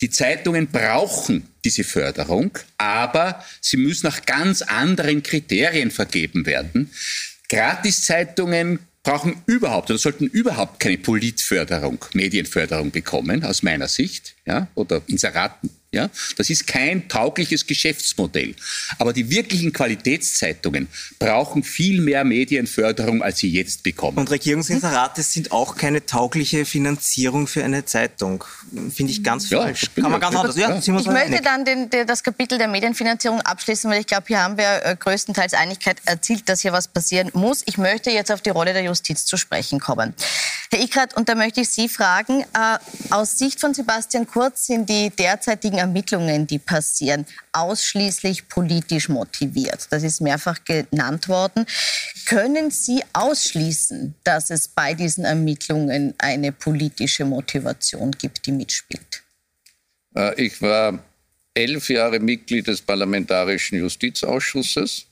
Die 0.02 0.10
Zeitungen 0.10 0.66
brauchen 0.66 1.48
diese 1.64 1.84
Förderung, 1.84 2.50
aber 2.76 3.42
sie 3.60 3.78
müssen 3.78 4.06
nach 4.06 4.26
ganz 4.26 4.62
anderen 4.62 5.22
Kriterien 5.22 5.90
vergeben 5.90 6.44
werden. 6.44 6.90
Gratiszeitungen 7.48 8.80
brauchen 9.02 9.42
überhaupt 9.46 9.88
oder 9.88 9.98
sollten 9.98 10.26
überhaupt 10.26 10.80
keine 10.80 10.98
Politförderung, 10.98 12.04
Medienförderung 12.12 12.90
bekommen, 12.90 13.44
aus 13.44 13.62
meiner 13.62 13.88
Sicht, 13.88 14.34
ja, 14.44 14.68
oder 14.74 15.00
Inseraten. 15.06 15.70
Ja, 15.96 16.10
das 16.36 16.50
ist 16.50 16.66
kein 16.66 17.08
taugliches 17.08 17.66
Geschäftsmodell. 17.66 18.54
Aber 18.98 19.14
die 19.14 19.30
wirklichen 19.30 19.72
Qualitätszeitungen 19.72 20.88
brauchen 21.18 21.62
viel 21.62 22.02
mehr 22.02 22.22
Medienförderung, 22.24 23.22
als 23.22 23.38
sie 23.38 23.50
jetzt 23.50 23.82
bekommen. 23.82 24.18
Und 24.18 24.30
Regierungsinserate 24.30 25.22
sind 25.22 25.52
auch 25.52 25.74
keine 25.74 26.04
taugliche 26.04 26.66
Finanzierung 26.66 27.46
für 27.46 27.64
eine 27.64 27.86
Zeitung. 27.86 28.44
Finde 28.94 29.10
ich 29.10 29.24
ganz 29.24 29.48
ja, 29.48 29.62
falsch. 29.62 29.86
Kann 29.94 30.10
man 30.10 30.20
ganz 30.20 30.36
anders. 30.36 30.56
Ja, 30.56 30.76
ich 30.76 31.06
möchte 31.06 31.40
dann 31.40 31.64
den, 31.64 31.88
den, 31.88 32.06
das 32.06 32.22
Kapitel 32.22 32.58
der 32.58 32.68
Medienfinanzierung 32.68 33.40
abschließen, 33.40 33.90
weil 33.90 34.00
ich 34.00 34.06
glaube, 34.06 34.24
hier 34.26 34.42
haben 34.42 34.58
wir 34.58 34.84
äh, 34.84 34.96
größtenteils 34.98 35.54
Einigkeit 35.54 35.96
erzielt, 36.04 36.46
dass 36.50 36.60
hier 36.60 36.72
was 36.72 36.88
passieren 36.88 37.30
muss. 37.32 37.62
Ich 37.64 37.78
möchte 37.78 38.10
jetzt 38.10 38.30
auf 38.30 38.42
die 38.42 38.50
Rolle 38.50 38.74
der 38.74 38.82
Justiz 38.82 39.24
zu 39.24 39.38
sprechen 39.38 39.80
kommen. 39.80 40.12
Herr 40.70 40.82
Ickert, 40.82 41.16
und 41.16 41.28
da 41.28 41.34
möchte 41.34 41.62
ich 41.62 41.70
Sie 41.70 41.88
fragen, 41.88 42.42
äh, 42.42 42.78
aus 43.10 43.38
Sicht 43.38 43.60
von 43.60 43.72
Sebastian 43.72 44.26
Kurz 44.26 44.66
sind 44.66 44.90
die 44.90 45.10
derzeitigen 45.10 45.78
Ermittlungen, 45.86 46.46
die 46.46 46.58
passieren, 46.58 47.26
ausschließlich 47.52 48.48
politisch 48.48 49.08
motiviert. 49.08 49.86
Das 49.90 50.02
ist 50.02 50.20
mehrfach 50.20 50.58
genannt 50.64 51.28
worden. 51.28 51.64
Können 52.26 52.70
Sie 52.70 53.02
ausschließen, 53.12 54.14
dass 54.24 54.50
es 54.50 54.68
bei 54.68 54.94
diesen 54.94 55.24
Ermittlungen 55.24 56.14
eine 56.18 56.52
politische 56.52 57.24
Motivation 57.24 58.10
gibt, 58.10 58.46
die 58.46 58.52
mitspielt? 58.52 59.22
Äh, 60.14 60.44
ich 60.44 60.60
war 60.60 60.98
elf 61.54 61.88
Jahre 61.88 62.20
Mitglied 62.20 62.66
des 62.66 62.82
Parlamentarischen 62.82 63.78
Justizausschusses 63.78 65.06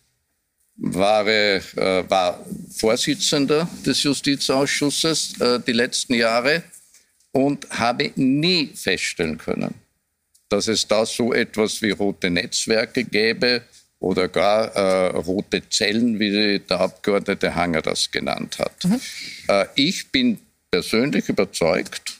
war, 0.76 1.26
äh, 1.26 1.60
war 2.08 2.44
Vorsitzender 2.76 3.68
des 3.86 4.02
Justizausschusses 4.02 5.40
äh, 5.40 5.60
die 5.60 5.72
letzten 5.72 6.14
Jahre 6.14 6.64
und 7.32 7.68
habe 7.70 8.12
nie 8.16 8.70
feststellen 8.74 9.38
können, 9.38 9.74
dass 10.48 10.68
es 10.68 10.86
da 10.86 11.06
so 11.06 11.32
etwas 11.32 11.82
wie 11.82 11.90
rote 11.90 12.30
Netzwerke 12.30 13.04
gäbe 13.04 13.62
oder 13.98 14.28
gar 14.28 14.66
äh, 14.76 15.16
rote 15.16 15.68
Zellen, 15.68 16.18
wie 16.20 16.58
der 16.58 16.80
Abgeordnete 16.80 17.54
Hanger 17.54 17.82
das 17.82 18.10
genannt 18.10 18.58
hat. 18.58 18.84
Mhm. 18.84 19.00
Äh, 19.48 19.66
ich 19.74 20.10
bin 20.10 20.38
persönlich 20.70 21.28
überzeugt, 21.28 22.18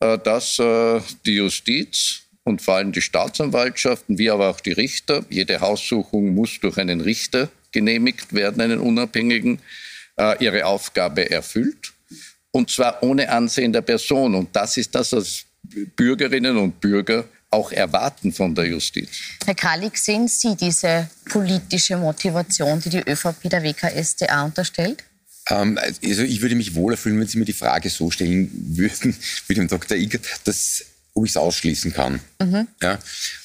äh, 0.00 0.18
dass 0.18 0.58
äh, 0.58 1.00
die 1.26 1.36
Justiz 1.36 2.22
und 2.44 2.62
vor 2.62 2.76
allem 2.76 2.92
die 2.92 3.02
Staatsanwaltschaften, 3.02 4.18
wie 4.18 4.30
aber 4.30 4.48
auch 4.48 4.60
die 4.60 4.72
Richter, 4.72 5.24
jede 5.28 5.60
Haussuchung 5.60 6.34
muss 6.34 6.58
durch 6.60 6.78
einen 6.78 7.00
Richter 7.00 7.48
genehmigt 7.72 8.32
werden, 8.32 8.60
einen 8.60 8.80
unabhängigen, 8.80 9.60
äh, 10.16 10.42
ihre 10.42 10.64
Aufgabe 10.66 11.30
erfüllt. 11.30 11.92
Und 12.50 12.70
zwar 12.70 13.02
ohne 13.02 13.28
Ansehen 13.30 13.72
der 13.72 13.82
Person. 13.82 14.34
Und 14.34 14.56
das 14.56 14.76
ist 14.78 14.94
das, 14.94 15.12
was 15.12 15.44
Bürgerinnen 15.62 16.56
und 16.56 16.80
Bürger 16.80 17.24
auch 17.50 17.72
erwarten 17.72 18.32
von 18.32 18.54
der 18.54 18.66
Justiz. 18.66 19.08
Herr 19.44 19.54
Kralik, 19.54 19.96
sehen 19.96 20.28
Sie 20.28 20.54
diese 20.54 21.08
politische 21.24 21.96
Motivation, 21.96 22.80
die 22.80 22.90
die 22.90 23.10
ÖVP 23.10 23.48
der 23.48 23.62
WKSDA 23.62 24.44
unterstellt? 24.44 25.04
Ähm, 25.48 25.78
also 25.78 26.22
ich 26.22 26.42
würde 26.42 26.54
mich 26.54 26.74
wohler 26.74 26.96
fühlen, 26.96 27.18
wenn 27.20 27.26
Sie 27.26 27.38
mir 27.38 27.44
die 27.44 27.52
Frage 27.52 27.88
so 27.90 28.10
stellen 28.10 28.50
würden, 28.76 29.16
wie 29.46 29.54
dem 29.54 29.68
Dr. 29.68 29.96
Igert, 29.96 30.26
dass, 30.44 30.84
ob 31.14 31.24
ich 31.24 31.32
es 31.32 31.36
ausschließen 31.36 31.92
kann. 31.92 32.20
Mhm. 32.40 32.68
Ja? 32.82 32.98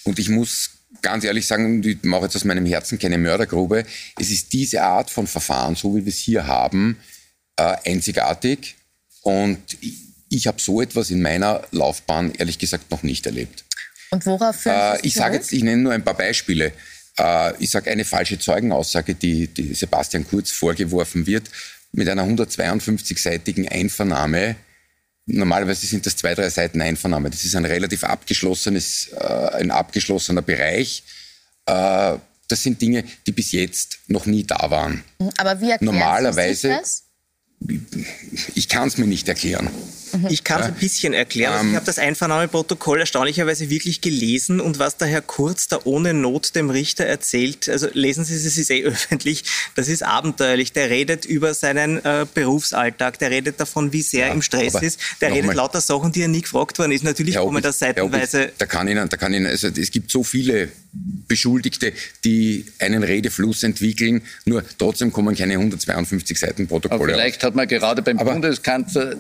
Und 0.04 0.20
ich 0.20 0.30
muss 0.30 0.72
ganz 1.02 1.24
ehrlich 1.24 1.48
sagen, 1.48 1.84
ich 1.84 2.04
mache 2.04 2.24
jetzt 2.24 2.36
aus 2.36 2.46
meinem 2.46 2.66
Herzen 2.66 3.00
keine 3.00 3.18
Mördergrube. 3.18 3.86
Es 4.20 4.30
ist 4.30 4.54
diese 4.54 4.84
Art 4.84 5.10
von 5.10 5.28
Verfahren, 5.28 5.76
so 5.76 5.96
wie 5.96 6.06
wir 6.06 6.12
es 6.12 6.20
hier 6.20 6.46
haben, 6.46 6.98
äh, 7.58 7.76
einzigartig. 7.86 8.76
Und 9.22 9.60
ich, 9.82 10.13
ich 10.34 10.48
habe 10.48 10.62
so 10.62 10.82
etwas 10.82 11.10
in 11.10 11.22
meiner 11.22 11.62
Laufbahn 11.72 12.34
ehrlich 12.34 12.58
gesagt 12.58 12.92
noch 12.92 13.04
nicht 13.04 13.26
erlebt. 13.26 13.66
Und 14.12 14.26
worauf 14.26 14.66
äh, 14.66 15.00
Ich 15.02 15.14
sage 15.14 15.36
jetzt, 15.36 15.54
ich 15.54 15.64
nenne 15.64 15.82
nur 15.82 15.94
ein 15.94 16.04
paar 16.04 16.18
Beispiele. 16.18 16.72
Äh, 17.18 17.54
ich 17.58 17.70
sage 17.70 17.92
eine 17.92 18.06
falsche 18.06 18.40
Zeugenaussage, 18.40 19.16
die, 19.16 19.48
die 19.48 19.74
Sebastian 19.74 20.28
Kurz 20.28 20.52
vorgeworfen 20.52 21.26
wird, 21.26 21.50
mit 21.92 22.10
einer 22.10 22.24
152-seitigen 22.24 23.68
Einvernahme. 23.70 24.56
Normalerweise 25.26 25.88
sind 25.88 26.06
das 26.06 26.16
zwei, 26.18 26.36
drei 26.36 26.50
Seiten 26.50 26.82
Einvernahme. 26.82 27.30
Das 27.30 27.46
ist 27.46 27.56
ein 27.56 27.66
relativ 27.66 28.04
abgeschlossenes, 28.04 29.10
äh, 29.14 29.24
ein 29.24 29.72
abgeschlossener 29.72 30.42
Bereich. 30.42 31.04
Äh, 31.66 32.18
das 32.48 32.62
sind 32.62 32.82
Dinge, 32.82 33.04
die 33.26 33.32
bis 33.32 33.52
jetzt 33.52 34.00
noch 34.08 34.26
nie 34.26 34.44
da 34.44 34.70
waren. 34.70 35.04
Aber 35.38 35.62
wie 35.62 35.72
erklären 35.72 35.96
Normalerweise, 35.96 36.68
sich 36.68 36.78
das? 36.78 37.03
Ich 38.56 38.70
kann 38.70 38.88
es 38.88 38.98
mir 38.98 39.08
nicht 39.08 39.28
erklären. 39.28 39.70
Ich 40.30 40.44
kann 40.44 40.62
es 40.62 40.68
ein 40.68 40.76
bisschen 40.76 41.14
erklären. 41.14 41.54
Also 41.54 41.70
ich 41.70 41.76
habe 41.76 41.86
das 41.88 41.98
Einvernahmeprotokoll 41.98 43.00
erstaunlicherweise 43.00 43.72
wirklich 43.72 44.00
gelesen 44.00 44.60
und 44.60 44.78
was 44.78 44.98
der 44.98 45.08
Herr 45.08 45.22
Kurz 45.24 45.68
da 45.68 45.80
ohne 45.86 46.14
Not 46.14 46.56
dem 46.56 46.70
Richter 46.70 47.04
erzählt, 47.06 47.68
also 47.68 47.88
lesen 47.94 48.24
Sie 48.24 48.36
es, 48.36 48.46
es 48.46 48.58
ist 48.60 48.70
eh 48.70 48.84
öffentlich, 48.86 49.44
das 49.74 49.88
ist 49.88 50.04
abenteuerlich. 50.04 50.72
Der 50.72 50.92
redet 50.92 51.26
über 51.26 51.56
seinen 51.56 51.98
äh, 52.06 52.28
Berufsalltag, 52.32 53.18
der 53.18 53.32
redet 53.32 53.60
davon, 53.60 53.92
wie 53.92 54.04
sehr 54.04 54.28
Ja, 54.28 54.34
im 54.34 54.44
Stress 54.44 54.76
aber 54.76 54.86
ist, 54.86 55.00
der 55.20 55.32
redet 55.32 55.48
mal. 55.48 55.56
lauter 55.56 55.82
Sachen, 55.82 56.12
die 56.12 56.22
er 56.22 56.28
nie 56.28 56.42
gefragt 56.42 56.78
worden 56.78 56.92
ist. 56.92 57.04
Natürlich 57.04 57.36
Herr 57.36 57.44
kommen 57.46 57.64
Obitz, 57.64 57.80
seitenweise 57.80 58.52
Da 58.60 58.68
kann 58.68 58.88
Ihnen, 58.88 59.10
da 59.10 59.18
kann 59.18 59.34
Ihnen, 59.34 59.48
also 59.48 59.68
es 59.68 59.90
gibt 59.90 60.12
so 60.12 60.24
viele 60.24 60.70
Beschuldigte, 61.28 61.92
die 62.24 62.66
einen 62.78 63.02
Redefluss 63.04 63.64
entwickeln, 63.64 64.22
nur 64.46 64.64
trotzdem 64.78 65.12
kommen 65.12 65.36
keine 65.36 65.54
152 65.54 66.38
Seiten 66.38 66.64
Aber 66.64 66.68
Protokolle. 66.82 67.14
vielleicht 67.14 67.44
hat 67.54 67.56
man 67.56 67.68
gerade 67.68 68.02
beim 68.02 68.18
Aber- 68.20 68.34
Bundeskanzler 68.34 69.16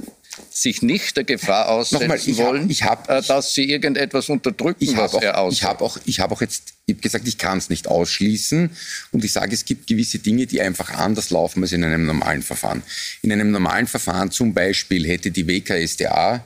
sich 0.49 0.81
nicht 0.81 1.15
der 1.15 1.25
Gefahr 1.25 1.69
aussetzen 1.69 2.01
Nochmal, 2.07 2.17
ich 2.17 2.39
hab- 2.39 2.47
wollen, 2.47 2.69
ich 2.69 2.83
hab- 2.83 3.07
äh, 3.07 3.21
dass 3.21 3.53
sie 3.53 3.69
irgendetwas 3.69 4.29
unterdrücken, 4.29 4.83
ich 4.83 4.97
was 4.97 5.13
habe 5.13 5.23
er 5.25 5.37
auch, 5.37 5.43
aussagt. 5.45 5.61
ich 5.61 5.63
habe 5.69 5.83
auch, 5.83 5.97
ich 6.05 6.19
habe 6.19 6.33
auch 6.33 6.41
jetzt, 6.41 6.63
ich 6.87 6.99
gesagt, 6.99 7.27
ich 7.27 7.37
kann 7.37 7.59
es 7.59 7.69
nicht 7.69 7.87
ausschließen 7.87 8.71
und 9.11 9.23
ich 9.23 9.31
sage, 9.31 9.53
es 9.53 9.63
gibt 9.65 9.85
gewisse 9.85 10.17
Dinge, 10.17 10.47
die 10.47 10.59
einfach 10.59 10.89
anders 10.89 11.29
laufen 11.29 11.61
als 11.61 11.71
in 11.71 11.83
einem 11.83 12.07
normalen 12.07 12.41
Verfahren. 12.41 12.81
In 13.21 13.31
einem 13.31 13.51
normalen 13.51 13.85
Verfahren 13.85 14.31
zum 14.31 14.55
Beispiel 14.55 15.07
hätte 15.07 15.29
die 15.29 15.45
WKSDA 15.47 16.43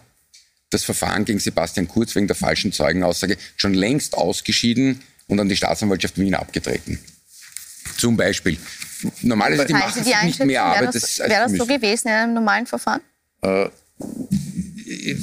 das 0.69 0.83
Verfahren 0.83 1.23
gegen 1.23 1.39
Sebastian 1.39 1.87
Kurz 1.87 2.13
wegen 2.13 2.27
der 2.27 2.35
falschen 2.35 2.73
Zeugenaussage 2.73 3.37
schon 3.55 3.73
längst 3.73 4.15
ausgeschieden 4.15 5.01
und 5.27 5.39
an 5.39 5.47
die 5.47 5.55
Staatsanwaltschaft 5.55 6.17
Wien 6.19 6.35
abgetreten. 6.35 6.99
Zum 7.97 8.17
Beispiel. 8.17 8.57
Normalerweise 9.21 9.67
die 9.67 9.73
Teilen 9.73 9.85
machen 9.85 10.03
Sie 10.03 10.09
die 10.09 10.15
sich 10.15 10.23
nicht 10.23 10.45
mehr 10.45 10.63
Arbeit. 10.63 10.81
Wäre 10.81 10.91
das, 10.91 11.19
wäre 11.19 11.43
das 11.43 11.51
so 11.53 11.65
gewesen 11.65 12.07
in 12.07 12.13
einem 12.13 12.33
normalen 12.33 12.65
Verfahren? 12.65 13.01
Äh, 13.41 13.69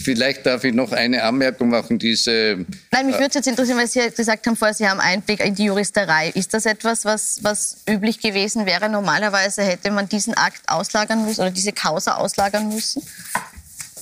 vielleicht 0.02 0.46
darf 0.46 0.64
ich 0.64 0.74
noch 0.74 0.92
eine 0.92 1.22
Anmerkung 1.22 1.70
machen. 1.70 1.98
Diese 1.98 2.64
Nein, 2.90 3.06
mich 3.06 3.14
würde 3.16 3.28
es 3.28 3.34
jetzt 3.34 3.46
interessieren, 3.46 3.78
weil 3.78 3.86
Sie 3.86 3.98
ja 3.98 4.08
gesagt 4.08 4.46
haben 4.46 4.56
vorher, 4.56 4.74
Sie 4.74 4.88
haben 4.88 5.00
Einblick 5.00 5.40
in 5.40 5.54
die 5.54 5.64
Juristerei. 5.64 6.30
Ist 6.30 6.54
das 6.54 6.66
etwas, 6.66 7.04
was, 7.04 7.42
was 7.42 7.82
üblich 7.88 8.20
gewesen 8.20 8.66
wäre? 8.66 8.88
Normalerweise 8.88 9.62
hätte 9.62 9.90
man 9.90 10.08
diesen 10.08 10.34
Akt 10.34 10.62
auslagern 10.66 11.24
müssen 11.24 11.40
oder 11.40 11.50
diese 11.50 11.72
Causa 11.72 12.16
auslagern 12.16 12.68
müssen? 12.68 13.02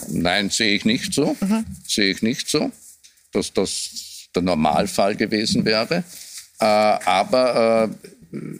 Nein, 0.08 0.50
sehe 0.50 0.74
ich 0.74 0.84
nicht 0.84 1.12
so. 1.14 1.36
Sehe 1.86 2.10
ich 2.10 2.22
nicht 2.22 2.48
so, 2.48 2.70
dass 3.32 3.52
das 3.52 3.90
der 4.34 4.42
Normalfall 4.42 5.14
gewesen 5.16 5.64
wäre. 5.64 6.04
Äh, 6.60 6.64
aber 6.64 7.90
äh, 7.90 8.08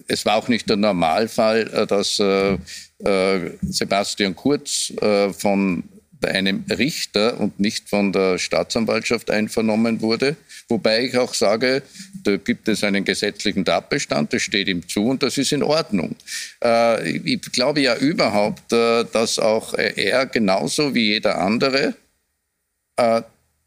es 0.06 0.24
war 0.26 0.36
auch 0.36 0.48
nicht 0.48 0.68
der 0.68 0.76
Normalfall, 0.76 1.70
äh, 1.72 1.86
dass 1.86 2.18
äh, 2.18 2.58
äh, 3.04 3.50
Sebastian 3.62 4.36
Kurz 4.36 4.92
äh, 5.00 5.32
von 5.32 5.84
einem 6.24 6.64
Richter 6.70 7.40
und 7.40 7.58
nicht 7.58 7.88
von 7.88 8.12
der 8.12 8.38
Staatsanwaltschaft 8.38 9.30
einvernommen 9.30 10.00
wurde. 10.00 10.36
Wobei 10.68 11.04
ich 11.06 11.18
auch 11.18 11.34
sage, 11.34 11.82
da 12.22 12.36
gibt 12.36 12.68
es 12.68 12.84
einen 12.84 13.04
gesetzlichen 13.04 13.64
Tatbestand, 13.64 14.32
das 14.32 14.42
steht 14.42 14.68
ihm 14.68 14.86
zu 14.86 15.06
und 15.06 15.22
das 15.22 15.36
ist 15.36 15.52
in 15.52 15.62
Ordnung. 15.62 16.14
Äh, 16.62 17.18
ich 17.18 17.40
glaube 17.52 17.80
ja 17.80 17.96
überhaupt, 17.96 18.72
äh, 18.72 19.04
dass 19.12 19.38
auch 19.38 19.74
er 19.74 20.26
genauso 20.26 20.94
wie 20.94 21.08
jeder 21.12 21.40
andere 21.40 21.94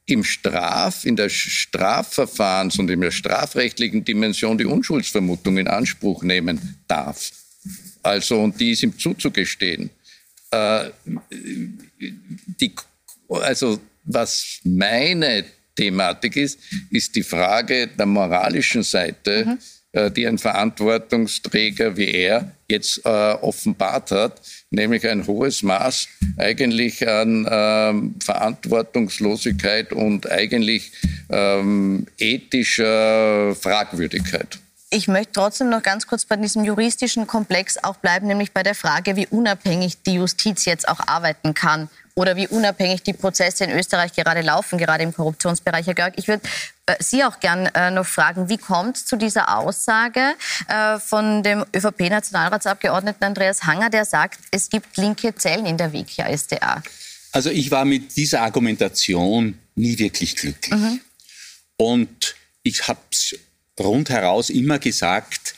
im 0.06 0.24
Straf, 0.24 1.06
in 1.06 1.16
der 1.16 1.30
Strafverfahrens- 1.30 2.80
und 2.80 2.89
in 2.89 3.01
der 3.01 3.12
strafrechtlichen 3.12 4.03
Dimension 4.06 4.58
die 4.58 4.66
Unschuldsvermutung 4.66 5.58
in 5.58 5.68
Anspruch 5.68 6.24
nehmen 6.24 6.78
darf. 6.88 7.32
Also, 8.03 8.39
und 8.41 8.60
die 8.60 8.72
ist 8.72 8.84
ihm 8.84 8.97
zuzugestehen. 8.97 9.89
Äh, 10.51 10.89
die, 12.62 12.72
also, 13.30 13.80
was 14.03 14.60
meine 14.64 15.45
Thematik 15.76 16.36
ist, 16.36 16.60
ist 16.91 17.16
die 17.16 17.24
Frage 17.24 17.88
der 17.88 18.06
moralischen 18.06 18.84
Seite, 18.84 19.58
äh, 19.91 20.12
die 20.12 20.28
ein 20.28 20.38
Verantwortungsträger 20.38 21.97
wie 21.97 22.12
er 22.12 22.51
jetzt 22.70 23.01
äh, 23.06 23.10
offenbart 23.10 24.12
hat, 24.12 24.41
nämlich 24.76 25.07
ein 25.07 25.26
hohes 25.26 25.63
Maß 25.63 26.07
eigentlich 26.38 27.07
an 27.07 27.47
ähm, 27.49 28.15
Verantwortungslosigkeit 28.23 29.93
und 29.93 30.30
eigentlich 30.30 30.91
ähm, 31.30 32.05
ethischer 32.17 33.55
Fragwürdigkeit. 33.55 34.59
Ich 34.91 35.07
möchte 35.07 35.34
trotzdem 35.34 35.69
noch 35.69 35.82
ganz 35.82 36.07
kurz 36.07 36.26
bei 36.26 36.36
diesem 36.36 36.63
juristischen 36.63 37.28
Komplex 37.28 37.84
auch 37.84 37.97
bleiben, 37.97 38.28
nämlich 38.28 38.51
bei 38.51 38.63
der 38.63 38.76
Frage, 38.76 39.15
wie 39.15 39.28
unabhängig 39.28 40.03
die 40.03 40.13
Justiz 40.13 40.65
jetzt 40.65 40.88
auch 40.88 40.99
arbeiten 41.07 41.53
kann 41.53 41.89
oder 42.16 42.38
wie 42.38 42.47
unabhängig 42.47 43.03
die 43.03 43.13
Prozesse 43.13 43.66
in 43.66 43.72
Österreich 43.72 44.13
gerade 44.13 44.41
laufen, 44.41 44.78
gerade 44.78 45.03
im 45.03 45.13
Korruptionsbereich. 45.13 45.86
Herr 45.86 45.93
Görg, 45.93 46.13
ich 46.16 46.28
würde 46.28 46.47
äh, 46.86 46.95
Sie 46.99 47.24
auch 47.26 47.41
gern 47.41 47.66
äh, 47.68 47.91
noch 47.91 48.05
fragen, 48.05 48.47
wie 48.47 48.57
kommt 48.57 48.97
es 48.97 49.05
zu 49.05 49.18
dieser 49.18 49.57
Aussage 49.57 50.34
äh, 50.70 50.97
von 50.99 51.43
dem 51.43 51.66
ÖVP-Nationalratsabgeordneten 51.76 53.24
Andreas 53.24 53.63
Hanger, 53.63 53.89
der 53.89 54.05
sagt, 54.05 54.39
es 54.51 54.70
gibt 54.70 54.95
linke 54.95 55.36
Zellen 55.36 55.66
in 55.66 55.78
der 55.78 55.91
WKSDA? 55.91 56.82
Also 57.34 57.49
ich 57.49 57.70
war 57.70 57.84
mit 57.84 58.16
dieser 58.16 58.41
Argumentation 58.41 59.59
nie 59.76 59.97
wirklich 59.99 60.38
glücklich. 60.38 61.01
Und 61.76 62.36
ich 62.63 62.88
habe 62.88 63.01
es 63.11 63.36
rundheraus 63.78 64.49
immer 64.49 64.80
gesagt, 64.80 65.55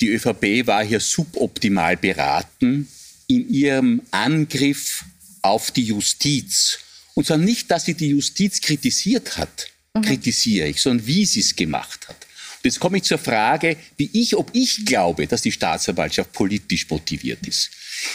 die 0.00 0.10
ÖVP 0.10 0.68
war 0.68 0.84
hier 0.84 1.00
suboptimal 1.00 1.96
beraten 1.96 2.88
in 3.26 3.48
ihrem 3.48 4.02
Angriff 4.12 5.04
auf 5.46 5.70
die 5.70 5.84
Justiz. 5.84 6.78
Und 7.14 7.26
zwar 7.26 7.38
nicht, 7.38 7.70
dass 7.70 7.84
sie 7.84 7.94
die 7.94 8.08
Justiz 8.08 8.60
kritisiert 8.60 9.38
hat, 9.38 9.68
kritisiere 10.02 10.68
ich, 10.68 10.80
sondern 10.80 11.06
wie 11.06 11.24
sie 11.24 11.40
es 11.40 11.56
gemacht 11.56 12.08
hat. 12.08 12.26
Und 12.56 12.64
jetzt 12.64 12.80
komme 12.80 12.98
ich 12.98 13.04
zur 13.04 13.18
Frage, 13.18 13.76
wie 13.96 14.10
ich, 14.12 14.36
ob 14.36 14.50
ich 14.52 14.84
glaube, 14.84 15.26
dass 15.26 15.42
die 15.42 15.52
Staatsanwaltschaft 15.52 16.32
politisch 16.32 16.88
motiviert 16.90 17.46
ist. 17.46 17.70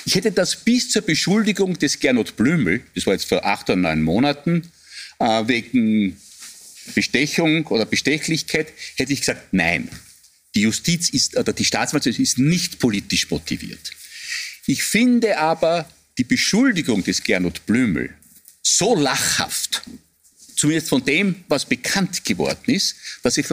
Ich 0.06 0.16
hätte 0.16 0.32
das 0.32 0.56
bis 0.56 0.90
zur 0.90 1.02
Beschuldigung 1.02 1.78
des 1.80 2.00
Gernot 2.00 2.36
Blümel, 2.36 2.82
das 2.94 3.06
war 3.06 3.14
jetzt 3.14 3.28
vor 3.28 3.46
acht 3.46 3.70
oder 3.70 3.78
neun 3.78 4.04
Monaten, 4.04 4.70
äh, 5.20 5.48
wegen 5.48 6.18
Bestechung 6.94 7.66
oder 7.68 7.86
Bestechlichkeit, 7.86 8.68
hätte 8.96 9.14
ich 9.14 9.22
gesagt, 9.22 9.54
nein. 9.54 9.90
Die 10.54 10.62
Justiz 10.62 11.10
ist, 11.10 11.38
oder 11.38 11.54
die 11.54 11.64
Staatsanwaltschaft 11.64 12.20
ist 12.20 12.38
nicht 12.38 12.80
politisch 12.80 13.30
motiviert. 13.32 13.92
Ich 14.68 14.84
finde 14.84 15.38
aber 15.40 15.90
die 16.18 16.24
Beschuldigung 16.24 17.04
des 17.04 17.24
Gernot 17.24 17.66
Blümel 17.66 18.14
so 18.64 18.96
lachhaft, 18.96 19.82
zumindest 20.56 20.90
von 20.90 21.04
dem, 21.04 21.44
was 21.48 21.66
bekannt 21.66 22.24
geworden 22.26 22.72
ist, 22.72 22.96
dass 23.24 23.38
ich 23.38 23.48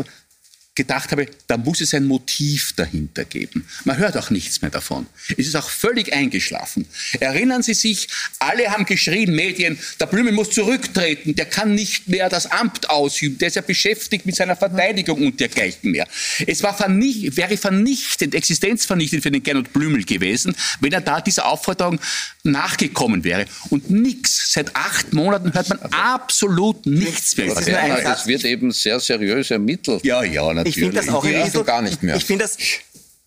gedacht 0.79 1.11
habe, 1.12 1.26
da 1.49 1.57
muss 1.57 1.81
es 1.81 1.93
ein 1.93 2.07
Motiv 2.07 2.72
dahinter 2.76 3.24
geben. 3.24 3.66
Man 3.85 3.99
hört 3.99 4.16
auch 4.16 4.31
nichts 4.31 4.62
mehr 4.62 4.70
davon. 4.70 5.07
Es 5.37 5.49
ist 5.49 5.57
auch 5.57 5.68
völlig 5.68 6.12
eingeschlafen. 6.12 6.87
Erinnern 7.18 7.62
Sie 7.62 7.74
sich, 7.74 8.09
alle 8.39 8.70
haben 8.70 8.87
geschrien, 8.87 9.35
Medien, 9.35 9.76
der 10.01 10.07
Blümel 10.07 10.33
muss 10.33 10.51
zurücktreten, 10.51 11.35
der 11.35 11.47
kann 11.47 11.74
nicht 11.74 12.09
mehr 12.09 12.29
das 12.29 12.47
Amt 12.47 12.89
ausüben, 12.91 13.39
der 13.39 13.49
ist 13.49 13.57
ja 13.57 13.62
beschäftigt 13.62 14.24
mit 14.24 14.37
seiner 14.37 14.55
Verteidigung 14.57 15.26
und 15.26 15.41
dergleichen 15.41 15.91
mehr. 15.91 16.07
Es 16.47 16.62
war 16.62 16.76
vernicht, 16.76 17.37
wäre 17.37 17.57
vernichtend, 17.57 18.35
existenzvernichtend 18.35 19.24
für 19.24 19.33
den 19.33 19.43
Gernot 19.43 19.72
Blümel 19.72 20.05
gewesen, 20.05 20.55
wenn 20.81 20.93
er 20.93 21.01
da 21.01 21.20
dieser 21.20 21.47
Aufforderung 21.47 21.99
nachgekommen 22.45 23.24
wäre. 23.24 23.47
Und 23.70 23.91
nichts, 23.91 24.38
seit 24.51 24.74
acht 24.74 25.12
Monaten 25.12 25.53
hört 25.53 25.68
man 25.68 25.78
absolut 25.92 26.86
nichts 26.86 27.36
mehr. 27.36 27.55
Bernhard, 27.55 28.03
Satz. 28.03 28.20
es 28.20 28.26
wird 28.26 28.44
eben 28.44 28.70
sehr 28.70 28.99
seriös 28.99 29.51
ermittelt. 29.51 30.05
Ja, 30.05 30.22
ja, 30.24 30.42
natürlich. 30.53 30.76
Ich 30.76 30.82
finde 30.82 30.96
das 31.01 31.09
auch 31.11 31.24
Ja, 31.24 31.49
so 31.51 31.64
gar 31.64 31.82
nicht 31.82 32.03
mehr. 32.03 32.16
Ich 32.16 32.24
finde 32.24 32.44
das, 32.44 32.57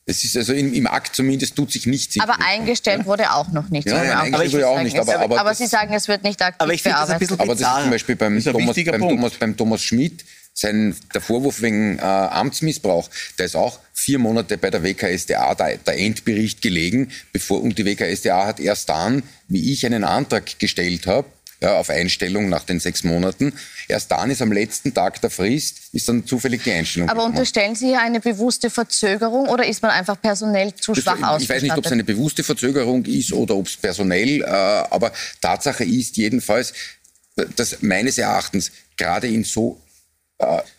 Es 0.07 0.24
ist 0.24 0.36
also 0.36 0.53
im, 0.53 0.74
im 0.74 0.88
Akt 0.88 1.15
zumindest 1.15 1.55
tut 1.55 1.72
sich 1.72 1.86
nichts. 1.86 2.19
Aber 2.19 2.38
eingestellt 2.43 3.05
wurde 3.05 3.32
auch 3.34 3.49
noch 3.51 3.69
nicht. 3.69 3.88
Ja, 3.88 3.95
auch 4.19 4.24
eingestellt 4.24 4.53
wurde 4.53 4.67
auch 4.67 4.82
nicht, 4.82 4.97
aber- 4.99 5.19
aber 5.19 5.39
aber 5.39 5.53
Sie 5.53 5.67
sagen, 5.67 5.93
es 5.93 6.07
wird 6.07 6.24
nicht 6.24 6.41
aktiv 6.41 6.55
Aber 6.59 6.74
ich 6.74 6.82
finde 6.82 6.97
das 6.97 7.09
ein 7.11 7.19
bearbeitet. 7.19 7.30
bisschen 7.30 7.39
Aber 7.39 7.53
das 7.53 7.61
ist 7.61 7.67
zum 7.67 7.76
bizarr. 7.76 7.91
Beispiel 7.91 8.15
beim, 8.15 8.43
Thomas, 8.43 8.76
beim. 8.84 8.99
Thomas, 9.01 9.34
beim 9.39 9.57
Thomas 9.57 9.84
Schmidt 9.84 10.26
sein, 10.54 10.95
der 11.14 11.22
Vorwurf 11.22 11.62
wegen 11.62 11.97
äh, 11.97 12.02
Amtsmissbrauch, 12.02 13.10
der 13.38 13.45
ist 13.45 13.56
auch 13.56 13.80
vier 13.93 14.20
Monate 14.20 14.58
bei 14.58 14.70
der 14.70 14.84
WKSDA 14.84 15.56
der, 15.56 15.78
der 15.78 15.97
Endbericht 15.97 16.62
gelegen, 16.62 17.12
bevor 17.32 17.62
und 17.62 17.78
die 17.78 17.86
WKSDA 17.86 18.47
hat 18.47 18.60
erst 18.60 18.89
dann, 18.89 19.24
wie 19.47 19.72
ich 19.72 19.86
einen 19.86 20.04
Antrag 20.04 20.60
gestellt 20.60 21.08
habe, 21.08 21.28
ja, 21.62 21.78
auf 21.78 21.91
Einstellung 21.91 22.49
nach 22.49 22.64
den 22.64 22.80
sechs 22.80 23.04
Monaten. 23.04 23.54
Erst 23.88 24.12
dann 24.12 24.32
ist 24.32 24.41
am 24.41 24.52
letzten 24.52 24.93
Tag 24.93 25.22
der 25.22 25.30
Frist, 25.30 25.93
ist 25.93 26.10
dann 26.10 26.26
zufällig 26.26 26.64
die 26.64 26.72
Einstellung. 26.72 27.08
Aber 27.08 27.20
gekommen. 27.20 27.36
unterstellen 27.36 27.76
Sie 27.76 27.88
hier 27.88 28.02
eine 28.02 28.20
bewusste 28.20 28.72
Verzögerung 28.72 29.47
oder 29.47 29.68
ist 29.68 29.82
man 29.84 29.91
einfach 29.91 30.20
personell 30.20 30.74
zu 30.74 30.95
schwach 30.95 31.20
das, 31.20 31.24
ausgestattet? 31.24 31.43
Ich 31.43 31.49
weiß 31.49 31.62
nicht, 31.64 31.78
ob 31.78 31.86
es 31.86 31.91
eine 31.91 32.04
bewusste 32.04 32.43
Verzögerung 32.43 33.06
ist 33.06 33.32
oder 33.32 33.56
ob 33.56 33.68
es 33.68 33.78
personell, 33.78 34.41
äh, 34.41 34.45
aber 34.45 35.12
Tatsache 35.39 35.84
ist 35.84 36.18
jedenfalls, 36.18 36.74
dass 37.56 37.82
meines 37.82 38.18
Erachtens 38.18 38.72
gerade 38.97 39.28
in 39.28 39.43
so 39.43 39.80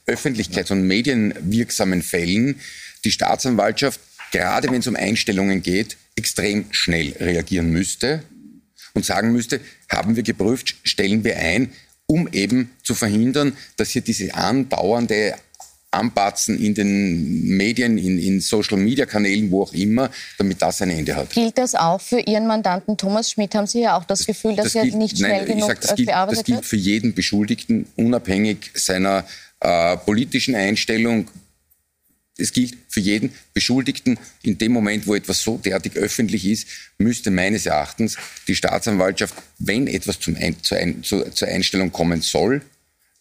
öffentlichkeits- 0.07 0.73
und 0.73 0.87
medienwirksamen 0.87 2.03
Fällen 2.03 2.61
die 3.05 3.11
Staatsanwaltschaft, 3.11 4.01
gerade 4.33 4.71
wenn 4.71 4.81
es 4.81 4.87
um 4.87 4.97
Einstellungen 4.97 5.63
geht, 5.63 5.97
extrem 6.17 6.67
schnell 6.71 7.15
reagieren 7.19 7.71
müsste 7.71 8.23
und 8.95 9.05
sagen 9.05 9.33
müsste, 9.33 9.61
haben 9.89 10.17
wir 10.17 10.23
geprüft, 10.23 10.77
stellen 10.83 11.25
wir 11.25 11.37
ein, 11.37 11.73
um 12.07 12.29
eben 12.33 12.71
zu 12.83 12.95
verhindern, 12.95 13.57
dass 13.77 13.91
hier 13.91 14.03
diese 14.03 14.35
andauernde 14.35 15.35
Anpatzen 15.93 16.59
in 16.59 16.75
den 16.75 17.57
Medien, 17.57 17.99
in, 17.99 18.19
in 18.19 18.41
Social-Media-Kanälen, 18.41 19.51
wo 19.51 19.63
auch 19.63 19.73
immer, 19.75 20.11
damit 20.39 20.63
das 20.63 20.81
ein 20.81 20.89
Ende 20.89 21.15
hat. 21.15 21.31
Gilt 21.31 21.59
das 21.59 21.75
auch 21.75 22.01
für 22.01 22.21
Ihren 22.21 22.47
Mandanten 22.47 22.97
Thomas 22.97 23.31
Schmidt? 23.31 23.55
Haben 23.55 23.67
Sie 23.67 23.83
ja 23.83 23.99
auch 23.99 24.05
das 24.05 24.25
Gefühl, 24.25 24.57
dass 24.57 24.73
das 24.73 24.77
er 24.77 24.85
nicht 24.87 25.19
schnell 25.19 25.39
nein, 25.39 25.47
genug 25.47 25.69
sag, 25.69 25.81
das 25.83 25.95
gilt, 25.95 26.09
bearbeitet 26.09 26.39
Das 26.41 26.47
gilt 26.47 26.65
für 26.65 26.77
jeden 26.77 27.13
Beschuldigten, 27.13 27.87
unabhängig 27.97 28.71
seiner 28.75 29.27
äh, 29.63 29.97
politischen 29.97 30.55
Einstellung, 30.55 31.29
es 32.39 32.53
gilt 32.53 32.77
für 32.89 33.01
jeden 33.01 33.33
Beschuldigten, 33.55 34.19
in 34.43 34.59
dem 34.59 34.73
Moment, 34.73 35.07
wo 35.07 35.15
etwas 35.15 35.43
so 35.43 35.59
derartig 35.59 35.97
öffentlich 35.97 36.47
ist, 36.47 36.67
müsste 36.99 37.31
meines 37.31 37.67
Erachtens 37.67 38.17
die 38.49 38.55
Staatsanwaltschaft, 38.55 39.35
wenn 39.59 39.87
etwas 39.87 40.19
Ein, 40.27 40.57
zur, 40.63 40.79
Ein, 40.79 41.03
zur, 41.03 41.31
zur 41.33 41.49
Einstellung 41.49 41.93
kommen 41.93 42.23
soll, 42.23 42.63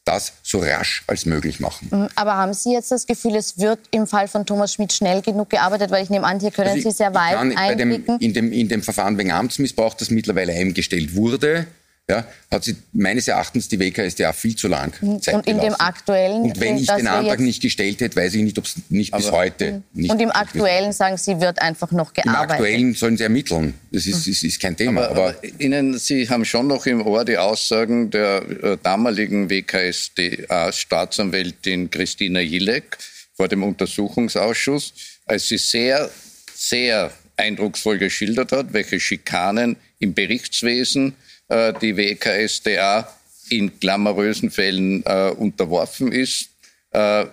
das 0.06 0.34
so 0.42 0.60
rasch 0.60 1.04
als 1.06 1.26
möglich 1.26 1.60
machen. 1.60 1.89
Mhm, 1.92 2.10
aber 2.16 2.36
haben 2.36 2.54
Sie 2.54 2.74
jetzt 2.74 2.92
das 2.92 3.06
Gefühl, 3.06 3.36
es 3.36 3.60
wird 3.60 3.80
im 3.92 4.08
Fall 4.08 4.28
von 4.28 4.46
Thomas 4.46 4.74
Schmidt 4.74 4.94
schnell 4.94 5.22
genug 5.22 5.52
gearbeitet? 5.52 5.92
Weil 5.92 6.04
ich 6.04 6.10
nehme 6.10 6.26
an, 6.26 6.39
hier 6.39 6.50
können 6.50 6.70
also 6.70 6.89
Sie 6.89 6.96
sehr 6.96 7.14
weit 7.14 7.38
einblicken. 7.56 8.18
in, 8.20 8.34
dem, 8.34 8.52
in 8.52 8.68
dem 8.68 8.82
Verfahren 8.82 9.18
wegen 9.20 9.32
Amtsmissbrauch, 9.32 9.94
das 9.94 10.10
mittlerweile 10.10 10.54
eingestellt 10.54 11.16
wurde, 11.16 11.68
ja, 12.10 12.26
hat 12.49 12.64
sie 12.64 12.76
meines 12.91 13.28
Erachtens 13.28 13.68
die 13.70 13.80
WKSDA 13.80 14.34
viel 14.34 14.56
zu 14.56 14.68
lang 14.68 14.91
mhm. 15.02 15.22
Zeit 15.22 15.36
Und 15.36 15.45
in 15.47 15.60
dem 15.60 15.76
aktuellen... 15.76 16.41
Und 16.41 16.60
wenn 16.60 16.78
ich 16.78 16.88
den 16.88 17.06
Antrag 17.08 17.39
nicht 17.39 17.62
gestellt 17.62 18.02
hätte, 18.02 18.16
weiß 18.18 18.34
ich 18.34 18.41
nicht, 18.43 18.58
ob 18.58 18.66
es 18.66 18.76
nicht 18.89 19.14
bis 19.14 19.32
heute... 19.32 19.72
Mhm. 19.72 19.84
Nicht 19.93 20.12
und 20.12 20.20
im 20.20 20.32
aktuellen 20.32 20.91
sagen 20.91 21.16
Sie, 21.18 21.39
wird 21.39 21.62
einfach 21.62 21.91
noch 21.91 22.12
gearbeitet? 22.14 22.43
Im 22.43 22.52
aktuellen 22.52 22.95
sollen 22.95 23.16
Sie 23.18 23.24
ermitteln. 23.24 23.76
Das 23.91 24.08
ist, 24.08 24.28
ist, 24.28 24.43
ist 24.43 24.60
kein 24.60 24.76
Thema. 24.76 25.08
Aber, 25.08 25.30
aber, 25.30 25.36
Ihnen, 25.60 25.97
Sie 25.99 26.28
haben 26.28 26.43
schon 26.43 26.68
noch 26.68 26.86
im 26.86 27.06
Ohr 27.06 27.24
die 27.24 27.38
Aussagen 27.38 28.10
der 28.10 28.43
äh, 28.64 28.78
damaligen 28.82 29.49
WKSDA-Staatsanwältin 29.49 31.91
Christina 31.91 32.41
Jilek 32.41 32.97
vor 33.34 33.47
dem 33.47 33.64
Untersuchungsausschuss, 33.64 34.93
als 35.26 35.47
sie 35.47 35.58
sehr, 35.58 36.12
sehr 36.54 37.12
eindrucksvoll 37.38 37.97
geschildert 37.97 38.52
hat, 38.52 38.74
welche 38.74 38.99
Schikanen 38.99 39.78
im 39.99 40.14
Berichtswesen 40.14 41.16
äh, 41.52 41.74
die 41.82 41.97
WKSDA 41.97 43.08
in 43.49 43.80
glamourösen 43.80 44.49
Fällen 44.49 45.04
äh, 45.06 45.32
unterworfen 45.32 46.12
ist, 46.12 46.49
äh, 46.91 47.26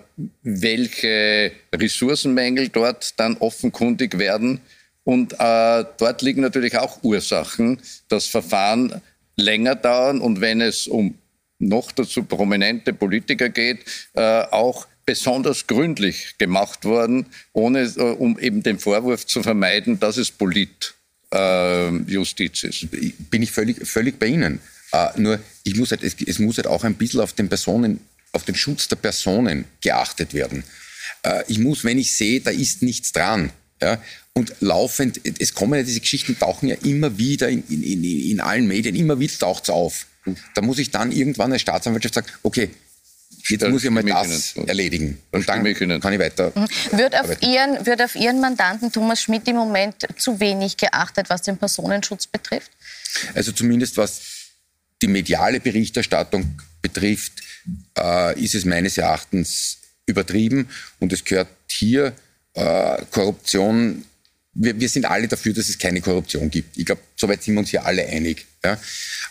welche 0.43 1.51
Ressourcenmängel 1.73 2.69
dort 2.69 3.17
dann 3.19 3.37
offenkundig 3.37 4.17
werden. 4.19 4.59
Und 5.05 5.33
äh, 5.39 5.85
dort 5.97 6.21
liegen 6.21 6.41
natürlich 6.41 6.77
auch 6.77 7.01
Ursachen, 7.03 7.79
dass 8.09 8.27
Verfahren 8.27 9.01
länger 9.37 9.75
dauern 9.75 10.19
und 10.19 10.41
wenn 10.41 10.59
es 10.59 10.87
um 10.87 11.17
noch 11.57 11.91
dazu 11.91 12.23
prominente 12.23 12.93
Politiker 12.93 13.49
geht, 13.49 13.79
äh, 14.13 14.41
auch 14.51 14.87
besonders 15.05 15.65
gründlich 15.65 16.37
gemacht 16.37 16.85
worden, 16.85 17.25
ohne, 17.53 17.89
um 18.15 18.37
eben 18.37 18.63
den 18.63 18.79
Vorwurf 18.79 19.25
zu 19.25 19.41
vermeiden, 19.41 19.99
dass 19.99 20.17
es 20.17 20.29
polit 20.29 20.93
äh, 21.33 21.89
Justiz 22.11 22.63
ist. 22.63 22.87
Bin 23.29 23.41
ich 23.41 23.51
völlig, 23.51 23.87
völlig 23.87 24.19
bei 24.19 24.27
Ihnen. 24.27 24.59
Äh, 24.91 25.07
nur 25.17 25.39
ich 25.63 25.75
muss 25.75 25.91
halt, 25.91 26.03
es, 26.03 26.15
es, 26.25 26.39
muss 26.39 26.57
halt 26.57 26.67
auch 26.67 26.83
ein 26.83 26.95
bisschen 26.95 27.21
auf 27.21 27.33
den 27.33 27.49
Personen, 27.49 27.99
auf 28.31 28.43
den 28.43 28.55
Schutz 28.55 28.87
der 28.87 28.95
Personen 28.95 29.65
geachtet 29.81 30.33
werden. 30.33 30.63
Äh, 31.23 31.43
ich 31.47 31.59
muss, 31.59 31.83
wenn 31.83 31.97
ich 31.97 32.15
sehe, 32.15 32.41
da 32.41 32.51
ist 32.51 32.81
nichts 32.81 33.11
dran, 33.11 33.51
ja, 33.81 34.01
und 34.33 34.53
laufend, 34.59 35.21
es 35.39 35.53
kommen 35.53 35.75
ja 35.75 35.83
diese 35.83 35.99
Geschichten, 35.99 36.37
tauchen 36.37 36.69
ja 36.69 36.75
immer 36.83 37.17
wieder 37.17 37.49
in, 37.49 37.63
in, 37.69 37.83
in, 37.83 38.03
in 38.03 38.39
allen 38.39 38.67
Medien, 38.67 38.95
immer 38.95 39.19
wieder 39.19 39.37
taucht 39.37 39.63
es 39.63 39.69
auf. 39.69 40.05
Da 40.53 40.61
muss 40.61 40.79
ich 40.79 40.91
dann 40.91 41.11
irgendwann 41.11 41.51
als 41.51 41.61
Staatsanwaltschaft 41.61 42.15
sagen, 42.15 42.27
okay, 42.43 42.69
Jetzt 43.47 43.67
muss 43.67 43.83
ich 43.83 43.89
mal 43.89 44.03
das 44.03 44.55
erledigen. 44.55 45.19
Und 45.31 45.47
dann 45.47 45.63
kann 46.01 46.13
ich 46.13 46.19
weiter. 46.19 46.51
Mhm. 46.55 46.97
Wird 46.97 47.15
auf, 47.15 47.41
Ihren, 47.41 47.85
wird 47.85 48.01
auf 48.01 48.15
Ihren 48.15 48.39
Mandanten 48.41 48.91
Thomas 48.91 49.21
Schmidt 49.21 49.47
im 49.47 49.55
Moment 49.55 49.95
zu 50.17 50.39
wenig 50.39 50.77
geachtet, 50.77 51.29
was 51.29 51.41
den 51.41 51.57
Personenschutz 51.57 52.27
betrifft? 52.27 52.71
Also 53.33 53.51
zumindest 53.51 53.97
was 53.97 54.21
die 55.01 55.07
mediale 55.07 55.59
Berichterstattung 55.59 56.61
betrifft, 56.81 57.33
äh, 57.97 58.39
ist 58.39 58.55
es 58.55 58.65
meines 58.65 58.97
Erachtens 58.97 59.77
übertrieben. 60.05 60.69
Und 60.99 61.13
es 61.13 61.23
gehört 61.23 61.49
hier 61.69 62.13
äh, 62.53 62.97
Korruption. 63.11 64.05
Wir, 64.53 64.79
wir, 64.79 64.89
sind 64.89 65.05
alle 65.05 65.27
dafür, 65.27 65.53
dass 65.53 65.69
es 65.69 65.77
keine 65.77 66.01
Korruption 66.01 66.49
gibt. 66.49 66.77
Ich 66.77 66.85
glaube, 66.85 67.01
soweit 67.15 67.43
sind 67.43 67.53
wir 67.53 67.59
uns 67.59 67.69
hier 67.69 67.85
alle 67.85 68.05
einig. 68.05 68.45
Ja? 68.63 68.79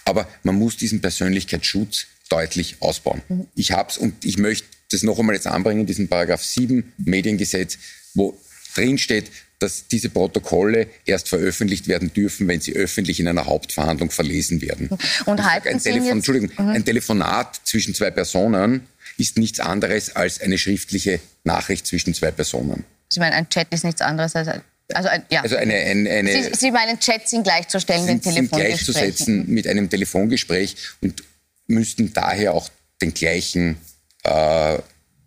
Aber 0.04 0.28
man 0.42 0.54
muss 0.54 0.76
diesen 0.76 1.00
Persönlichkeitsschutz 1.00 2.06
deutlich 2.28 2.76
ausbauen. 2.80 3.22
Mhm. 3.28 3.46
Ich 3.54 3.72
habe 3.72 3.90
es 3.90 3.98
und 3.98 4.24
ich 4.24 4.38
möchte 4.38 4.66
das 4.90 5.02
noch 5.02 5.18
einmal 5.18 5.34
jetzt 5.34 5.46
anbringen, 5.46 5.86
diesen 5.86 6.08
Paragraph 6.08 6.42
7 6.42 6.92
Mediengesetz, 6.98 7.78
wo 8.14 8.38
drin 8.74 8.98
steht, 8.98 9.30
dass 9.58 9.88
diese 9.88 10.08
Protokolle 10.08 10.86
erst 11.04 11.28
veröffentlicht 11.28 11.88
werden 11.88 12.12
dürfen, 12.12 12.46
wenn 12.46 12.60
sie 12.60 12.74
öffentlich 12.74 13.18
in 13.18 13.26
einer 13.26 13.46
Hauptverhandlung 13.46 14.10
verlesen 14.10 14.62
werden. 14.62 14.88
Und 15.26 15.44
halten 15.44 15.68
ein, 15.68 15.82
Telefon, 15.82 16.10
Entschuldigung, 16.10 16.50
mhm. 16.56 16.70
ein 16.70 16.84
Telefonat 16.84 17.60
zwischen 17.64 17.94
zwei 17.94 18.10
Personen 18.10 18.86
ist 19.16 19.36
nichts 19.36 19.58
anderes 19.58 20.14
als 20.14 20.40
eine 20.40 20.58
schriftliche 20.58 21.18
Nachricht 21.42 21.86
zwischen 21.86 22.14
zwei 22.14 22.30
Personen. 22.30 22.84
Sie 23.08 23.18
meinen, 23.18 23.32
ein 23.32 23.48
Chat 23.48 23.66
ist 23.72 23.84
nichts 23.84 24.00
anderes 24.00 24.36
als 24.36 24.48
ein 24.48 24.62
also, 24.94 25.10
ein, 25.10 25.22
ja. 25.30 25.42
also 25.42 25.56
eine, 25.56 25.74
eine, 25.74 26.10
eine 26.10 26.30
Sie, 26.30 26.50
Sie, 26.54 26.70
meinen, 26.70 26.98
Chats 26.98 27.30
sind 27.30 27.44
gleichzustellen 27.44 28.06
sind, 28.06 28.24
mit 28.24 28.34
Telefongesprächen? 28.34 28.78
Sind 28.78 28.94
gleichzusetzen 28.94 29.52
mit 29.52 29.68
einem 29.68 29.90
Telefongespräch. 29.90 30.76
Und 31.02 31.22
müssten 31.68 32.12
daher 32.12 32.54
auch 32.54 32.68
den 33.00 33.14
gleichen 33.14 33.78
äh, 34.24 34.78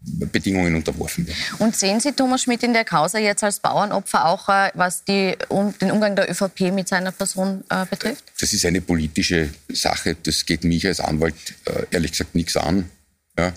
Bedingungen 0.04 0.76
unterworfen 0.76 1.28
werden. 1.28 1.38
Und 1.60 1.76
sehen 1.76 2.00
Sie 2.00 2.12
Thomas 2.12 2.42
Schmidt 2.42 2.64
in 2.64 2.74
der 2.74 2.84
Causa 2.84 3.20
jetzt 3.20 3.44
als 3.44 3.60
Bauernopfer 3.60 4.26
auch, 4.26 4.50
äh, 4.50 4.72
was 4.74 5.04
die, 5.04 5.38
um, 5.50 5.78
den 5.78 5.92
Umgang 5.92 6.16
der 6.16 6.30
ÖVP 6.30 6.72
mit 6.72 6.88
seiner 6.88 7.12
Person 7.12 7.64
äh, 7.70 7.86
betrifft? 7.86 8.24
Das 8.40 8.52
ist 8.52 8.66
eine 8.66 8.82
politische 8.82 9.50
Sache. 9.70 10.16
Das 10.24 10.46
geht 10.46 10.64
mich 10.64 10.88
als 10.88 11.00
Anwalt 11.00 11.36
äh, 11.66 11.86
ehrlich 11.92 12.12
gesagt 12.12 12.34
nichts 12.34 12.58
an. 12.58 12.90
Ja? 13.38 13.54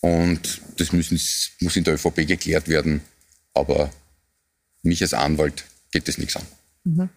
Und 0.00 0.60
das 0.78 0.92
müssen, 0.92 1.20
muss 1.60 1.76
in 1.76 1.84
der 1.84 1.94
ÖVP 1.94 2.26
geklärt 2.26 2.68
werden. 2.68 3.00
Aber 3.54 3.90
mich 4.82 5.00
als 5.00 5.14
Anwalt 5.14 5.64
geht 5.92 6.08
das 6.08 6.18
nichts 6.18 6.36
an. 6.36 6.46
Mhm. 6.82 7.08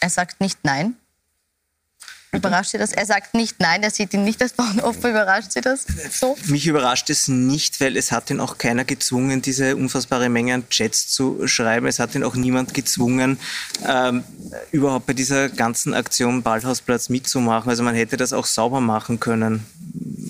Er 0.00 0.10
sagt 0.10 0.40
nicht 0.40 0.58
Nein. 0.64 0.96
Überrascht 2.36 2.70
Sie 2.70 2.78
das? 2.78 2.92
Er 2.92 3.06
sagt 3.06 3.34
nicht 3.34 3.60
nein, 3.60 3.82
er 3.82 3.90
sieht 3.90 4.14
ihn 4.14 4.24
nicht 4.24 4.40
als 4.42 4.52
Bauernopfer. 4.52 5.10
Überrascht 5.10 5.52
Sie 5.52 5.60
das 5.60 5.86
so? 6.12 6.36
Mich 6.46 6.66
überrascht 6.66 7.10
es 7.10 7.28
nicht, 7.28 7.80
weil 7.80 7.96
es 7.96 8.12
hat 8.12 8.30
ihn 8.30 8.40
auch 8.40 8.58
keiner 8.58 8.84
gezwungen, 8.84 9.42
diese 9.42 9.76
unfassbare 9.76 10.28
Menge 10.28 10.54
an 10.54 10.68
Chats 10.68 11.08
zu 11.08 11.46
schreiben. 11.46 11.86
Es 11.86 11.98
hat 11.98 12.14
ihn 12.14 12.24
auch 12.24 12.34
niemand 12.34 12.74
gezwungen, 12.74 13.38
ähm, 13.86 14.24
überhaupt 14.72 15.06
bei 15.06 15.12
dieser 15.12 15.48
ganzen 15.48 15.94
Aktion 15.94 16.42
Ballhausplatz 16.42 17.08
mitzumachen. 17.08 17.70
Also 17.70 17.82
man 17.82 17.94
hätte 17.94 18.16
das 18.16 18.32
auch 18.32 18.46
sauber 18.46 18.80
machen 18.80 19.20
können. 19.20 19.64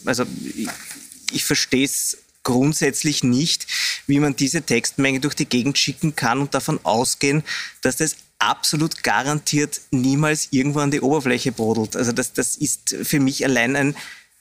Also 0.04 0.24
ich, 0.54 0.68
ich 1.32 1.44
verstehe 1.44 1.84
es 1.84 2.18
grundsätzlich 2.46 3.24
nicht, 3.24 3.66
wie 4.06 4.20
man 4.20 4.36
diese 4.36 4.62
Textmenge 4.62 5.18
durch 5.18 5.34
die 5.34 5.46
Gegend 5.46 5.78
schicken 5.78 6.14
kann 6.14 6.38
und 6.40 6.54
davon 6.54 6.78
ausgehen, 6.84 7.42
dass 7.82 7.96
das 7.96 8.14
absolut 8.46 9.02
garantiert 9.02 9.80
niemals 9.90 10.48
irgendwo 10.50 10.80
an 10.80 10.90
die 10.90 11.00
Oberfläche 11.00 11.52
brodelt. 11.52 11.96
Also 11.96 12.12
das, 12.12 12.32
das 12.32 12.56
ist 12.56 12.96
für 13.02 13.20
mich 13.20 13.44
allein 13.44 13.76
ein, 13.76 13.96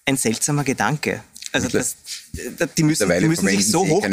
ein 0.06 0.18
seltsamer 0.18 0.64
Gedanke. 0.64 1.24
Also 1.56 1.70
das, 1.70 1.96
die 2.78 2.84
müssen, 2.84 3.10
die 3.10 3.28
müssen 3.28 3.48
sich 3.48 3.68
so 3.68 3.88
hoch. 3.88 4.04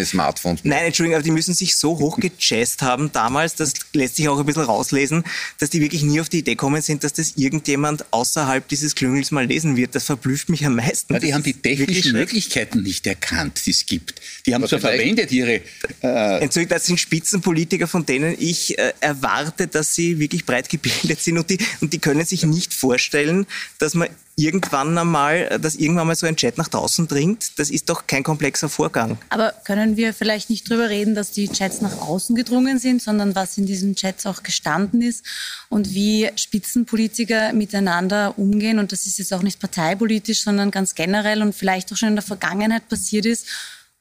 Nein, 0.62 0.86
Entschuldigung, 0.86 1.16
aber 1.16 1.24
die 1.24 1.30
müssen 1.32 1.54
sich 1.54 1.76
so 1.76 1.98
hoch 1.98 2.18
gejazzt 2.18 2.82
haben 2.82 3.10
damals, 3.12 3.54
das 3.56 3.72
lässt 3.92 4.16
sich 4.16 4.28
auch 4.28 4.38
ein 4.38 4.46
bisschen 4.46 4.62
rauslesen, 4.62 5.24
dass 5.58 5.70
die 5.70 5.80
wirklich 5.80 6.02
nie 6.02 6.20
auf 6.20 6.28
die 6.28 6.38
Idee 6.38 6.56
kommen 6.56 6.80
sind, 6.82 7.04
dass 7.04 7.12
das 7.12 7.32
irgendjemand 7.36 8.04
außerhalb 8.12 8.66
dieses 8.68 8.94
Klüngels 8.94 9.30
mal 9.30 9.46
lesen 9.46 9.76
wird. 9.76 9.94
Das 9.94 10.04
verblüfft 10.04 10.48
mich 10.48 10.64
am 10.64 10.76
meisten. 10.76 11.12
Ja, 11.12 11.18
die 11.18 11.26
Das 11.26 11.34
haben 11.34 11.42
die 11.42 11.54
technischen. 11.54 12.12
Möglichkeiten 12.12 12.82
nicht 12.82 13.06
erkannt, 13.06 13.62
die 13.66 13.70
es 13.70 13.86
gibt. 13.86 14.20
Die 14.46 14.54
haben 14.54 14.62
Aber 14.62 14.68
zwar 14.68 14.80
verwendet 14.80 15.32
ihre 15.32 15.60
äh, 16.02 16.42
Entschuldigung, 16.42 16.68
das 16.76 16.86
sind 16.86 17.00
Spitzenpolitiker, 17.00 17.88
von 17.88 18.06
denen 18.06 18.36
ich 18.38 18.78
äh, 18.78 18.92
erwarte, 19.00 19.66
dass 19.66 19.94
sie 19.94 20.18
wirklich 20.18 20.46
breit 20.46 20.68
gebildet 20.68 21.20
sind 21.20 21.38
und 21.38 21.50
die, 21.50 21.58
und 21.80 21.92
die 21.92 21.98
können 21.98 22.24
sich 22.24 22.44
nicht 22.44 22.72
vorstellen, 22.74 23.46
dass 23.78 23.94
man 23.94 24.08
irgendwann 24.36 24.96
einmal, 24.96 25.58
dass 25.60 25.76
irgendwann 25.76 26.06
mal 26.06 26.16
so 26.16 26.26
ein 26.26 26.36
Chat 26.36 26.56
nach 26.58 26.68
draußen 26.68 27.06
dringt. 27.06 27.58
Das 27.58 27.70
ist 27.70 27.88
doch 27.88 28.06
kein 28.06 28.22
komplexer 28.22 28.68
Vorgang. 28.68 29.18
Aber 29.28 29.52
können 29.64 29.96
wir 29.96 30.14
vielleicht 30.14 30.48
nicht 30.48 30.68
drüber 30.68 30.88
reden, 30.88 31.14
dass 31.14 31.32
die 31.32 31.48
Chats 31.48 31.80
nach 31.80 31.98
außen 31.98 32.34
gedrungen 32.34 32.78
sind, 32.78 33.02
sondern 33.02 33.34
was 33.34 33.58
in 33.58 33.66
diesen 33.66 33.94
Chats 33.94 34.26
auch 34.26 34.42
gestanden 34.42 35.02
ist 35.02 35.24
und 35.68 35.92
wie 35.92 36.30
Spitzenpolitiker 36.36 37.52
miteinander 37.52 38.38
umgehen? 38.38 38.78
Und 38.78 38.92
das 38.92 39.06
ist 39.06 39.18
jetzt 39.18 39.34
auch 39.34 39.42
nicht 39.42 39.60
parteipolitisch, 39.60 40.42
sondern 40.42 40.70
ganz 40.70 40.94
generell 40.94 41.42
und 41.42 41.54
vielleicht 41.54 41.92
auch 41.92 41.96
schon 41.96 42.08
in 42.08 42.16
der 42.16 42.24
Vergangenheit 42.24 42.88
passiert 42.88 43.26
ist. 43.26 43.46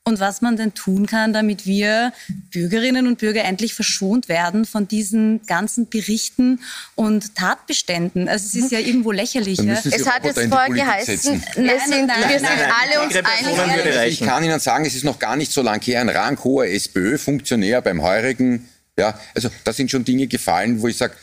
Und 0.03 0.19
was 0.19 0.41
man 0.41 0.57
denn 0.57 0.73
tun 0.73 1.05
kann, 1.05 1.31
damit 1.31 1.67
wir 1.67 2.11
Bürgerinnen 2.51 3.05
und 3.05 3.19
Bürger 3.19 3.43
endlich 3.43 3.75
verschont 3.75 4.29
werden 4.29 4.65
von 4.65 4.87
diesen 4.87 5.45
ganzen 5.45 5.89
Berichten 5.89 6.59
und 6.95 7.35
Tatbeständen. 7.35 8.27
Also 8.27 8.47
es 8.47 8.55
ist 8.55 8.71
ja 8.71 8.79
irgendwo 8.79 9.11
lächerlich. 9.11 9.59
Ja? 9.59 9.73
Es 9.73 10.07
hat 10.07 10.25
jetzt 10.25 10.41
vorher 10.49 10.69
geheißen, 10.73 11.17
setzen. 11.17 11.43
wir 11.55 11.63
Nein, 11.63 11.79
sind, 11.87 12.07
nein, 12.07 12.19
wir 12.19 12.27
nein, 12.27 12.39
sind 12.39 12.43
nein, 12.43 12.71
alle 12.81 13.03
uns 13.03 13.15
einig. 13.15 14.13
Ich 14.19 14.27
kann 14.27 14.43
Ihnen 14.43 14.59
sagen, 14.59 14.85
es 14.85 14.95
ist 14.95 15.03
noch 15.03 15.19
gar 15.19 15.35
nicht 15.35 15.51
so 15.51 15.61
lange 15.61 15.83
her, 15.83 16.01
ein 16.01 16.09
ranghoher 16.09 16.65
SPÖ-Funktionär 16.65 17.81
beim 17.81 18.01
heurigen, 18.01 18.67
ja, 18.97 19.19
also 19.33 19.49
da 19.63 19.73
sind 19.73 19.89
schon 19.89 20.03
Dinge 20.03 20.27
gefallen, 20.27 20.81
wo 20.81 20.87
ich 20.87 20.97
sage, 20.97 21.13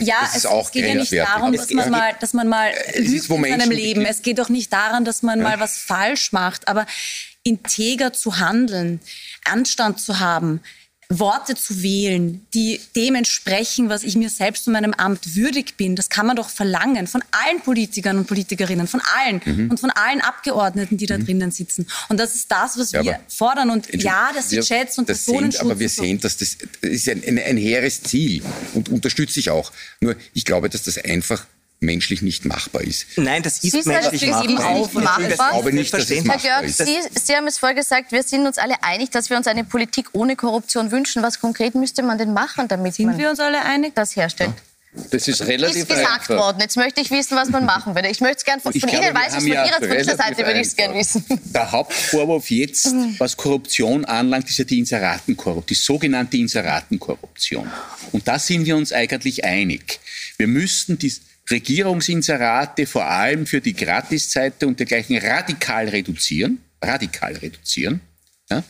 Ja, 0.00 0.30
es, 0.34 0.44
auch 0.44 0.66
es 0.66 0.72
geht 0.72 0.86
ja 0.86 0.94
nicht 0.94 1.12
darum, 1.12 1.52
dass 1.52 1.70
man 1.70 1.90
mal, 1.90 2.14
dass 2.20 2.32
man 2.32 2.48
mal 2.48 2.72
lügt 2.94 3.30
in 3.30 3.60
seinem 3.60 3.70
Leben. 3.70 4.04
Es 4.04 4.22
geht 4.22 4.38
doch 4.38 4.48
nicht 4.48 4.72
daran, 4.72 5.04
dass 5.04 5.22
man 5.22 5.40
mal 5.40 5.60
was 5.60 5.78
falsch 5.78 6.32
macht, 6.32 6.68
aber 6.68 6.86
integer 7.46 8.12
zu 8.12 8.38
handeln, 8.38 9.00
Anstand 9.44 10.00
zu 10.00 10.18
haben, 10.20 10.60
Worte 11.08 11.54
zu 11.54 11.84
wählen, 11.84 12.44
die 12.52 12.80
dem 12.96 13.14
entsprechen, 13.14 13.88
was 13.88 14.02
ich 14.02 14.16
mir 14.16 14.28
selbst 14.28 14.66
und 14.66 14.72
meinem 14.72 14.92
Amt 14.92 15.36
würdig 15.36 15.76
bin, 15.76 15.94
das 15.94 16.08
kann 16.08 16.26
man 16.26 16.34
doch 16.34 16.48
verlangen 16.48 17.06
von 17.06 17.22
allen 17.30 17.60
Politikern 17.60 18.18
und 18.18 18.26
Politikerinnen, 18.26 18.88
von 18.88 19.00
allen 19.16 19.40
Mhm. 19.44 19.70
und 19.70 19.78
von 19.78 19.90
allen 19.90 20.20
Abgeordneten, 20.20 20.96
die 20.96 21.06
da 21.06 21.16
drinnen 21.16 21.52
sitzen. 21.52 21.86
Und 22.08 22.18
das 22.18 22.34
ist 22.34 22.50
das, 22.50 22.76
was 22.76 22.90
Ja, 22.90 23.04
wir 23.04 23.20
fordern. 23.28 23.70
Und 23.70 23.86
ja, 24.02 24.30
wir- 24.48 24.62
Chats 24.62 24.98
und 24.98 25.08
das 25.08 25.24
sehen, 25.24 25.34
Personenschutz 25.34 25.60
aber 25.60 25.78
wir 25.78 25.88
sehen, 25.88 26.18
dass 26.18 26.38
das, 26.38 26.56
das 26.80 26.90
ist 26.90 27.08
ein, 27.08 27.22
ein, 27.24 27.38
ein 27.38 27.56
hehres 27.56 28.02
Ziel 28.02 28.42
und 28.74 28.88
unterstütze 28.88 29.38
ich 29.38 29.50
auch. 29.50 29.70
Nur 30.00 30.16
ich 30.34 30.44
glaube, 30.44 30.68
dass 30.68 30.82
das 30.82 30.98
einfach 30.98 31.46
menschlich 31.80 32.22
nicht 32.22 32.44
machbar 32.44 32.82
ist. 32.82 33.06
Nein, 33.16 33.42
das 33.42 33.62
ist 33.62 33.72
Sie 33.72 33.88
menschlich 33.88 34.22
ist 34.22 34.30
machbar. 34.30 34.44
eben 34.44 34.58
auch 34.58 34.92
machbar. 34.94 35.28
Ich 35.30 35.36
glaube 35.36 35.72
nicht, 35.72 35.92
dass 35.92 36.02
es 36.02 36.08
Selbstverständlich. 36.08 36.44
Herr 36.50 36.62
machbar 36.62 36.62
Görg, 36.62 37.04
ist. 37.04 37.14
Sie, 37.14 37.20
Sie 37.26 37.36
haben 37.36 37.46
es 37.46 37.58
vorher 37.58 37.74
gesagt, 37.76 38.12
wir 38.12 38.22
sind 38.22 38.46
uns 38.46 38.58
alle 38.58 38.82
einig, 38.82 39.10
dass 39.10 39.28
wir 39.30 39.36
uns 39.36 39.46
eine 39.46 39.64
Politik 39.64 40.08
ohne 40.12 40.36
Korruption 40.36 40.90
wünschen. 40.90 41.22
Was 41.22 41.38
konkret 41.40 41.74
müsste 41.74 42.02
man 42.02 42.16
denn 42.18 42.32
machen, 42.32 42.68
damit 42.68 42.94
Sind 42.94 43.06
man 43.06 43.18
wir 43.18 43.30
uns 43.30 43.40
alle 43.40 43.62
einig? 43.62 43.94
das 43.94 44.16
herstellt? 44.16 44.52
Das 45.10 45.28
ist 45.28 45.46
relativ 45.46 45.82
Ist 45.82 45.88
gesagt 45.90 46.10
einfach. 46.30 46.38
worden. 46.38 46.56
Jetzt 46.60 46.78
möchte 46.78 47.02
ich 47.02 47.10
wissen, 47.10 47.36
was 47.36 47.50
man 47.50 47.66
machen 47.66 47.94
würde. 47.94 48.08
Ich 48.08 48.22
möchte 48.22 48.38
es 48.38 48.44
gerne 48.46 48.62
von, 48.62 48.72
Ich 48.74 48.80
von 48.80 48.88
glaube, 48.88 49.04
Ihnen, 49.04 49.14
weiß 49.14 49.34
ich 49.34 49.38
von 49.40 49.46
ja 49.48 49.64
Ihrer 49.66 49.74
von 49.74 49.82
Ihrer 49.84 49.92
relativ 49.92 50.16
Seite 50.16 50.38
würde 50.38 50.60
ich 50.60 50.66
es 50.68 50.76
gerne 50.76 50.94
wissen. 50.94 51.22
Der 51.54 51.70
Hauptvorwurf 51.70 52.50
jetzt, 52.50 52.94
was 53.18 53.36
Korruption 53.36 54.06
anlangt, 54.06 54.48
ist 54.48 54.56
ja 54.56 54.64
die 54.64 54.78
Inseratenkorruption, 54.78 55.66
die 55.68 55.74
sogenannte 55.74 56.38
Inseratenkorruption. 56.38 57.70
Und 58.12 58.26
da 58.26 58.38
sind 58.38 58.64
wir 58.64 58.74
uns 58.74 58.90
eigentlich 58.92 59.44
einig. 59.44 60.00
Wir 60.38 60.46
müssten 60.46 60.96
die 60.98 61.12
Regierungsinserate 61.50 62.86
vor 62.86 63.06
allem 63.06 63.46
für 63.46 63.60
die 63.60 63.74
Gratiszeiten 63.74 64.68
und 64.68 64.78
dergleichen 64.78 65.18
radikal 65.18 65.88
reduzieren, 65.88 66.58
radikal 66.82 67.34
reduzieren. 67.36 68.00
Ja. 68.50 68.62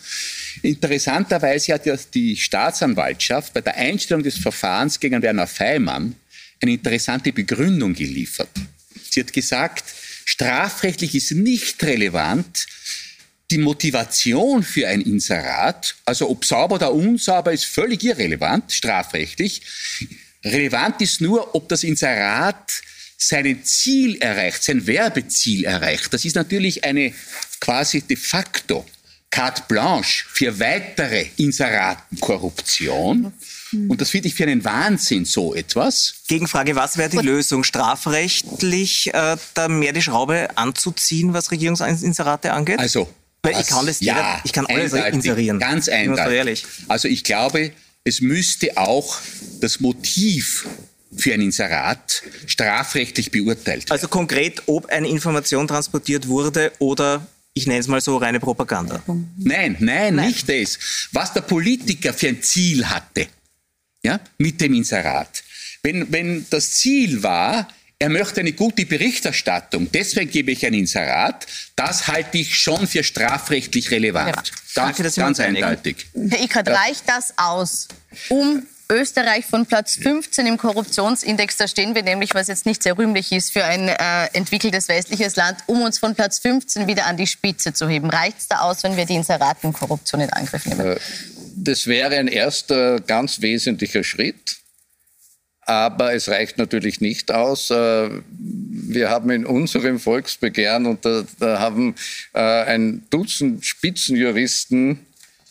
Interessanterweise 0.63 1.75
hat 1.75 1.87
ja 1.87 1.97
die 2.15 2.37
Staatsanwaltschaft 2.37 3.53
bei 3.53 3.61
der 3.61 3.77
Einstellung 3.77 4.23
des 4.23 4.39
Verfahrens 4.39 5.01
gegen 5.01 5.21
Werner 5.23 5.47
Feimann 5.47 6.15
eine 6.63 6.73
interessante 6.73 7.33
Begründung 7.33 7.95
geliefert. 7.95 8.49
Sie 9.11 9.21
hat 9.21 9.33
gesagt, 9.33 9.85
strafrechtlich 10.25 11.15
ist 11.15 11.33
nicht 11.33 11.83
relevant 11.83 12.67
die 13.51 13.59
Motivation 13.59 14.63
für 14.63 14.89
ein 14.89 15.01
Inserat, 15.03 15.95
also 16.05 16.29
ob 16.29 16.45
sauber 16.45 16.77
oder 16.77 16.93
unsauber, 16.93 17.53
ist 17.53 17.67
völlig 17.67 18.03
irrelevant, 18.03 18.73
strafrechtlich. 18.73 19.63
Relevant 20.47 21.01
ist 21.01 21.21
nur, 21.21 21.55
ob 21.55 21.69
das 21.69 21.83
Inserat 21.85 22.73
sein 23.19 23.65
Ziel 23.65 24.17
erreicht, 24.21 24.63
sein 24.63 24.87
Werbeziel 24.87 25.65
erreicht. 25.65 26.13
Das 26.13 26.25
ist 26.25 26.37
natürlich 26.37 26.85
eine 26.85 27.13
quasi 27.61 28.03
de 28.03 28.17
facto 28.17 28.85
carte 29.31 29.63
blanche 29.69 30.25
für 30.29 30.59
weitere 30.61 31.27
Inseratenkorruption. 31.37 33.33
Und 33.89 34.01
das 34.01 34.11
finde 34.11 34.29
ich 34.29 34.35
für 34.35 34.45
einen 34.45 34.65
Wahnsinn, 34.65 35.25
so 35.25 35.55
etwas. 35.55 36.15
Gegenfrage, 36.29 36.77
was 36.77 36.97
wäre 36.97 37.11
die 37.11 37.19
Lösung? 37.19 37.65
Strafrechtlich 37.65 39.13
äh, 39.13 39.37
da 39.55 39.69
mehr 39.69 39.93
die 39.93 40.03
Schraube 40.03 40.49
anzuziehen, 40.57 41.33
was 41.35 41.51
Regierungsinserate 41.51 42.53
angeht? 42.53 42.79
Also, 42.79 43.13
Weil 43.43 43.61
ich 43.61 43.67
kann 43.67 43.87
das 43.87 44.01
jeder- 44.01 44.17
ja, 44.17 44.41
ich 44.45 44.53
kann 44.53 44.67
alles 44.67 44.93
inserieren. 44.93 45.59
Ganz 45.59 45.89
eindeutig. 45.89 46.33
ehrlich. 46.35 46.65
Also 46.89 47.09
ich 47.09 47.25
glaube, 47.25 47.73
es 48.07 48.21
müsste 48.21 48.77
auch 48.77 49.19
das 49.61 49.81
Motiv 49.81 50.67
für 51.17 51.35
ein 51.35 51.41
Inserat 51.41 52.23
strafrechtlich 52.47 53.31
beurteilt 53.31 53.83
werden. 53.85 53.91
Also 53.91 54.09
konkret, 54.09 54.63
ob 54.67 54.87
eine 54.87 55.09
Information 55.09 55.67
transportiert 55.67 56.29
wurde 56.29 56.73
oder 56.79 57.27
ich 57.53 57.67
nenne 57.67 57.81
es 57.81 57.89
mal 57.89 58.01
so 58.01 58.17
reine 58.19 58.39
Propaganda. 58.39 59.03
Nein, 59.39 59.77
nein, 59.81 60.15
nicht 60.17 60.49
das. 60.49 60.79
Was 61.13 61.33
der 61.33 61.41
Politiker 61.41 62.13
für 62.13 62.29
ein 62.29 62.43
Ziel 62.43 62.87
hatte, 62.87 63.27
ja, 64.05 64.21
mit 64.39 64.61
dem 64.61 64.75
Inserat. 64.75 65.43
Wenn, 65.83 66.13
wenn 66.13 66.47
das 66.51 66.73
Ziel 66.73 67.23
war, 67.23 67.67
er 67.99 68.11
möchte 68.11 68.41
eine 68.41 68.53
gute 68.53 68.85
Berichterstattung, 68.85 69.91
deswegen 69.91 70.31
gebe 70.31 70.53
ich 70.53 70.67
ein 70.67 70.75
Inserat, 70.75 71.47
das 71.77 72.07
halte 72.09 72.39
ich 72.39 72.55
schon 72.55 72.87
für 72.87 73.03
strafrechtlich 73.03 73.91
relevant. 73.91 74.37
Ja. 74.37 74.43
Danke, 74.77 75.03
dass 75.03 75.15
Sie 75.15 75.21
ganz 75.21 75.41
eindeutig. 75.41 76.07
Herr 76.15 76.43
Ickert, 76.43 76.69
reicht 76.69 77.09
das 77.09 77.35
aus, 77.37 77.89
um 78.29 78.67
Österreich 78.91 79.45
von 79.47 79.67
Platz 79.67 79.97
15 79.97 80.47
im 80.47 80.59
Korruptionsindex, 80.59 81.57
da 81.57 81.67
stehen 81.67 81.95
wir 81.97 82.05
nämlich, 82.05 82.35
was 82.35 82.47
jetzt 82.47 82.67
nicht 82.67 82.85
sehr 82.85 82.97
rühmlich 82.97 83.33
ist 83.33 83.53
für 83.53 83.65
ein 83.65 83.89
äh, 83.89 84.27
entwickeltes 84.33 84.89
westliches 84.89 85.35
Land, 85.35 85.59
um 85.67 85.83
uns 85.83 85.99
von 85.99 86.15
Platz 86.15 86.39
15 86.39 86.87
wieder 86.87 87.07
an 87.07 87.17
die 87.17 87.27
Spitze 87.27 87.73
zu 87.73 87.89
heben. 87.89 88.11
Reicht 88.11 88.39
es 88.39 88.49
da 88.49 88.61
aus, 88.61 88.85
wenn 88.85 88.97
wir 88.97 89.05
die 89.05 89.17
Inseratenkorruption 89.17 90.21
in 90.21 90.31
Angriff 90.31 90.67
nehmen? 90.67 90.97
Das 91.57 91.89
wäre 91.89 92.17
ein 92.17 92.29
erster 92.29 93.01
ganz 93.01 93.41
wesentlicher 93.41 94.05
Schritt. 94.05 94.59
Aber 95.67 96.15
es 96.15 96.29
reicht 96.29 96.59
natürlich 96.59 97.01
nicht 97.01 97.33
aus. 97.33 97.71
Äh, 97.71 98.11
Wir 98.89 99.11
haben 99.11 99.31
in 99.31 99.45
unserem 99.45 99.99
Volksbegehren, 99.99 100.87
und 100.87 101.05
da, 101.05 101.25
da 101.41 101.59
haben 101.59 101.97
äh, 102.35 102.39
ein 102.41 103.05
Dutzend 103.11 103.67
Spitzenjuristen 103.67 105.01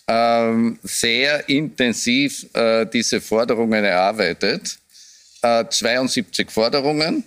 ähm, 0.08 0.80
sehr 0.84 1.50
intensiv 1.50 2.48
äh, 2.54 2.86
diese 2.86 3.20
Forderungen 3.20 3.84
erarbeitet. 3.84 4.78
Äh, 5.42 5.66
72 5.70 6.50
Forderungen. 6.50 7.24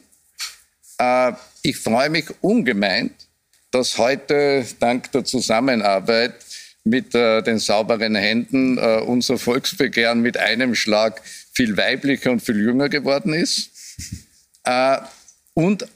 Ich 1.62 1.76
freue 1.76 2.10
mich 2.10 2.26
ungemein, 2.40 3.10
dass 3.70 3.98
heute 3.98 4.66
dank 4.80 5.12
der 5.12 5.24
Zusammenarbeit 5.24 6.34
mit 6.82 7.14
den 7.14 7.60
sauberen 7.60 8.16
Händen 8.16 8.78
unser 8.78 9.38
Volksbegehren 9.38 10.22
mit 10.22 10.36
einem 10.36 10.74
Schlag 10.74 11.22
viel 11.58 11.76
weiblicher 11.76 12.30
und 12.30 12.40
viel 12.40 12.60
jünger 12.60 12.88
geworden 12.88 13.32
ist 13.34 13.70
äh, 14.62 14.98
und 15.54 15.86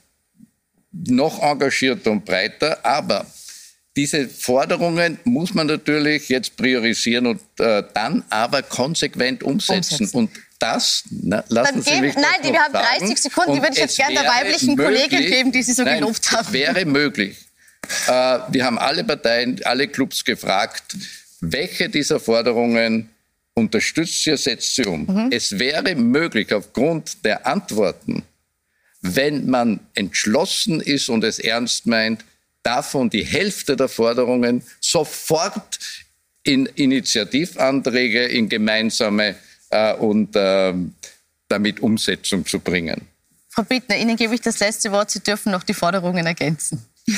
noch 0.91 1.41
engagierter 1.41 2.11
und 2.11 2.25
breiter. 2.25 2.85
Aber 2.85 3.25
diese 3.95 4.27
Forderungen 4.27 5.19
muss 5.23 5.53
man 5.53 5.67
natürlich 5.67 6.27
jetzt 6.27 6.57
priorisieren 6.57 7.27
und 7.27 7.39
äh, 7.59 7.81
dann 7.93 8.25
aber 8.29 8.61
konsequent 8.61 9.41
umsetzen. 9.41 9.93
Umsetzen. 10.03 10.17
Und 10.17 10.31
das, 10.59 11.03
na, 11.09 11.43
lassen 11.47 11.75
Dann 11.75 11.81
Sie 11.83 11.89
geben- 11.91 12.01
mich 12.07 12.15
nein, 12.15 12.25
die- 12.43 12.51
wir 12.51 12.59
haben 12.59 12.73
sagen. 12.73 12.99
30 12.99 13.17
Sekunden, 13.21 13.53
die 13.53 13.61
würde 13.61 13.73
ich 13.73 13.79
jetzt 13.79 13.91
es 13.91 13.97
gern 13.97 14.13
der 14.13 14.25
weiblichen 14.25 14.75
Kollegin 14.75 15.19
möglich- 15.19 15.31
geben, 15.31 15.51
die 15.53 15.63
Sie 15.63 15.71
so 15.73 15.83
nein, 15.83 15.99
gelobt 15.99 16.29
haben. 16.31 16.45
Es 16.47 16.51
wäre 16.53 16.85
möglich. 16.85 17.37
Äh, 18.07 18.39
wir 18.49 18.65
haben 18.65 18.77
alle 18.79 19.05
Parteien, 19.05 19.61
alle 19.63 19.87
Clubs 19.87 20.25
gefragt, 20.25 20.83
welche 21.39 21.87
dieser 21.87 22.19
Forderungen 22.19 23.09
unterstützt 23.53 24.25
ihr, 24.27 24.37
setzt 24.37 24.75
sie 24.75 24.85
um. 24.85 25.05
Mhm. 25.05 25.29
Es 25.31 25.57
wäre 25.59 25.95
möglich, 25.95 26.53
aufgrund 26.53 27.23
der 27.25 27.45
Antworten, 27.45 28.23
wenn 29.01 29.49
man 29.49 29.79
entschlossen 29.95 30.79
ist 30.81 31.09
und 31.09 31.23
es 31.23 31.39
ernst 31.39 31.85
meint, 31.85 32.23
davon 32.63 33.09
die 33.09 33.25
Hälfte 33.25 33.75
der 33.75 33.89
Forderungen 33.89 34.63
sofort 34.79 35.79
in 36.43 36.65
Initiativanträge, 36.65 38.25
in 38.25 38.49
gemeinsame 38.49 39.35
äh, 39.69 39.93
und 39.95 40.35
äh, 40.35 40.73
damit 41.47 41.79
Umsetzung 41.81 42.45
zu 42.45 42.59
bringen. 42.59 43.01
Frau 43.49 43.63
Bittner, 43.63 43.97
Ihnen 43.97 44.15
gebe 44.15 44.33
ich 44.33 44.41
das 44.41 44.59
letzte 44.59 44.91
Wort. 44.91 45.11
Sie 45.11 45.19
dürfen 45.19 45.51
noch 45.51 45.63
die 45.63 45.75
Forderungen 45.75 46.25
ergänzen. 46.25 46.83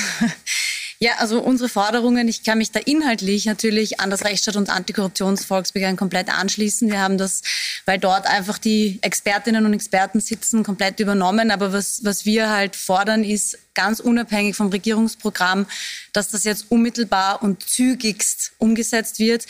Ja, 0.98 1.12
also 1.18 1.40
unsere 1.42 1.68
Forderungen, 1.68 2.26
ich 2.26 2.42
kann 2.42 2.58
mich 2.58 2.72
da 2.72 2.80
inhaltlich 2.80 3.44
natürlich 3.44 4.00
an 4.00 4.08
das 4.08 4.24
Rechtsstaat- 4.24 4.56
und 4.56 4.70
Antikorruptionsvolksbegehren 4.70 5.96
komplett 5.96 6.30
anschließen. 6.30 6.90
Wir 6.90 7.00
haben 7.00 7.18
das, 7.18 7.42
weil 7.84 7.98
dort 7.98 8.26
einfach 8.26 8.56
die 8.56 8.98
Expertinnen 9.02 9.66
und 9.66 9.74
Experten 9.74 10.20
sitzen, 10.20 10.62
komplett 10.62 10.98
übernommen. 10.98 11.50
Aber 11.50 11.74
was, 11.74 12.02
was 12.02 12.24
wir 12.24 12.48
halt 12.48 12.76
fordern, 12.76 13.24
ist 13.24 13.58
ganz 13.76 14.00
unabhängig 14.00 14.56
vom 14.56 14.68
Regierungsprogramm, 14.68 15.66
dass 16.12 16.30
das 16.30 16.42
jetzt 16.42 16.66
unmittelbar 16.70 17.42
und 17.42 17.62
zügigst 17.62 18.52
umgesetzt 18.58 19.20
wird. 19.20 19.46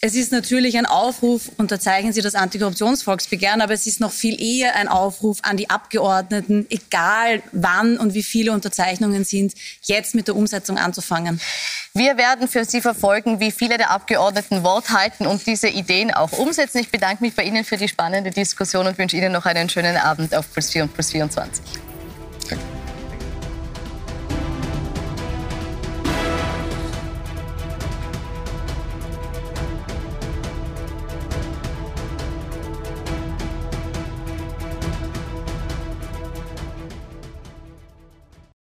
Es 0.00 0.14
ist 0.14 0.30
natürlich 0.30 0.78
ein 0.78 0.86
Aufruf, 0.86 1.50
unterzeichnen 1.56 2.12
Sie 2.12 2.20
das 2.20 2.36
Antikorruptionsvolksbegehren, 2.36 3.60
aber 3.60 3.72
es 3.72 3.86
ist 3.86 3.98
noch 3.98 4.12
viel 4.12 4.40
eher 4.40 4.76
ein 4.76 4.86
Aufruf 4.86 5.38
an 5.42 5.56
die 5.56 5.70
Abgeordneten, 5.70 6.66
egal 6.70 7.42
wann 7.50 7.96
und 7.96 8.14
wie 8.14 8.22
viele 8.22 8.52
Unterzeichnungen 8.52 9.24
sind, 9.24 9.54
jetzt 9.82 10.14
mit 10.14 10.28
der 10.28 10.36
Umsetzung 10.36 10.78
anzufangen. 10.78 11.40
Wir 11.94 12.16
werden 12.16 12.46
für 12.46 12.64
Sie 12.64 12.80
verfolgen, 12.80 13.40
wie 13.40 13.50
viele 13.50 13.76
der 13.76 13.90
Abgeordneten 13.90 14.62
Wort 14.62 14.90
halten 14.90 15.26
und 15.26 15.44
diese 15.46 15.68
Ideen 15.68 16.12
auch 16.12 16.30
umsetzen. 16.32 16.78
Ich 16.78 16.90
bedanke 16.90 17.24
mich 17.24 17.34
bei 17.34 17.42
Ihnen 17.42 17.64
für 17.64 17.76
die 17.76 17.88
spannende 17.88 18.30
Diskussion 18.30 18.86
und 18.86 18.98
wünsche 18.98 19.16
Ihnen 19.16 19.32
noch 19.32 19.46
einen 19.46 19.68
schönen 19.68 19.96
Abend 19.96 20.32
auf 20.32 20.52
Plus 20.52 20.70
4 20.70 20.84
und 20.84 20.94
Plus 20.94 21.10
24. 21.10 21.64